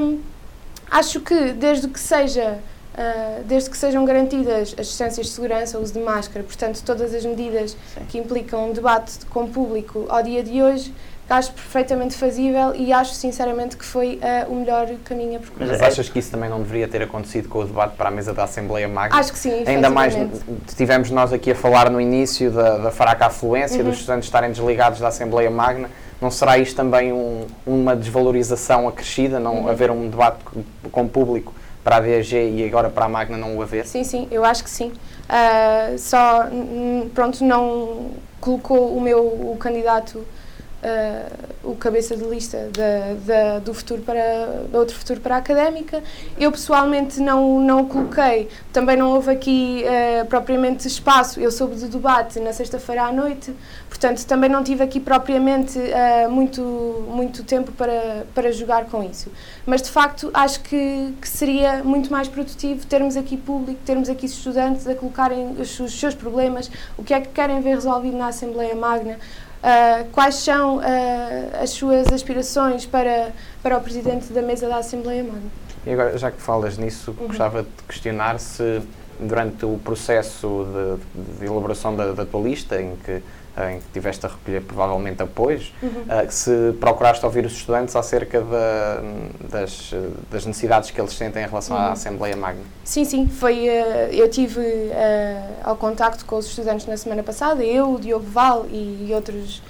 Um, 0.00 0.20
acho 0.90 1.20
que, 1.20 1.52
desde 1.52 1.86
que 1.86 2.00
seja 2.00 2.58
Uh, 2.92 3.42
desde 3.44 3.70
que 3.70 3.76
sejam 3.78 4.04
garantidas 4.04 4.74
as 4.78 4.88
distâncias 4.88 5.26
de 5.26 5.32
segurança, 5.32 5.78
o 5.78 5.82
uso 5.82 5.94
de 5.94 6.00
máscara, 6.00 6.44
portanto, 6.44 6.82
todas 6.84 7.14
as 7.14 7.24
medidas 7.24 7.70
Sim. 7.70 8.04
que 8.06 8.18
implicam 8.18 8.68
um 8.68 8.72
debate 8.74 9.24
com 9.30 9.44
o 9.44 9.48
público 9.48 10.04
ao 10.10 10.22
dia 10.22 10.42
de 10.42 10.62
hoje, 10.62 10.92
acho 11.28 11.52
perfeitamente 11.52 12.14
fazível 12.16 12.74
e 12.74 12.92
acho 12.92 13.14
sinceramente 13.14 13.76
que 13.76 13.84
foi 13.84 14.20
uh, 14.22 14.52
o 14.52 14.56
melhor 14.56 14.88
caminho 15.04 15.36
a 15.36 15.38
percorrer. 15.40 15.68
Mas 15.68 15.82
achas 15.82 16.08
que 16.08 16.18
isso 16.18 16.30
também 16.30 16.50
não 16.50 16.60
deveria 16.60 16.86
ter 16.88 17.02
acontecido 17.02 17.48
com 17.48 17.60
o 17.60 17.64
debate 17.64 17.96
para 17.96 18.08
a 18.08 18.10
mesa 18.10 18.34
da 18.34 18.44
Assembleia 18.44 18.88
Magna? 18.88 19.18
Acho 19.18 19.32
que 19.32 19.38
sim, 19.38 19.64
Ainda 19.66 19.88
mais, 19.88 20.14
tivemos 20.76 21.10
nós 21.10 21.32
aqui 21.32 21.52
a 21.52 21.54
falar 21.54 21.90
no 21.90 22.00
início 22.00 22.50
da, 22.50 22.78
da 22.78 22.90
fraca 22.90 23.26
afluência, 23.26 23.78
uhum. 23.78 23.90
dos 23.90 23.98
estudantes 23.98 24.26
estarem 24.26 24.50
desligados 24.50 25.00
da 25.00 25.08
Assembleia 25.08 25.50
Magna. 25.50 25.88
Não 26.20 26.30
será 26.30 26.56
isto 26.58 26.76
também 26.76 27.12
um, 27.12 27.46
uma 27.66 27.96
desvalorização 27.96 28.86
acrescida, 28.86 29.40
não 29.40 29.62
uhum. 29.62 29.68
haver 29.68 29.90
um 29.90 30.08
debate 30.08 30.38
com, 30.90 31.02
o 31.02 31.08
público 31.08 31.52
para 31.82 31.96
a 31.96 32.00
DG 32.00 32.50
e 32.50 32.64
agora 32.64 32.88
para 32.88 33.06
a 33.06 33.08
Magna 33.08 33.36
não 33.36 33.56
o 33.56 33.62
haver? 33.62 33.86
Sim, 33.86 34.04
sim, 34.04 34.28
eu 34.30 34.44
acho 34.44 34.62
que 34.62 34.70
sim. 34.70 34.92
Uh, 35.28 35.98
só, 35.98 36.46
pronto, 37.14 37.42
não 37.44 38.10
colocou 38.40 38.96
o 38.96 39.00
meu 39.00 39.20
o 39.20 39.56
candidato 39.58 40.24
uh, 40.82 41.70
o 41.70 41.76
cabeça 41.76 42.16
de 42.16 42.24
lista 42.24 42.68
do 43.64 43.72
futuro 43.72 44.02
para 44.02 44.64
do 44.70 44.78
outro 44.78 44.96
futuro 44.96 45.20
para 45.20 45.36
a 45.36 45.38
académica. 45.38 46.02
Eu 46.38 46.50
pessoalmente 46.50 47.20
não 47.20 47.60
não 47.60 47.82
o 47.82 47.86
coloquei. 47.86 48.48
Também 48.72 48.96
não 48.96 49.12
houve 49.12 49.30
aqui 49.30 49.84
uh, 49.84 50.26
propriamente 50.26 50.86
espaço. 50.86 51.40
Eu 51.40 51.50
soube 51.50 51.76
do 51.76 51.88
debate 51.88 52.40
na 52.40 52.52
sexta-feira 52.52 53.04
à 53.04 53.12
noite, 53.12 53.54
portanto 53.88 54.24
também 54.26 54.50
não 54.50 54.62
tive 54.62 54.82
aqui 54.82 54.98
propriamente 55.00 55.78
uh, 55.78 56.30
muito 56.30 56.62
muito 57.08 57.44
tempo 57.44 57.72
para 57.72 58.26
para 58.34 58.52
jogar 58.52 58.86
com 58.86 59.02
isso. 59.02 59.30
Mas 59.64 59.82
de 59.82 59.90
facto 59.90 60.30
acho 60.34 60.60
que, 60.60 61.14
que 61.20 61.28
seria 61.28 61.82
muito 61.84 62.10
mais 62.10 62.28
produtivo 62.28 62.86
termos 62.86 63.16
aqui 63.16 63.36
público, 63.36 63.80
termos 63.84 64.08
aqui 64.08 64.26
estudantes 64.26 64.86
a 64.86 64.94
colocarem 64.94 65.52
os, 65.58 65.78
os 65.78 65.98
seus 65.98 66.14
problemas, 66.14 66.70
o 66.96 67.04
que 67.04 67.14
é 67.14 67.20
que 67.20 67.28
querem 67.28 67.60
ver 67.60 67.74
resolvido 67.74 68.16
na 68.16 68.28
Assembleia 68.28 68.74
Magna. 68.74 69.18
Uh, 69.62 70.10
quais 70.10 70.34
são 70.34 70.78
uh, 70.78 70.82
as 71.62 71.70
suas 71.70 72.12
aspirações 72.12 72.84
para, 72.84 73.30
para 73.62 73.78
o 73.78 73.80
Presidente 73.80 74.32
da 74.32 74.42
mesa 74.42 74.68
da 74.68 74.78
Assembleia 74.78 75.22
Magna? 75.22 75.50
E 75.86 75.92
agora, 75.92 76.18
já 76.18 76.32
que 76.32 76.42
falas 76.42 76.76
nisso, 76.76 77.14
uhum. 77.16 77.28
gostava 77.28 77.62
de 77.62 77.68
questionar 77.86 78.40
se 78.40 78.82
durante 79.20 79.64
o 79.64 79.78
processo 79.78 80.66
de, 81.14 81.38
de 81.38 81.46
elaboração 81.46 81.94
da, 81.94 82.12
da 82.12 82.26
tua 82.26 82.40
lista, 82.40 82.82
em 82.82 82.96
que 82.96 83.22
em 83.70 83.80
que 83.80 83.86
tiveste 83.92 84.24
a 84.24 84.28
recolher 84.28 84.62
provavelmente 84.62 85.22
apoios, 85.22 85.74
uhum. 85.82 85.88
uh, 85.90 86.30
se 86.30 86.74
procuraste 86.80 87.24
ouvir 87.24 87.44
os 87.44 87.52
estudantes 87.52 87.94
acerca 87.94 88.40
da, 88.40 89.02
das, 89.50 89.92
das, 90.30 90.46
necessidades 90.46 90.90
que 90.90 91.00
eles 91.00 91.12
sentem 91.12 91.42
em 91.42 91.46
relação 91.46 91.76
uhum. 91.76 91.82
à 91.82 91.92
Assembleia 91.92 92.36
Magna. 92.36 92.62
Sim, 92.84 93.04
sim, 93.04 93.28
foi, 93.28 93.68
uh, 93.68 94.12
eu 94.12 94.28
tive 94.30 94.62
ao 95.62 95.76
contacto 95.76 96.24
com 96.24 96.36
os 96.36 96.46
estudantes 96.46 96.86
na 96.86 96.96
semana 96.96 97.22
passada, 97.22 97.62
eu, 97.64 97.94
o 97.94 98.00
Diogo 98.00 98.26
Val 98.26 98.66
e 98.70 99.10
outros 99.12 99.62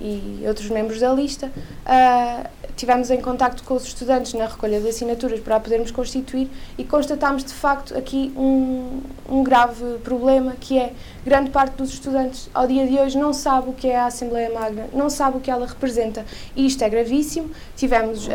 e 0.00 0.44
outros 0.46 0.68
membros 0.68 1.00
da 1.00 1.12
lista, 1.12 1.46
uh, 1.46 2.48
tivemos 2.76 3.10
em 3.10 3.20
contacto 3.20 3.62
com 3.64 3.74
os 3.74 3.84
estudantes 3.84 4.34
na 4.34 4.46
recolha 4.46 4.80
de 4.80 4.88
assinaturas 4.88 5.40
para 5.40 5.58
podermos 5.58 5.90
constituir 5.90 6.48
e 6.76 6.84
constatámos 6.84 7.42
de 7.42 7.52
facto 7.52 7.96
aqui 7.96 8.32
um, 8.36 9.00
um 9.28 9.42
grave 9.42 9.98
problema 10.04 10.54
que 10.60 10.78
é 10.78 10.92
grande 11.24 11.50
parte 11.50 11.76
dos 11.76 11.92
estudantes 11.92 12.50
ao 12.52 12.66
dia 12.66 12.86
de 12.86 12.98
hoje 12.98 13.18
não 13.18 13.32
sabe 13.32 13.70
o 13.70 13.72
que 13.72 13.88
é 13.88 13.96
a 13.96 14.06
Assembleia 14.06 14.50
Magna, 14.52 14.88
não 14.92 15.08
sabe 15.08 15.38
o 15.38 15.40
que 15.40 15.50
ela 15.50 15.66
representa 15.66 16.24
e 16.54 16.66
isto 16.66 16.82
é 16.84 16.88
gravíssimo. 16.88 17.50
Tivemos 17.74 18.26
uh, 18.26 18.30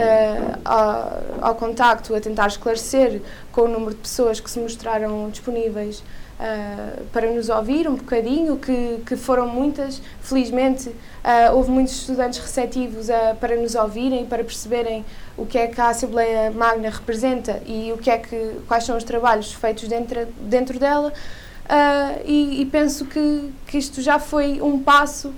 ao, 0.65 1.49
ao 1.49 1.55
contacto 1.55 2.15
a 2.15 2.19
tentar 2.19 2.47
esclarecer 2.47 3.21
com 3.51 3.61
o 3.61 3.67
número 3.67 3.91
de 3.91 4.01
pessoas 4.01 4.39
que 4.39 4.49
se 4.49 4.59
mostraram 4.59 5.29
disponíveis 5.29 6.03
Uh, 6.41 7.05
para 7.13 7.31
nos 7.31 7.49
ouvir 7.49 7.87
um 7.87 7.93
bocadinho, 7.93 8.57
que, 8.57 9.03
que 9.05 9.15
foram 9.15 9.47
muitas. 9.47 10.01
Felizmente, 10.21 10.89
uh, 10.89 11.55
houve 11.55 11.69
muitos 11.69 11.93
estudantes 11.93 12.39
receptivos 12.39 13.09
uh, 13.09 13.35
para 13.39 13.55
nos 13.55 13.75
ouvirem, 13.75 14.25
para 14.25 14.43
perceberem 14.43 15.05
o 15.37 15.45
que 15.45 15.59
é 15.59 15.67
que 15.67 15.79
a 15.79 15.89
Assembleia 15.89 16.49
Magna 16.49 16.89
representa 16.89 17.61
e 17.63 17.91
o 17.93 17.97
que 17.99 18.09
é 18.09 18.17
que, 18.17 18.55
quais 18.67 18.85
são 18.85 18.97
os 18.97 19.03
trabalhos 19.03 19.53
feitos 19.53 19.87
dentro, 19.87 20.27
dentro 20.39 20.79
dela. 20.79 21.13
E, 22.25 22.61
e, 22.61 22.65
penso 22.65 23.05
que, 23.05 23.53
que 23.67 23.77
isto 23.77 24.01
já 24.01 24.19
foi 24.19 24.59
um 24.61 24.79
passo 24.81 25.33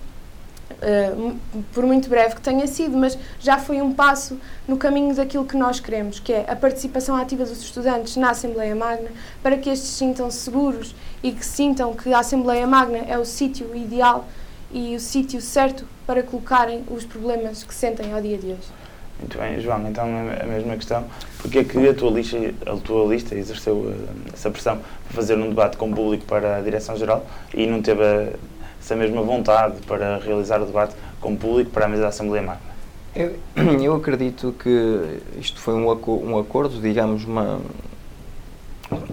Uh, 0.84 1.38
por 1.74 1.86
muito 1.86 2.10
breve 2.10 2.36
que 2.36 2.42
tenha 2.42 2.68
sido, 2.68 2.98
mas 2.98 3.18
já 3.40 3.58
foi 3.58 3.82
um 3.82 3.94
passo 3.94 4.38
no 4.68 4.76
caminho 4.76 5.16
daquilo 5.16 5.46
que 5.46 5.56
nós 5.56 5.80
queremos, 5.80 6.20
que 6.20 6.34
é 6.34 6.46
a 6.46 6.58
participação 6.58 7.16
ativa 7.16 7.46
dos 7.46 7.62
estudantes 7.62 8.18
na 8.18 8.32
Assembleia 8.32 8.76
Magna, 8.76 9.10
para 9.42 9.56
que 9.58 9.70
estes 9.70 9.92
sintam 9.92 10.30
seguros 10.30 10.94
e 11.22 11.32
que 11.32 11.46
sintam 11.46 11.94
que 11.94 12.14
a 12.14 12.20
Assembleia 12.20 12.68
Magna 12.68 12.98
é 13.08 13.18
o 13.18 13.24
sítio 13.24 13.74
ideal 13.74 14.28
e 14.74 14.94
o 14.96 15.00
sítio 15.00 15.40
certo 15.40 15.88
para 16.06 16.22
colocarem 16.22 16.84
os 16.90 17.06
problemas 17.06 17.64
que 17.64 17.74
sentem 17.74 18.12
ao 18.12 18.22
dia 18.22 18.38
de 18.38 18.48
hoje. 18.48 18.84
Muito 19.20 19.38
bem, 19.38 19.60
João, 19.62 19.88
então 19.88 20.06
a 20.06 20.46
mesma 20.46 20.76
questão, 20.76 21.06
porque 21.38 21.60
é 21.60 21.64
que 21.64 21.88
a 21.88 21.94
tua 21.94 22.12
lista, 22.12 22.38
a 22.66 22.76
tua 22.76 23.08
lista 23.08 23.36
exerceu 23.36 23.76
uh, 23.76 23.96
essa 24.34 24.50
pressão 24.50 24.80
para 25.06 25.14
fazer 25.14 25.38
um 25.38 25.48
debate 25.48 25.78
com 25.78 25.90
o 25.90 25.96
público 25.96 26.26
para 26.26 26.58
a 26.58 26.62
Direção-Geral 26.62 27.26
e 27.54 27.66
não 27.68 27.82
teve 27.82 28.04
a 28.04 28.34
essa 28.84 28.98
mesma 28.98 29.22
vontade 29.22 29.82
para 29.88 30.18
realizar 30.18 30.62
o 30.62 30.66
debate 30.66 30.94
com 31.22 31.34
o 31.34 31.38
público 31.38 31.72
para 31.72 31.86
a 31.86 31.88
mesa 31.88 32.04
da 32.04 32.08
Assembleia 32.10 32.44
Magna? 32.44 32.74
Eu, 33.16 33.36
eu 33.82 33.96
acredito 33.96 34.54
que 34.62 35.22
isto 35.40 35.60
foi 35.60 35.74
um, 35.74 35.88
um 35.88 36.38
acordo, 36.38 36.82
digamos, 36.82 37.24
uma, 37.24 37.62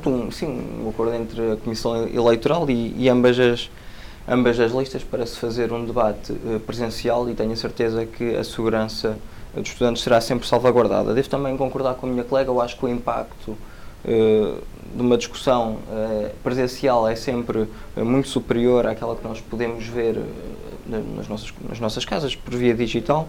um, 0.05 0.31
sim, 0.33 0.83
um 0.85 0.89
acordo 0.89 1.15
entre 1.15 1.53
a 1.53 1.57
Comissão 1.57 2.09
Eleitoral 2.09 2.69
e, 2.69 2.95
e 2.97 3.09
ambas, 3.09 3.39
as, 3.39 3.71
ambas 4.29 4.59
as 4.59 4.73
listas 4.73 5.05
para 5.05 5.25
se 5.25 5.37
fazer 5.37 5.73
um 5.73 5.85
debate 5.85 6.33
uh, 6.33 6.59
presencial 6.67 7.31
e 7.31 7.35
tenho 7.35 7.53
a 7.53 7.57
certeza 7.57 8.05
que 8.05 8.35
a 8.35 8.43
segurança 8.43 9.17
dos 9.55 9.69
estudantes 9.69 10.03
será 10.03 10.21
sempre 10.21 10.49
salvaguardada. 10.49 11.15
Devo 11.15 11.29
também 11.29 11.57
concordar 11.57 11.95
com 11.95 12.07
a 12.07 12.11
minha 12.11 12.25
colega, 12.25 12.51
eu 12.51 12.61
acho 12.61 12.77
que 12.77 12.85
o 12.85 12.89
impacto 12.89 13.57
de 14.05 15.03
uma 15.03 15.17
discussão 15.17 15.79
uh, 15.89 16.31
presencial 16.43 17.07
é 17.07 17.15
sempre 17.15 17.69
muito 17.97 18.29
superior 18.29 18.87
àquela 18.87 19.15
que 19.15 19.23
nós 19.23 19.41
podemos 19.41 19.87
ver 19.87 20.19
nas, 20.87 21.29
nossas, 21.29 21.53
nas 21.69 21.79
nossas 21.79 22.05
casas 22.05 22.35
por 22.35 22.55
via 22.55 22.75
digital. 22.75 23.29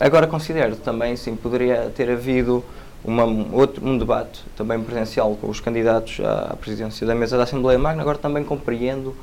agora 0.00 0.26
considero 0.26 0.76
também, 0.76 1.16
sim, 1.16 1.36
poderia 1.36 1.92
ter 1.94 2.10
havido 2.10 2.64
uma, 3.04 3.24
outro, 3.52 3.86
um 3.86 3.98
debate 3.98 4.42
também 4.56 4.80
presencial 4.80 5.36
com 5.38 5.48
os 5.48 5.60
candidatos 5.60 6.20
à 6.24 6.56
presidência 6.56 7.06
da 7.06 7.14
mesa 7.14 7.36
da 7.36 7.42
Assembleia 7.42 7.78
Magna, 7.78 8.00
agora 8.00 8.16
também 8.16 8.42
compreendo 8.42 9.14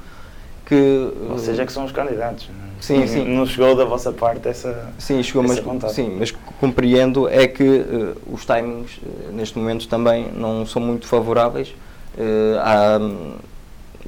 que... 0.72 1.12
Ou 1.30 1.38
seja, 1.38 1.66
que 1.66 1.74
são 1.74 1.84
os 1.84 1.92
candidatos. 1.92 2.50
Sim, 2.80 3.06
sim. 3.06 3.26
Não 3.26 3.46
chegou 3.46 3.76
da 3.76 3.84
vossa 3.84 4.12
parte 4.14 4.48
essa 4.48 4.90
Sim, 4.98 5.22
chegou, 5.22 5.44
essa 5.44 5.62
mas, 5.62 5.92
sim, 5.92 6.16
mas 6.18 6.32
compreendo 6.60 7.28
é 7.28 7.46
que 7.46 7.64
uh, 7.64 8.16
os 8.32 8.46
timings 8.46 8.98
uh, 8.98 9.34
neste 9.34 9.58
momento 9.60 9.88
também 9.88 10.32
não 10.34 10.66
são 10.66 10.82
muito 10.82 11.06
favoráveis 11.06 11.76
uh, 12.18 12.58
à, 12.60 13.00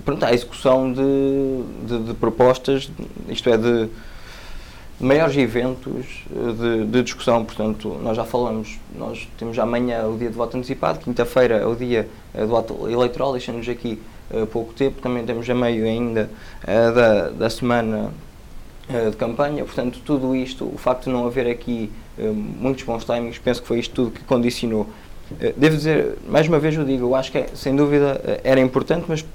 pronto, 0.06 0.24
à 0.24 0.34
execução 0.34 0.92
de, 0.92 1.64
de, 1.86 2.04
de 2.06 2.14
propostas, 2.14 2.90
isto 3.28 3.50
é, 3.50 3.58
de 3.58 3.90
maiores 5.00 5.36
eventos 5.36 6.24
de, 6.32 6.86
de, 6.86 7.04
discussão, 7.04 7.44
portanto, 7.44 8.00
nós 8.02 8.16
já 8.16 8.24
falamos, 8.24 8.80
nós 8.98 9.28
temos 9.38 9.60
amanhã 9.60 10.08
o 10.08 10.18
dia 10.18 10.30
de 10.30 10.36
voto 10.36 10.58
antecipado, 10.58 11.00
quinta-feira 11.00 11.58
é 11.58 11.66
o 11.66 11.76
dia 11.76 12.08
do 12.34 12.48
voto 12.48 12.90
eleitoral, 12.90 13.34
deixando-nos 13.34 13.68
aqui 13.68 14.00
uh, 14.32 14.46
pouco 14.48 14.74
tempo, 14.74 15.02
também 15.02 15.26
temos 15.26 15.50
a 15.50 15.56
meio 15.56 15.86
ainda 15.86 16.30
uh, 16.64 16.94
da, 16.94 17.30
da 17.30 17.50
semana 17.50 18.12
uh, 18.90 19.12
de 19.12 19.18
campanha, 19.18 19.64
portanto, 19.64 20.00
tudo 20.06 20.36
isto, 20.36 20.66
o 20.66 20.78
facto 20.78 21.06
de 21.06 21.10
não 21.12 21.26
haver 21.26 21.48
aqui 21.48 21.92
muitos 22.60 22.84
bons 22.84 23.04
timings, 23.04 23.40
penso 23.40 23.60
que 23.60 23.68
foi 23.68 23.80
isto 23.80 23.96
tudo 23.96 24.12
que 24.12 24.24
condicionou. 24.24 24.88
devo 25.58 25.76
dizer, 25.76 26.16
mais 26.30 26.48
uma 26.48 26.60
vez 26.60 26.76
eu 26.76 26.86
digo, 26.86 27.08
eu 27.08 27.16
acho 27.16 27.32
que 27.32 27.40
é, 27.40 27.48
sem 27.56 27.76
dúvida 27.76 28.22
era 28.44 28.60
importante, 28.60 29.06
mas 29.08 29.26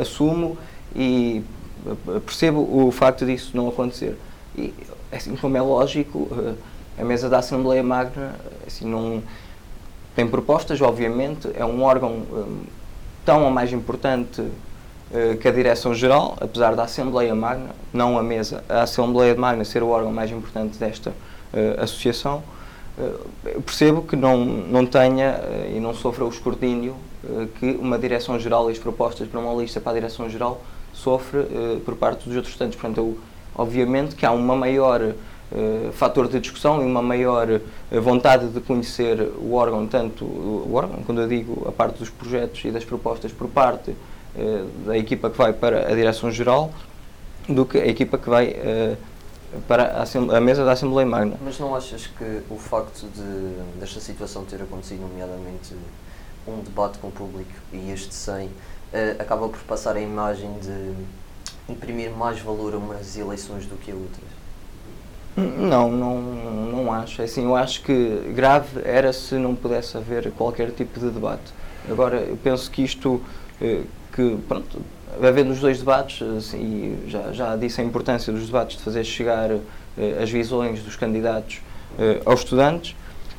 assumo 0.00 0.56
e 0.94 1.42
percebo 2.24 2.60
o 2.60 2.92
facto 2.92 3.26
disso 3.26 3.56
não 3.56 3.66
acontecer. 3.68 4.16
E, 4.56 4.72
assim 5.10 5.34
como 5.34 5.56
é 5.56 5.60
lógico, 5.60 6.28
a 6.96 7.04
mesa 7.04 7.28
da 7.28 7.38
Assembleia 7.38 7.82
Magna 7.82 8.36
assim, 8.64 8.86
não 8.86 9.20
tem 10.14 10.28
propostas, 10.28 10.80
obviamente, 10.80 11.48
é 11.56 11.64
um 11.64 11.82
órgão 11.82 12.22
tão 13.24 13.44
ou 13.44 13.50
mais 13.50 13.72
importante 13.72 14.40
uh, 14.40 15.36
que 15.40 15.48
a 15.48 15.50
Direção-Geral, 15.50 16.36
apesar 16.40 16.74
da 16.74 16.84
Assembleia 16.84 17.34
Magna, 17.34 17.70
não 17.92 18.18
a 18.18 18.22
mesa, 18.22 18.64
a 18.68 18.82
Assembleia 18.82 19.34
Magna 19.34 19.64
ser 19.64 19.82
o 19.82 19.88
órgão 19.88 20.12
mais 20.12 20.30
importante 20.30 20.78
desta 20.78 21.10
uh, 21.10 21.82
associação, 21.82 22.42
uh, 22.98 23.62
percebo 23.62 24.02
que 24.02 24.16
não, 24.16 24.44
não 24.44 24.86
tenha 24.86 25.40
e 25.74 25.80
não 25.80 25.94
sofra 25.94 26.24
o 26.24 26.28
escrutínio 26.28 26.96
que 27.58 27.72
uma 27.72 27.98
Direção-Geral 27.98 28.70
e 28.70 28.72
as 28.72 28.78
propostas 28.78 29.28
para 29.28 29.38
uma 29.38 29.52
lista 29.60 29.78
para 29.78 29.92
a 29.92 29.94
Direção-Geral 29.96 30.58
sofre 30.94 31.44
por 31.84 31.94
parte 31.94 32.26
dos 32.26 32.34
outros 32.34 32.54
estudantes. 32.54 32.80
Portanto, 32.80 32.96
eu, 32.96 33.18
obviamente 33.54 34.14
que 34.14 34.24
há 34.24 34.32
uma 34.32 34.56
maior 34.56 35.12
Uh, 35.52 35.90
fator 35.90 36.28
de 36.28 36.38
discussão 36.38 36.80
e 36.80 36.84
uma 36.84 37.02
maior 37.02 37.48
uh, 37.50 38.00
vontade 38.00 38.46
de 38.50 38.60
conhecer 38.60 39.20
o 39.36 39.54
órgão, 39.54 39.84
tanto 39.84 40.24
o 40.24 40.72
órgão, 40.74 41.02
quando 41.02 41.20
eu 41.20 41.26
digo 41.26 41.66
a 41.68 41.72
parte 41.72 41.98
dos 41.98 42.08
projetos 42.08 42.64
e 42.64 42.70
das 42.70 42.84
propostas 42.84 43.32
por 43.32 43.48
parte 43.48 43.90
uh, 43.90 44.86
da 44.86 44.96
equipa 44.96 45.28
que 45.28 45.36
vai 45.36 45.52
para 45.52 45.90
a 45.90 45.94
Direção-Geral, 45.94 46.70
do 47.48 47.66
que 47.66 47.78
a 47.78 47.86
equipa 47.88 48.16
que 48.16 48.30
vai 48.30 48.54
para 49.66 50.04
a, 50.04 50.36
a, 50.36 50.40
mesa 50.40 50.64
da 50.64 50.70
Assembleia 50.70 51.08
Magna. 51.08 51.36
Mas 51.42 51.58
não 51.58 51.74
achas 51.74 52.06
que 52.06 52.42
o 52.48 52.56
facto 52.56 53.08
de, 53.08 53.80
desta 53.80 53.98
situação 53.98 54.44
ter 54.44 54.62
acontecido, 54.62 55.00
nomeadamente 55.00 55.74
um 56.46 56.60
debate 56.60 56.98
com 56.98 57.08
o 57.08 57.10
público 57.10 57.50
e 57.72 57.90
este 57.90 58.14
sem, 58.14 58.50
acaba 59.18 59.48
por 59.48 59.58
passar 59.62 59.96
a 59.96 60.00
imagem 60.00 60.52
de 60.60 61.72
imprimir 61.72 62.12
mais 62.12 62.38
valor 62.38 62.74
a 62.74 62.76
umas 62.76 63.16
eleições 63.16 63.66
do 63.66 63.74
que 63.76 63.90
a 63.90 63.94
outras? 63.94 64.39
Não, 65.40 65.90
não, 65.90 66.20
não 66.20 66.92
acho. 66.92 67.22
É 67.22 67.24
assim, 67.24 67.44
eu 67.44 67.56
acho 67.56 67.82
que 67.82 68.32
grave 68.34 68.80
era 68.84 69.12
se 69.12 69.34
não 69.36 69.54
pudesse 69.54 69.96
haver 69.96 70.30
qualquer 70.32 70.70
tipo 70.70 71.00
de 71.00 71.10
debate. 71.10 71.52
Agora, 71.90 72.16
eu 72.16 72.36
penso 72.36 72.70
que 72.70 72.82
isto, 72.82 73.20
eh, 73.60 73.82
que, 74.12 74.36
pronto, 74.46 74.80
haver 75.22 75.44
nos 75.44 75.60
dois 75.60 75.78
debates, 75.78 76.22
assim, 76.22 76.98
já, 77.06 77.32
já 77.32 77.56
disse 77.56 77.80
a 77.80 77.84
importância 77.84 78.32
dos 78.32 78.46
debates 78.46 78.76
de 78.76 78.82
fazer 78.82 79.02
chegar 79.04 79.50
eh, 79.50 80.22
as 80.22 80.30
visões 80.30 80.82
dos 80.82 80.96
candidatos 80.96 81.60
aos 82.24 82.40
estudantes, 82.40 82.94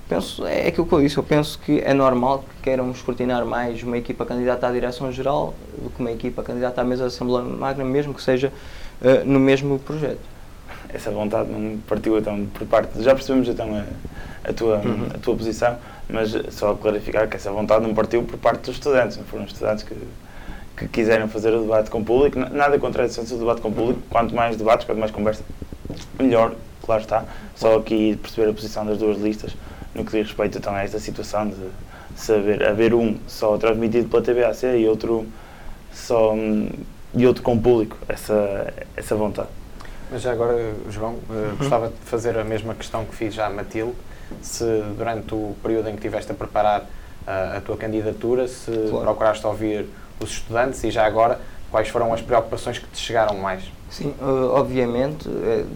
penso, 0.10 0.46
é 0.46 0.68
aquilo 0.68 0.86
que 0.86 0.94
eu 0.94 1.02
disse, 1.02 1.18
eu 1.18 1.24
penso 1.24 1.58
que 1.58 1.80
é 1.80 1.94
normal 1.94 2.40
que 2.40 2.64
queiram 2.64 2.92
escrutinar 2.92 3.46
mais 3.46 3.82
uma 3.82 3.98
equipa 3.98 4.26
candidata 4.26 4.68
à 4.68 4.72
direção-geral 4.72 5.54
do 5.82 5.90
que 5.90 6.00
uma 6.02 6.12
equipa 6.12 6.44
candidata 6.44 6.82
à 6.82 6.84
mesa 6.84 7.04
da 7.04 7.08
Assembleia 7.08 7.44
Magna, 7.46 7.86
mesmo 7.86 8.14
que 8.14 8.22
seja 8.22 8.52
no 9.26 9.40
mesmo 9.40 9.80
projeto 9.80 10.31
essa 10.94 11.12
vontade 11.12 11.50
não 11.50 11.78
partiu 11.88 12.18
então 12.18 12.46
por 12.54 12.66
parte. 12.68 13.02
Já 13.02 13.14
percebemos 13.14 13.48
então 13.48 13.76
a, 13.76 14.50
a 14.50 14.54
tua, 14.54 14.78
uhum. 14.78 15.08
a 15.14 15.18
tua 15.18 15.36
posição, 15.36 15.78
mas 16.10 16.32
só 16.54 16.74
clarificar 16.76 17.28
que 17.28 17.36
essa 17.36 17.52
vontade 17.52 17.86
não 17.86 17.94
partiu 17.94 18.24
por 18.24 18.38
parte 18.38 18.62
dos 18.62 18.76
estudantes, 18.76 19.18
não 19.18 19.24
foram 19.26 19.46
estudantes 19.46 19.84
que, 19.84 19.96
que 20.78 20.88
quiseram 20.88 21.28
fazer 21.28 21.54
o 21.54 21.62
debate 21.62 21.90
com 21.90 22.00
o 22.00 22.06
público. 22.06 22.40
Nada 22.40 22.78
contra 22.80 23.04
a 23.04 23.06
existência 23.06 23.36
do 23.36 23.40
debate 23.42 23.62
com 23.62 23.70
o 23.70 23.74
público, 23.74 24.00
uhum. 24.00 24.10
quanto 24.10 24.36
mais 24.36 24.58
debates, 24.58 24.86
quanto 24.86 25.00
mais 25.00 25.12
conversa, 25.12 25.44
melhor, 26.20 26.54
claro 26.84 27.02
está. 27.02 27.26
Só 27.56 27.78
aqui 27.78 28.18
perceber 28.22 28.50
a 28.50 28.54
posição 28.54 28.86
das 28.86 28.98
duas 28.98 29.18
listas 29.18 29.56
no 29.94 30.06
que 30.06 30.12
diz 30.12 30.28
respeito 30.28 30.58
então 30.58 30.74
a 30.74 30.84
esta 30.84 31.00
situação 31.00 31.50
de 31.50 31.56
saber 32.16 32.64
haver 32.66 32.94
um 32.94 33.18
só 33.28 33.58
transmitido 33.58 34.08
pela 34.08 34.22
TVAC 34.22 34.66
e 34.66 34.88
outro 34.88 35.26
só 35.94 36.34
e 37.14 37.28
outro 37.28 37.44
com 37.44 37.56
o 37.56 37.62
público, 37.62 37.98
essa, 38.08 38.74
essa 38.96 39.16
vontade. 39.16 39.50
Mas 40.12 40.26
agora, 40.26 40.74
João, 40.90 41.14
uh, 41.14 41.56
gostava 41.58 41.88
de 41.88 41.96
fazer 42.04 42.38
a 42.38 42.44
mesma 42.44 42.76
questão 42.76 43.06
que 43.06 43.16
fiz 43.16 43.34
já 43.34 43.48
à 43.48 43.50
Matilde, 43.50 43.96
se 44.42 44.66
durante 44.98 45.34
o 45.34 45.56
período 45.64 45.88
em 45.88 45.94
que 45.94 46.00
estiveste 46.00 46.34
a 46.34 46.36
preparar 46.36 46.82
uh, 46.82 47.58
a 47.58 47.62
tua 47.62 47.78
candidatura, 47.78 48.46
se 48.46 48.72
claro. 48.90 49.06
procuraste 49.06 49.48
ouvir 49.48 49.88
os 50.20 50.32
estudantes 50.32 50.84
e 50.84 50.92
já 50.92 51.06
agora, 51.06 51.40
quais 51.72 51.88
foram 51.88 52.14
as 52.14 52.22
preocupações 52.22 52.78
que 52.78 52.88
te 52.88 53.00
chegaram 53.00 53.38
mais? 53.38 53.64
Sim, 53.90 54.14
uh, 54.22 54.52
obviamente, 54.54 55.30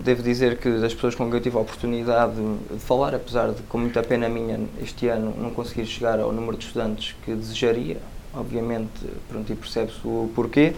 devo 0.04 0.22
dizer 0.22 0.58
que 0.58 0.70
das 0.80 0.94
pessoas 0.94 1.16
com 1.16 1.26
quem 1.28 1.36
eu 1.36 1.42
tive 1.42 1.56
a 1.56 1.62
oportunidade 1.62 2.36
de 2.36 2.80
falar, 2.80 3.16
apesar 3.16 3.52
de 3.52 3.62
com 3.64 3.78
muita 3.78 4.04
pena 4.04 4.28
minha 4.28 4.60
este 4.84 5.08
ano 5.08 5.34
não 5.38 5.52
conseguir 5.52 5.86
chegar 5.86 6.20
ao 6.20 6.34
número 6.34 6.58
de 6.58 6.66
estudantes 6.66 7.16
que 7.24 7.34
desejaria, 7.34 7.98
obviamente, 8.34 8.92
pronto, 9.30 9.50
e 9.50 9.56
percebe-se 9.56 10.00
o 10.04 10.30
porquê, 10.36 10.76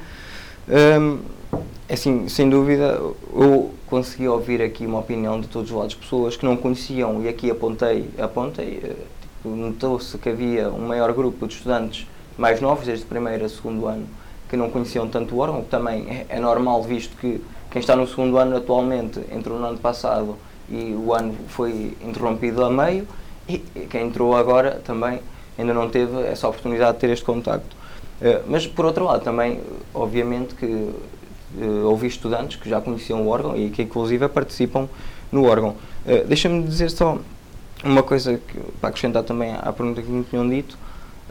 um, 0.69 1.19
assim, 1.89 2.27
sem 2.27 2.49
dúvida, 2.49 2.99
eu 3.33 3.71
consegui 3.87 4.27
ouvir 4.27 4.61
aqui 4.61 4.85
uma 4.85 4.99
opinião 4.99 5.39
de 5.39 5.47
todos 5.47 5.71
os 5.71 5.77
lados, 5.77 5.95
pessoas 5.95 6.35
que 6.35 6.45
não 6.45 6.57
conheciam, 6.57 7.23
e 7.23 7.29
aqui 7.29 7.49
apontei, 7.49 8.09
apontei 8.17 8.81
eh, 8.83 8.95
tipo, 9.21 9.49
notou-se 9.49 10.17
que 10.17 10.29
havia 10.29 10.69
um 10.69 10.87
maior 10.87 11.11
grupo 11.13 11.47
de 11.47 11.53
estudantes 11.53 12.07
mais 12.37 12.59
novos, 12.59 12.85
desde 12.85 13.05
o 13.05 13.07
primeiro 13.07 13.45
a 13.45 13.49
segundo 13.49 13.87
ano, 13.87 14.05
que 14.49 14.57
não 14.57 14.69
conheciam 14.69 15.07
tanto 15.07 15.35
o 15.35 15.39
órgão, 15.39 15.63
que 15.63 15.69
também 15.69 16.07
é, 16.09 16.25
é 16.29 16.39
normal, 16.39 16.83
visto 16.83 17.15
que 17.17 17.41
quem 17.71 17.79
está 17.79 17.95
no 17.95 18.07
segundo 18.07 18.37
ano 18.37 18.57
atualmente 18.57 19.19
entrou 19.31 19.57
no 19.59 19.65
ano 19.65 19.77
passado 19.77 20.35
e 20.69 20.93
o 20.93 21.13
ano 21.13 21.35
foi 21.47 21.95
interrompido 22.05 22.63
a 22.63 22.69
meio, 22.69 23.07
e 23.47 23.59
quem 23.89 24.07
entrou 24.07 24.35
agora 24.35 24.81
também 24.83 25.21
ainda 25.57 25.73
não 25.73 25.89
teve 25.89 26.21
essa 26.23 26.47
oportunidade 26.47 26.93
de 26.93 26.99
ter 26.99 27.09
este 27.09 27.25
contacto. 27.25 27.75
Eh, 28.21 28.41
mas, 28.47 28.67
por 28.67 28.85
outro 28.85 29.05
lado, 29.05 29.23
também, 29.23 29.61
obviamente, 29.93 30.53
que 30.55 30.91
uh, 31.61 31.89
ouvi 31.89 32.07
estudantes 32.07 32.57
que 32.57 32.69
já 32.69 32.79
conheciam 32.79 33.21
o 33.21 33.29
órgão 33.29 33.55
e 33.55 33.69
que, 33.69 33.83
inclusive, 33.83 34.27
participam 34.27 34.87
no 35.31 35.45
órgão. 35.45 35.75
Uh, 36.05 36.25
Deixa-me 36.27 36.63
dizer 36.63 36.89
só 36.89 37.17
uma 37.83 38.03
coisa 38.03 38.37
que, 38.37 38.59
para 38.79 38.89
acrescentar 38.89 39.23
também 39.23 39.53
à 39.53 39.71
pergunta 39.71 40.01
que 40.01 40.09
me 40.09 40.23
tinham 40.23 40.47
dito 40.47 40.77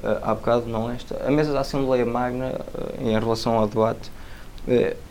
uh, 0.03 0.19
há 0.23 0.35
bocado, 0.35 0.67
não 0.67 0.91
esta. 0.91 1.27
A 1.27 1.31
mesa 1.31 1.53
da 1.53 1.61
Assembleia 1.61 2.05
Magna, 2.05 2.53
uh, 2.53 3.09
em 3.09 3.19
relação 3.19 3.59
ao 3.59 3.67
debate, 3.67 4.11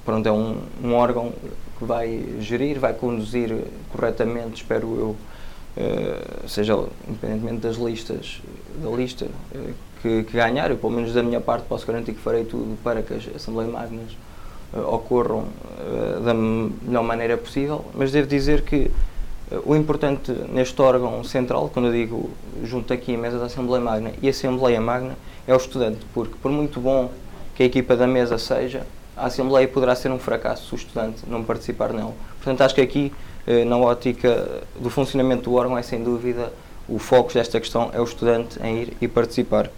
pronto, 0.04 0.28
é 0.28 0.32
um, 0.32 0.58
um 0.84 0.94
órgão 0.96 1.32
que 1.80 1.86
vai 1.86 2.26
gerir, 2.42 2.78
vai 2.78 2.94
conduzir 2.94 3.56
corretamente, 3.90 4.64
espero 4.64 4.86
eu, 4.98 5.16
seja 6.46 6.74
independentemente 7.08 7.62
das 7.62 7.78
listas, 7.78 8.42
da 8.84 8.90
lista 8.90 9.28
que, 10.06 10.24
que, 10.24 10.38
ganhar, 10.38 10.70
eu 10.70 10.78
pelo 10.78 10.92
menos 10.92 11.14
da 11.14 11.24
minha 11.24 11.42
parte 11.42 11.66
posso 11.68 11.88
garantir 11.88 12.14
que 12.14 12.20
farei 12.20 12.46
tudo 12.46 12.78
para 12.84 13.02
que 13.02 13.14
as 13.14 13.28
Assembleias 13.36 13.72
Magnas 13.72 14.12
uh, 14.12 14.16
ocorram 14.80 15.46
uh, 15.46 16.20
da 16.22 16.34
melhor 16.34 17.04
maneira 17.04 17.38
possível, 17.38 17.86
mas 17.94 18.12
devo 18.12 18.28
dizer 18.28 18.64
que 18.64 18.92
o 19.64 19.76
importante 19.76 20.32
neste 20.50 20.82
órgão 20.82 21.24
central, 21.24 21.70
quando 21.72 21.88
eu 21.88 21.92
digo 21.92 22.32
junto 22.64 22.92
aqui 22.92 23.14
a 23.14 23.18
mesa 23.18 23.38
da 23.38 23.46
Assembleia 23.46 23.84
Magna 23.84 24.12
e 24.22 24.28
a 24.28 24.32
Assembleia 24.32 24.82
Magna, 24.82 25.16
é 25.48 25.54
o 25.54 25.58
estudante, 25.58 26.00
porque 26.14 26.34
por 26.42 26.52
muito 26.52 26.80
bom 26.80 27.12
que 27.54 27.64
a 27.64 27.66
equipa 27.66 27.96
da 27.96 28.08
mesa 28.08 28.38
seja, 28.38 28.86
a 29.16 29.28
Assembleia 29.28 29.68
poderá 29.68 29.96
ser 29.96 30.12
um 30.12 30.20
fracasso 30.20 30.68
se 30.68 30.74
o 30.74 30.76
estudante 30.76 31.22
não 31.28 31.44
participar 31.44 31.94
nela. 31.94 32.14
Portanto, 32.38 32.62
acho 32.62 32.76
que 32.76 32.82
aqui, 32.82 33.14
eh, 33.48 33.64
na 33.64 33.78
ótica 33.78 34.62
do 34.80 34.90
funcionamento 34.90 35.44
do 35.44 35.56
órgão, 35.56 35.78
é 35.78 35.82
sem 35.82 36.04
dúvida 36.04 36.52
o 36.88 37.00
foco 37.00 37.34
desta 37.34 37.60
questão 37.60 37.90
é 37.94 38.00
o 38.00 38.04
estudante 38.04 38.60
em 38.62 38.82
ir 38.82 38.98
e 39.00 39.08
participar. 39.08 39.70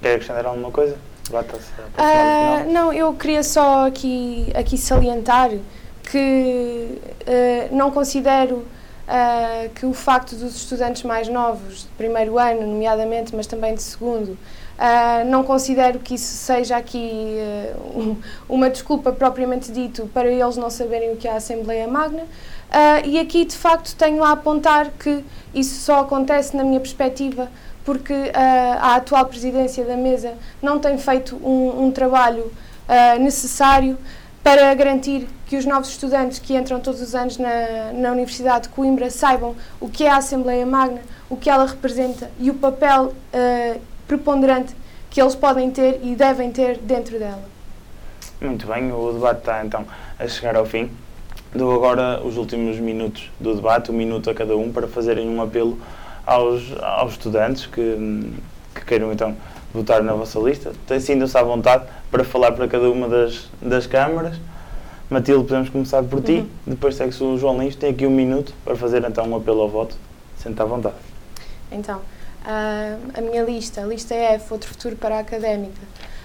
Quer 0.00 0.14
acrescentar 0.14 0.46
alguma 0.46 0.70
coisa? 0.70 0.96
Uh, 1.98 2.72
não, 2.72 2.92
eu 2.92 3.12
queria 3.14 3.42
só 3.42 3.86
aqui, 3.86 4.52
aqui 4.54 4.76
salientar 4.76 5.50
que 6.10 6.98
uh, 7.22 7.74
não 7.74 7.90
considero 7.90 8.56
uh, 8.56 9.68
que 9.74 9.86
o 9.86 9.94
facto 9.94 10.36
dos 10.36 10.54
estudantes 10.56 11.02
mais 11.02 11.28
novos, 11.28 11.82
de 11.82 11.88
primeiro 11.96 12.38
ano, 12.38 12.66
nomeadamente, 12.66 13.34
mas 13.34 13.46
também 13.46 13.74
de 13.74 13.82
segundo, 13.82 14.36
Uh, 14.72 15.24
não 15.30 15.44
considero 15.44 16.00
que 16.00 16.14
isso 16.14 16.34
seja 16.34 16.76
aqui 16.76 17.36
um, 17.94 18.16
uma 18.48 18.68
desculpa 18.68 19.12
propriamente 19.12 19.70
dito 19.70 20.10
para 20.12 20.26
eles 20.26 20.56
não 20.56 20.70
saberem 20.70 21.12
o 21.12 21.16
que 21.16 21.28
é 21.28 21.30
a 21.30 21.36
Assembleia 21.36 21.86
Magna. 21.86 22.24
E 23.04 23.20
aqui, 23.20 23.44
de 23.44 23.54
facto, 23.54 23.94
tenho 23.94 24.24
a 24.24 24.32
apontar 24.32 24.90
que 24.98 25.22
isso 25.54 25.78
só 25.82 26.00
acontece, 26.00 26.56
na 26.56 26.64
minha 26.64 26.80
perspectiva, 26.80 27.48
porque 27.84 28.14
a 28.34 28.96
atual 28.96 29.26
presidência 29.26 29.84
da 29.84 29.96
mesa 29.96 30.34
não 30.60 30.78
tem 30.78 30.96
feito 30.98 31.36
um, 31.36 31.86
um 31.86 31.90
trabalho 31.90 32.52
necessário 33.20 33.96
para 34.42 34.74
garantir 34.74 35.26
que 35.46 35.56
os 35.56 35.64
novos 35.64 35.88
estudantes 35.88 36.38
que 36.38 36.54
entram 36.54 36.80
todos 36.80 37.00
os 37.00 37.14
anos 37.14 37.38
na, 37.38 37.92
na 37.92 38.12
Universidade 38.12 38.64
de 38.64 38.68
Coimbra 38.70 39.08
saibam 39.10 39.54
o 39.80 39.88
que 39.88 40.04
é 40.04 40.10
a 40.10 40.16
Assembleia 40.16 40.66
Magna, 40.66 41.00
o 41.30 41.36
que 41.36 41.48
ela 41.48 41.64
representa 41.64 42.30
e 42.38 42.50
o 42.50 42.54
papel 42.54 43.14
preponderante 44.06 44.74
que 45.10 45.20
eles 45.20 45.34
podem 45.34 45.70
ter 45.70 46.00
e 46.02 46.14
devem 46.14 46.50
ter 46.50 46.78
dentro 46.78 47.18
dela. 47.18 47.42
Muito 48.40 48.66
bem, 48.66 48.90
o 48.90 49.12
debate 49.12 49.38
está 49.38 49.64
então 49.64 49.86
a 50.18 50.26
chegar 50.26 50.56
ao 50.56 50.66
fim. 50.66 50.90
Dou 51.54 51.72
agora 51.74 52.20
os 52.24 52.36
últimos 52.36 52.78
minutos 52.78 53.30
do 53.38 53.54
debate, 53.54 53.90
um 53.90 53.94
minuto 53.94 54.30
a 54.30 54.34
cada 54.34 54.56
um, 54.56 54.72
para 54.72 54.88
fazerem 54.88 55.28
um 55.28 55.40
apelo 55.42 55.78
aos, 56.26 56.62
aos 56.80 57.12
estudantes 57.12 57.66
que, 57.66 58.32
que 58.74 58.84
queiram 58.84 59.12
então 59.12 59.36
votar 59.72 60.02
na 60.02 60.12
vossa 60.12 60.38
lista. 60.38 60.72
Sintam-se 61.00 61.36
à 61.36 61.42
vontade 61.42 61.84
para 62.10 62.24
falar 62.24 62.52
para 62.52 62.68
cada 62.68 62.90
uma 62.90 63.08
das, 63.08 63.48
das 63.60 63.86
câmaras. 63.86 64.36
Matilde, 65.08 65.44
podemos 65.44 65.68
começar 65.68 66.02
por 66.02 66.22
ti, 66.22 66.36
uhum. 66.36 66.48
depois 66.66 66.94
segue-se 66.94 67.22
o 67.22 67.36
João 67.36 67.60
Lins, 67.60 67.76
tem 67.76 67.90
aqui 67.90 68.06
um 68.06 68.10
minuto 68.10 68.54
para 68.64 68.74
fazer 68.74 69.04
então 69.04 69.26
um 69.28 69.36
apelo 69.36 69.60
ao 69.60 69.68
voto. 69.68 69.94
Sente 70.38 70.60
à 70.60 70.64
vontade. 70.64 70.96
Então, 71.70 72.00
Uh, 72.42 72.98
a 73.16 73.20
minha 73.20 73.44
lista, 73.44 73.82
a 73.82 73.84
lista 73.84 74.16
F, 74.16 74.52
Outro 74.52 74.68
Futuro 74.68 74.96
para 74.96 75.18
a 75.18 75.20
Académica, 75.20 75.80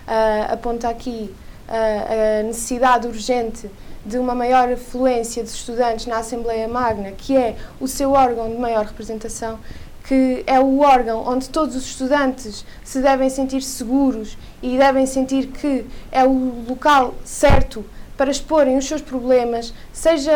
uh, 0.07 0.53
aponta 0.53 0.89
aqui 0.89 1.31
uh, 1.69 2.39
a 2.39 2.43
necessidade 2.43 3.05
urgente 3.07 3.69
de 4.03 4.17
uma 4.17 4.33
maior 4.33 4.67
afluência 4.67 5.43
de 5.43 5.49
estudantes 5.49 6.07
na 6.07 6.17
Assembleia 6.17 6.67
Magna, 6.67 7.11
que 7.11 7.37
é 7.37 7.55
o 7.79 7.87
seu 7.87 8.13
órgão 8.13 8.49
de 8.49 8.57
maior 8.57 8.85
representação, 8.85 9.59
que 10.07 10.43
é 10.47 10.59
o 10.59 10.79
órgão 10.79 11.23
onde 11.27 11.49
todos 11.49 11.75
os 11.75 11.85
estudantes 11.85 12.65
se 12.83 13.01
devem 13.01 13.29
sentir 13.29 13.61
seguros 13.61 14.37
e 14.61 14.77
devem 14.77 15.05
sentir 15.05 15.47
que 15.47 15.85
é 16.11 16.23
o 16.23 16.63
local 16.67 17.13
certo 17.25 17.85
para 18.17 18.31
exporem 18.31 18.75
os 18.77 18.87
seus 18.87 19.01
problemas, 19.01 19.71
seja 19.93 20.33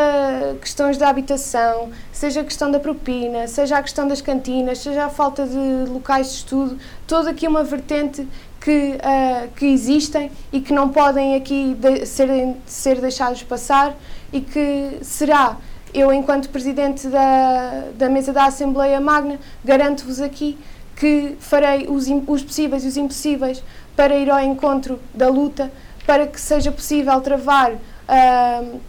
questões 0.62 0.98
da 0.98 1.10
habitação, 1.10 1.90
seja 2.14 2.42
a 2.42 2.44
questão 2.44 2.70
da 2.70 2.80
propina, 2.80 3.48
seja 3.48 3.78
a 3.78 3.82
questão 3.82 4.08
das 4.08 4.22
cantinas, 4.22 4.78
seja 4.78 5.06
a 5.06 5.10
falta 5.10 5.48
de 5.48 5.90
locais 5.90 6.28
de 6.28 6.36
estudo, 6.36 6.78
toda 7.08 7.32
aqui 7.32 7.48
uma 7.48 7.64
vertente 7.64 8.28
que, 8.60 8.98
uh, 8.98 9.50
que 9.56 9.66
existem 9.66 10.32
e 10.54 10.62
que 10.62 10.72
não 10.72 10.90
podem 10.90 11.36
aqui 11.36 11.74
de, 11.74 12.06
ser, 12.06 12.30
ser 12.68 13.02
deixados 13.02 13.42
passar 13.42 13.96
e 14.32 14.40
que 14.40 15.00
será, 15.02 15.58
eu 15.94 16.12
enquanto 16.14 16.50
Presidente 16.50 17.08
da, 17.08 17.86
da 17.98 18.10
Mesa 18.10 18.32
da 18.32 18.46
Assembleia 18.46 19.00
Magna, 19.00 19.40
garanto-vos 19.64 20.22
aqui 20.22 20.58
que 20.96 21.36
farei 21.40 21.88
os, 21.88 22.06
os 22.28 22.44
possíveis 22.44 22.84
e 22.84 22.88
os 22.88 22.98
impossíveis 22.98 23.64
para 23.96 24.16
ir 24.16 24.30
ao 24.30 24.40
encontro 24.40 25.00
da 25.14 25.28
luta 25.28 25.72
para 26.06 26.28
que 26.28 26.40
seja 26.40 26.72
possível 26.72 27.20
travar 27.22 27.72
uh, 27.74 28.80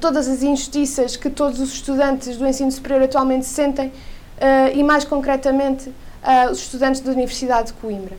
todas 0.00 0.28
as 0.28 0.42
injustiças 0.42 1.16
que 1.16 1.30
todos 1.30 1.60
os 1.60 1.72
estudantes 1.72 2.36
do 2.36 2.46
ensino 2.46 2.70
superior 2.70 3.02
atualmente 3.02 3.46
sentem 3.46 3.88
uh, 3.88 3.92
e, 4.74 4.82
mais 4.82 5.04
concretamente, 5.04 5.88
uh, 5.88 6.50
os 6.50 6.58
estudantes 6.58 7.00
da 7.00 7.10
Universidade 7.12 7.68
de 7.68 7.72
Coimbra. 7.74 8.16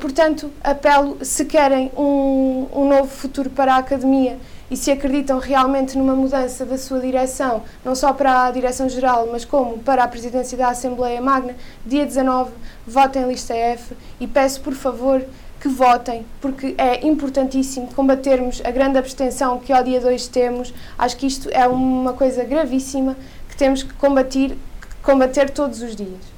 portanto, 0.00 0.50
apelo, 0.64 1.18
se 1.22 1.44
querem 1.44 1.90
um, 1.96 2.66
um 2.72 2.88
novo 2.88 3.08
futuro 3.08 3.50
para 3.50 3.74
a 3.74 3.78
academia 3.78 4.38
e 4.70 4.76
se 4.76 4.90
acreditam 4.90 5.38
realmente 5.38 5.98
numa 5.98 6.14
mudança 6.14 6.64
da 6.64 6.78
sua 6.78 7.00
direção, 7.00 7.62
não 7.84 7.94
só 7.94 8.12
para 8.12 8.44
a 8.44 8.50
direção-geral, 8.50 9.28
mas 9.30 9.44
como 9.44 9.78
para 9.78 10.04
a 10.04 10.08
presidência 10.08 10.56
da 10.56 10.68
Assembleia 10.68 11.20
Magna, 11.20 11.56
dia 11.84 12.06
19, 12.06 12.52
votem 12.86 13.26
lista 13.26 13.54
F 13.54 13.94
e 14.20 14.26
peço, 14.26 14.60
por 14.60 14.74
favor, 14.74 15.22
que 15.60 15.68
votem, 15.68 16.24
porque 16.40 16.74
é 16.78 17.06
importantíssimo 17.06 17.88
combatermos 17.94 18.62
a 18.64 18.70
grande 18.70 18.96
abstenção 18.96 19.58
que 19.58 19.72
ao 19.72 19.84
dia 19.84 20.00
2 20.00 20.28
temos. 20.28 20.72
Acho 20.98 21.16
que 21.16 21.26
isto 21.26 21.50
é 21.52 21.66
uma 21.66 22.14
coisa 22.14 22.44
gravíssima 22.44 23.14
que 23.48 23.56
temos 23.56 23.82
que 23.82 23.92
combater, 23.94 24.56
combater 25.02 25.50
todos 25.50 25.82
os 25.82 25.94
dias. 25.94 26.30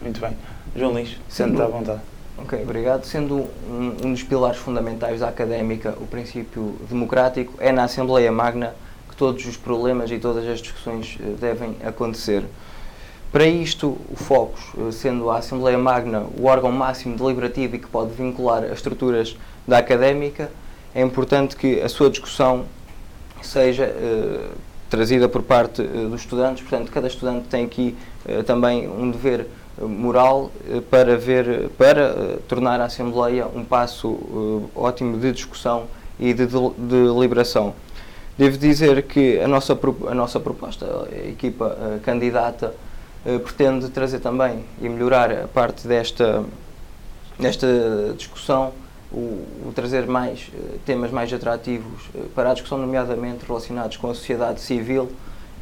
Muito 0.00 0.20
bem. 0.20 0.36
João 0.76 0.94
Lins, 0.94 1.18
senta 1.28 1.64
à 1.64 1.66
vontade. 1.66 2.11
Ok, 2.42 2.60
obrigado. 2.60 3.04
Sendo 3.04 3.36
um, 3.70 3.94
um, 4.02 4.12
dos 4.12 4.24
pilares 4.24 4.58
fundamentais 4.58 5.20
da 5.20 5.28
académica 5.28 5.94
o 6.00 6.06
princípio 6.08 6.74
democrático, 6.90 7.54
é 7.60 7.70
na 7.70 7.84
Assembleia 7.84 8.32
Magna 8.32 8.74
que 9.08 9.14
todos 9.14 9.46
os 9.46 9.56
problemas 9.56 10.10
e 10.10 10.18
todas 10.18 10.44
as 10.48 10.60
discussões 10.60 11.16
eh, 11.20 11.34
devem 11.40 11.76
acontecer. 11.84 12.42
Para 13.30 13.46
isto, 13.46 13.96
o 14.10 14.16
Focus, 14.16 14.60
eh, 14.76 14.90
sendo 14.90 15.30
a 15.30 15.38
Assembleia 15.38 15.78
Magna 15.78 16.26
o 16.36 16.46
órgão 16.46 16.72
máximo 16.72 17.16
deliberativo 17.16 17.76
e 17.76 17.78
que 17.78 17.86
pode 17.86 18.12
vincular 18.12 18.64
as 18.64 18.72
estruturas 18.72 19.36
da 19.66 19.78
académica, 19.78 20.50
é 20.92 21.00
importante 21.00 21.54
que 21.54 21.80
a 21.80 21.88
sua 21.88 22.10
discussão 22.10 22.64
seja 23.40 23.86
uh, 23.86 24.50
trazida 24.90 25.28
por 25.28 25.42
parte 25.42 25.80
uh, 25.80 26.08
dos 26.08 26.22
estudantes. 26.22 26.62
Portanto, 26.62 26.90
cada 26.90 27.06
estudante 27.06 27.46
tem 27.48 27.64
aqui 27.64 27.96
uh, 28.26 28.42
também 28.42 28.88
um 28.88 29.10
dever 29.10 29.46
moral 29.80 30.50
para 30.90 31.16
ver, 31.16 31.70
para 31.78 32.38
tornar 32.46 32.80
a 32.80 32.84
Assembleia 32.84 33.46
um 33.46 33.64
passo 33.64 34.68
ótimo 34.74 35.18
de 35.18 35.32
discussão 35.32 35.84
e 36.20 36.32
de, 36.34 36.46
de, 36.46 36.52
de 36.52 37.04
deliberação. 37.04 37.74
Devo 38.36 38.56
dizer 38.58 39.02
que 39.04 39.40
a 39.40 39.48
nossa, 39.48 39.78
a 40.08 40.14
nossa 40.14 40.40
proposta, 40.40 40.86
a 41.10 41.28
equipa 41.28 42.00
candidata, 42.02 42.74
eh, 43.24 43.38
pretende 43.38 43.88
trazer 43.88 44.18
também 44.18 44.64
e 44.80 44.88
melhorar 44.88 45.30
a 45.30 45.46
parte 45.46 45.86
desta, 45.86 46.44
desta 47.38 47.66
discussão, 48.16 48.72
o, 49.12 49.68
o 49.68 49.72
trazer 49.74 50.06
mais 50.06 50.50
temas 50.84 51.12
mais 51.12 51.32
atrativos 51.32 52.08
para 52.34 52.50
a 52.50 52.52
discussão, 52.54 52.78
nomeadamente 52.78 53.44
relacionados 53.46 53.96
com 53.96 54.10
a 54.10 54.14
sociedade 54.14 54.60
civil 54.60 55.12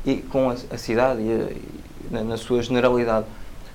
e 0.06 0.16
com 0.16 0.48
a, 0.48 0.54
a 0.70 0.78
cidade 0.78 1.20
e, 1.20 1.32
a, 1.32 1.50
e 1.50 1.62
na, 2.10 2.24
na, 2.24 2.36
sua 2.38 2.62
generalidade. 2.62 3.26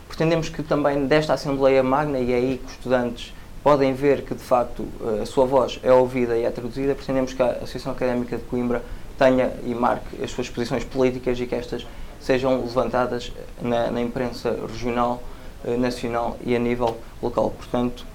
Pretendemos 0.08 0.49
que 0.49 0.64
também 0.64 1.08
desta 1.08 1.34
Assembleia 1.34 1.84
Magna, 1.84 2.20
e 2.20 2.32
é 2.32 2.36
aí 2.36 2.58
que 2.58 2.66
os 2.66 2.72
estudantes 2.74 3.34
podem 3.64 3.93
ver 3.93 4.22
que 4.22 4.36
de 4.36 4.43
facto 4.43 4.84
uh, 5.01 5.22
a 5.24 5.26
sua 5.26 5.45
voz 5.45 5.80
é 5.82 5.91
ouvida 5.91 6.38
e 6.38 6.43
é 6.43 6.51
traduzida, 6.51 6.93
pretendemos 6.93 7.34
que 7.34 7.41
a 7.41 7.51
Associação 7.51 7.91
Académica 7.91 8.38
de 8.38 8.43
Coimbra 8.43 8.84
tenha 9.18 9.51
e 9.64 9.74
marque 9.74 10.24
as 10.24 10.32
suas 10.32 10.49
posições 10.49 10.84
políticas 10.84 11.39
e 11.39 11.47
que 11.47 11.56
estas 11.56 11.86
sejam 12.20 12.62
levantadas 12.62 13.32
na, 13.62 13.91
na 13.91 14.01
imprensa 14.01 14.58
regional, 14.68 15.22
eh, 15.64 15.78
nacional 15.78 16.38
e 16.43 16.56
a 16.56 16.60
nível 16.60 16.97
local. 17.22 17.51
Portanto, 17.51 18.06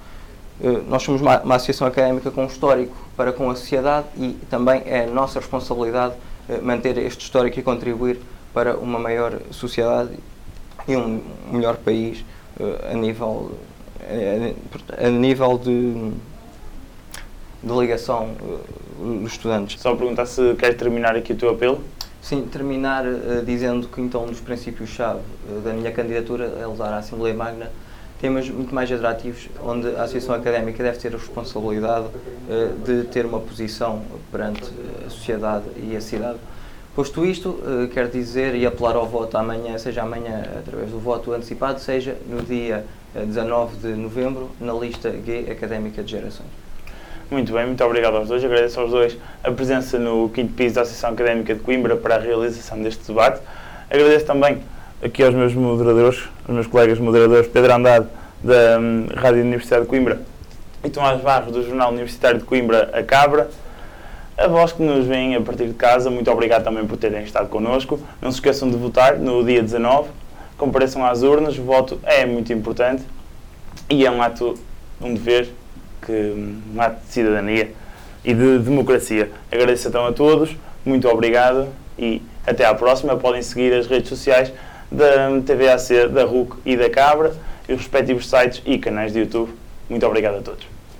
eh, 0.61 0.81
nós 0.87 1.03
somos 1.03 1.21
uma, 1.21 1.39
uma, 1.39 1.55
associação 1.55 1.87
académica 1.87 2.29
com 2.29 2.45
histórico 2.45 2.95
para 3.15 3.31
com 3.31 3.49
a 3.49 3.55
sociedade 3.55 4.07
e 4.17 4.33
também 4.49 4.83
é 4.85 5.05
nossa 5.05 5.39
responsabilidade 5.39 6.15
eh, 6.49 6.59
manter 6.61 6.97
este 6.97 7.23
histórico 7.23 7.59
e 7.59 7.63
contribuir 7.63 8.19
para 8.53 8.77
uma 8.77 8.99
maior 8.99 9.39
sociedade 9.51 10.11
e 10.87 10.95
um 10.95 11.21
melhor 11.51 11.77
país 11.77 12.23
a 12.89 12.93
nível, 12.93 13.51
a 14.97 15.09
nível 15.09 15.57
de, 15.57 16.11
de 17.63 17.73
ligação 17.79 18.31
dos 18.99 19.31
estudantes. 19.31 19.81
Só 19.81 19.95
perguntar 19.95 20.25
se 20.25 20.55
queres 20.55 20.77
terminar 20.77 21.15
aqui 21.15 21.33
o 21.33 21.35
teu 21.35 21.49
apelo. 21.49 21.81
Sim, 22.21 22.47
terminar 22.51 23.03
dizendo 23.45 23.87
que 23.87 23.99
então 23.99 24.25
um 24.25 24.27
dos 24.27 24.39
princípios-chave 24.39 25.21
da 25.63 25.73
minha 25.73 25.91
candidatura 25.91 26.45
é 26.61 26.67
levar 26.67 26.93
à 26.93 26.97
Assembleia 26.97 27.33
Magna 27.33 27.71
temas 28.19 28.47
muito 28.47 28.75
mais 28.75 28.91
atrativos, 28.91 29.49
onde 29.63 29.87
a 29.95 30.03
Associação 30.03 30.35
Académica 30.35 30.83
deve 30.83 30.99
ter 30.99 31.07
a 31.07 31.17
responsabilidade 31.17 32.05
de 32.85 33.05
ter 33.05 33.25
uma 33.25 33.39
posição 33.39 34.03
perante 34.31 34.69
a 35.03 35.09
sociedade 35.09 35.65
e 35.77 35.95
a 35.95 36.01
cidade, 36.01 36.37
Posto 36.93 37.25
isto, 37.25 37.57
eh, 37.65 37.87
quero 37.93 38.09
dizer 38.09 38.53
e 38.53 38.65
apelar 38.65 38.97
ao 38.97 39.07
voto 39.07 39.37
amanhã, 39.37 39.77
seja 39.77 40.01
amanhã 40.01 40.43
através 40.59 40.91
do 40.91 40.99
voto 40.99 41.31
antecipado, 41.31 41.79
seja 41.79 42.17
no 42.27 42.41
dia 42.41 42.83
eh, 43.15 43.23
19 43.23 43.77
de 43.77 43.87
novembro, 43.95 44.49
na 44.59 44.73
lista 44.73 45.09
G 45.09 45.47
Académica 45.49 46.03
de 46.03 46.11
Gerações. 46.11 46.49
Muito 47.29 47.53
bem, 47.53 47.65
muito 47.65 47.81
obrigado 47.85 48.17
aos 48.17 48.27
dois. 48.27 48.43
Agradeço 48.43 48.77
aos 48.77 48.91
dois 48.91 49.17
a 49.41 49.49
presença 49.51 49.97
no 49.97 50.27
quinto 50.31 50.51
piso 50.51 50.75
da 50.75 50.81
Associação 50.81 51.11
Académica 51.11 51.55
de 51.55 51.61
Coimbra 51.61 51.95
para 51.95 52.15
a 52.15 52.19
realização 52.19 52.81
deste 52.81 53.07
debate. 53.07 53.39
Agradeço 53.89 54.25
também 54.25 54.61
aqui 55.01 55.23
aos 55.23 55.33
meus 55.33 55.53
moderadores, 55.53 56.27
aos 56.45 56.53
meus 56.53 56.67
colegas 56.67 56.99
moderadores, 56.99 57.47
Pedro 57.47 57.73
Andade, 57.73 58.07
da 58.43 58.77
hum, 58.77 59.07
Rádio 59.15 59.43
Universidade 59.43 59.83
de 59.83 59.87
Coimbra, 59.87 60.21
e 60.83 60.89
Tomás 60.89 61.21
Barros, 61.21 61.53
do 61.53 61.63
Jornal 61.63 61.91
Universitário 61.91 62.39
de 62.39 62.43
Coimbra, 62.43 62.89
a 62.91 63.01
Cabra. 63.01 63.49
A 64.37 64.47
vós 64.47 64.71
que 64.71 64.81
nos 64.81 65.05
veem 65.05 65.35
a 65.35 65.41
partir 65.41 65.67
de 65.67 65.73
casa, 65.73 66.09
muito 66.09 66.31
obrigado 66.31 66.63
também 66.63 66.85
por 66.85 66.97
terem 66.97 67.23
estado 67.23 67.49
connosco. 67.49 67.99
Não 68.21 68.31
se 68.31 68.37
esqueçam 68.37 68.69
de 68.69 68.77
votar 68.77 69.17
no 69.17 69.43
dia 69.43 69.61
19. 69.61 70.09
Compareçam 70.57 71.05
às 71.05 71.21
urnas, 71.21 71.57
o 71.57 71.63
voto 71.63 71.99
é 72.03 72.25
muito 72.25 72.51
importante 72.53 73.03
e 73.89 74.05
é 74.05 74.11
um 74.11 74.21
ato, 74.21 74.57
um 74.99 75.13
dever, 75.13 75.49
que, 76.05 76.11
um 76.11 76.81
ato 76.81 77.05
de 77.05 77.11
cidadania 77.11 77.71
e 78.23 78.33
de 78.33 78.59
democracia. 78.59 79.31
Agradeço 79.51 79.87
então 79.87 80.05
a 80.05 80.11
todos, 80.11 80.55
muito 80.85 81.07
obrigado 81.07 81.67
e 81.97 82.21
até 82.45 82.65
à 82.65 82.73
próxima. 82.73 83.15
Podem 83.17 83.41
seguir 83.41 83.73
as 83.73 83.87
redes 83.87 84.09
sociais 84.09 84.51
da 84.91 85.41
TVAC, 85.45 86.07
da 86.09 86.23
RUC 86.25 86.57
e 86.65 86.75
da 86.75 86.89
Cabra 86.89 87.33
os 87.73 87.81
respectivos 87.81 88.29
sites 88.29 88.61
e 88.65 88.77
canais 88.77 89.13
de 89.13 89.19
YouTube. 89.19 89.53
Muito 89.89 90.05
obrigado 90.05 90.37
a 90.37 90.41
todos. 90.41 90.80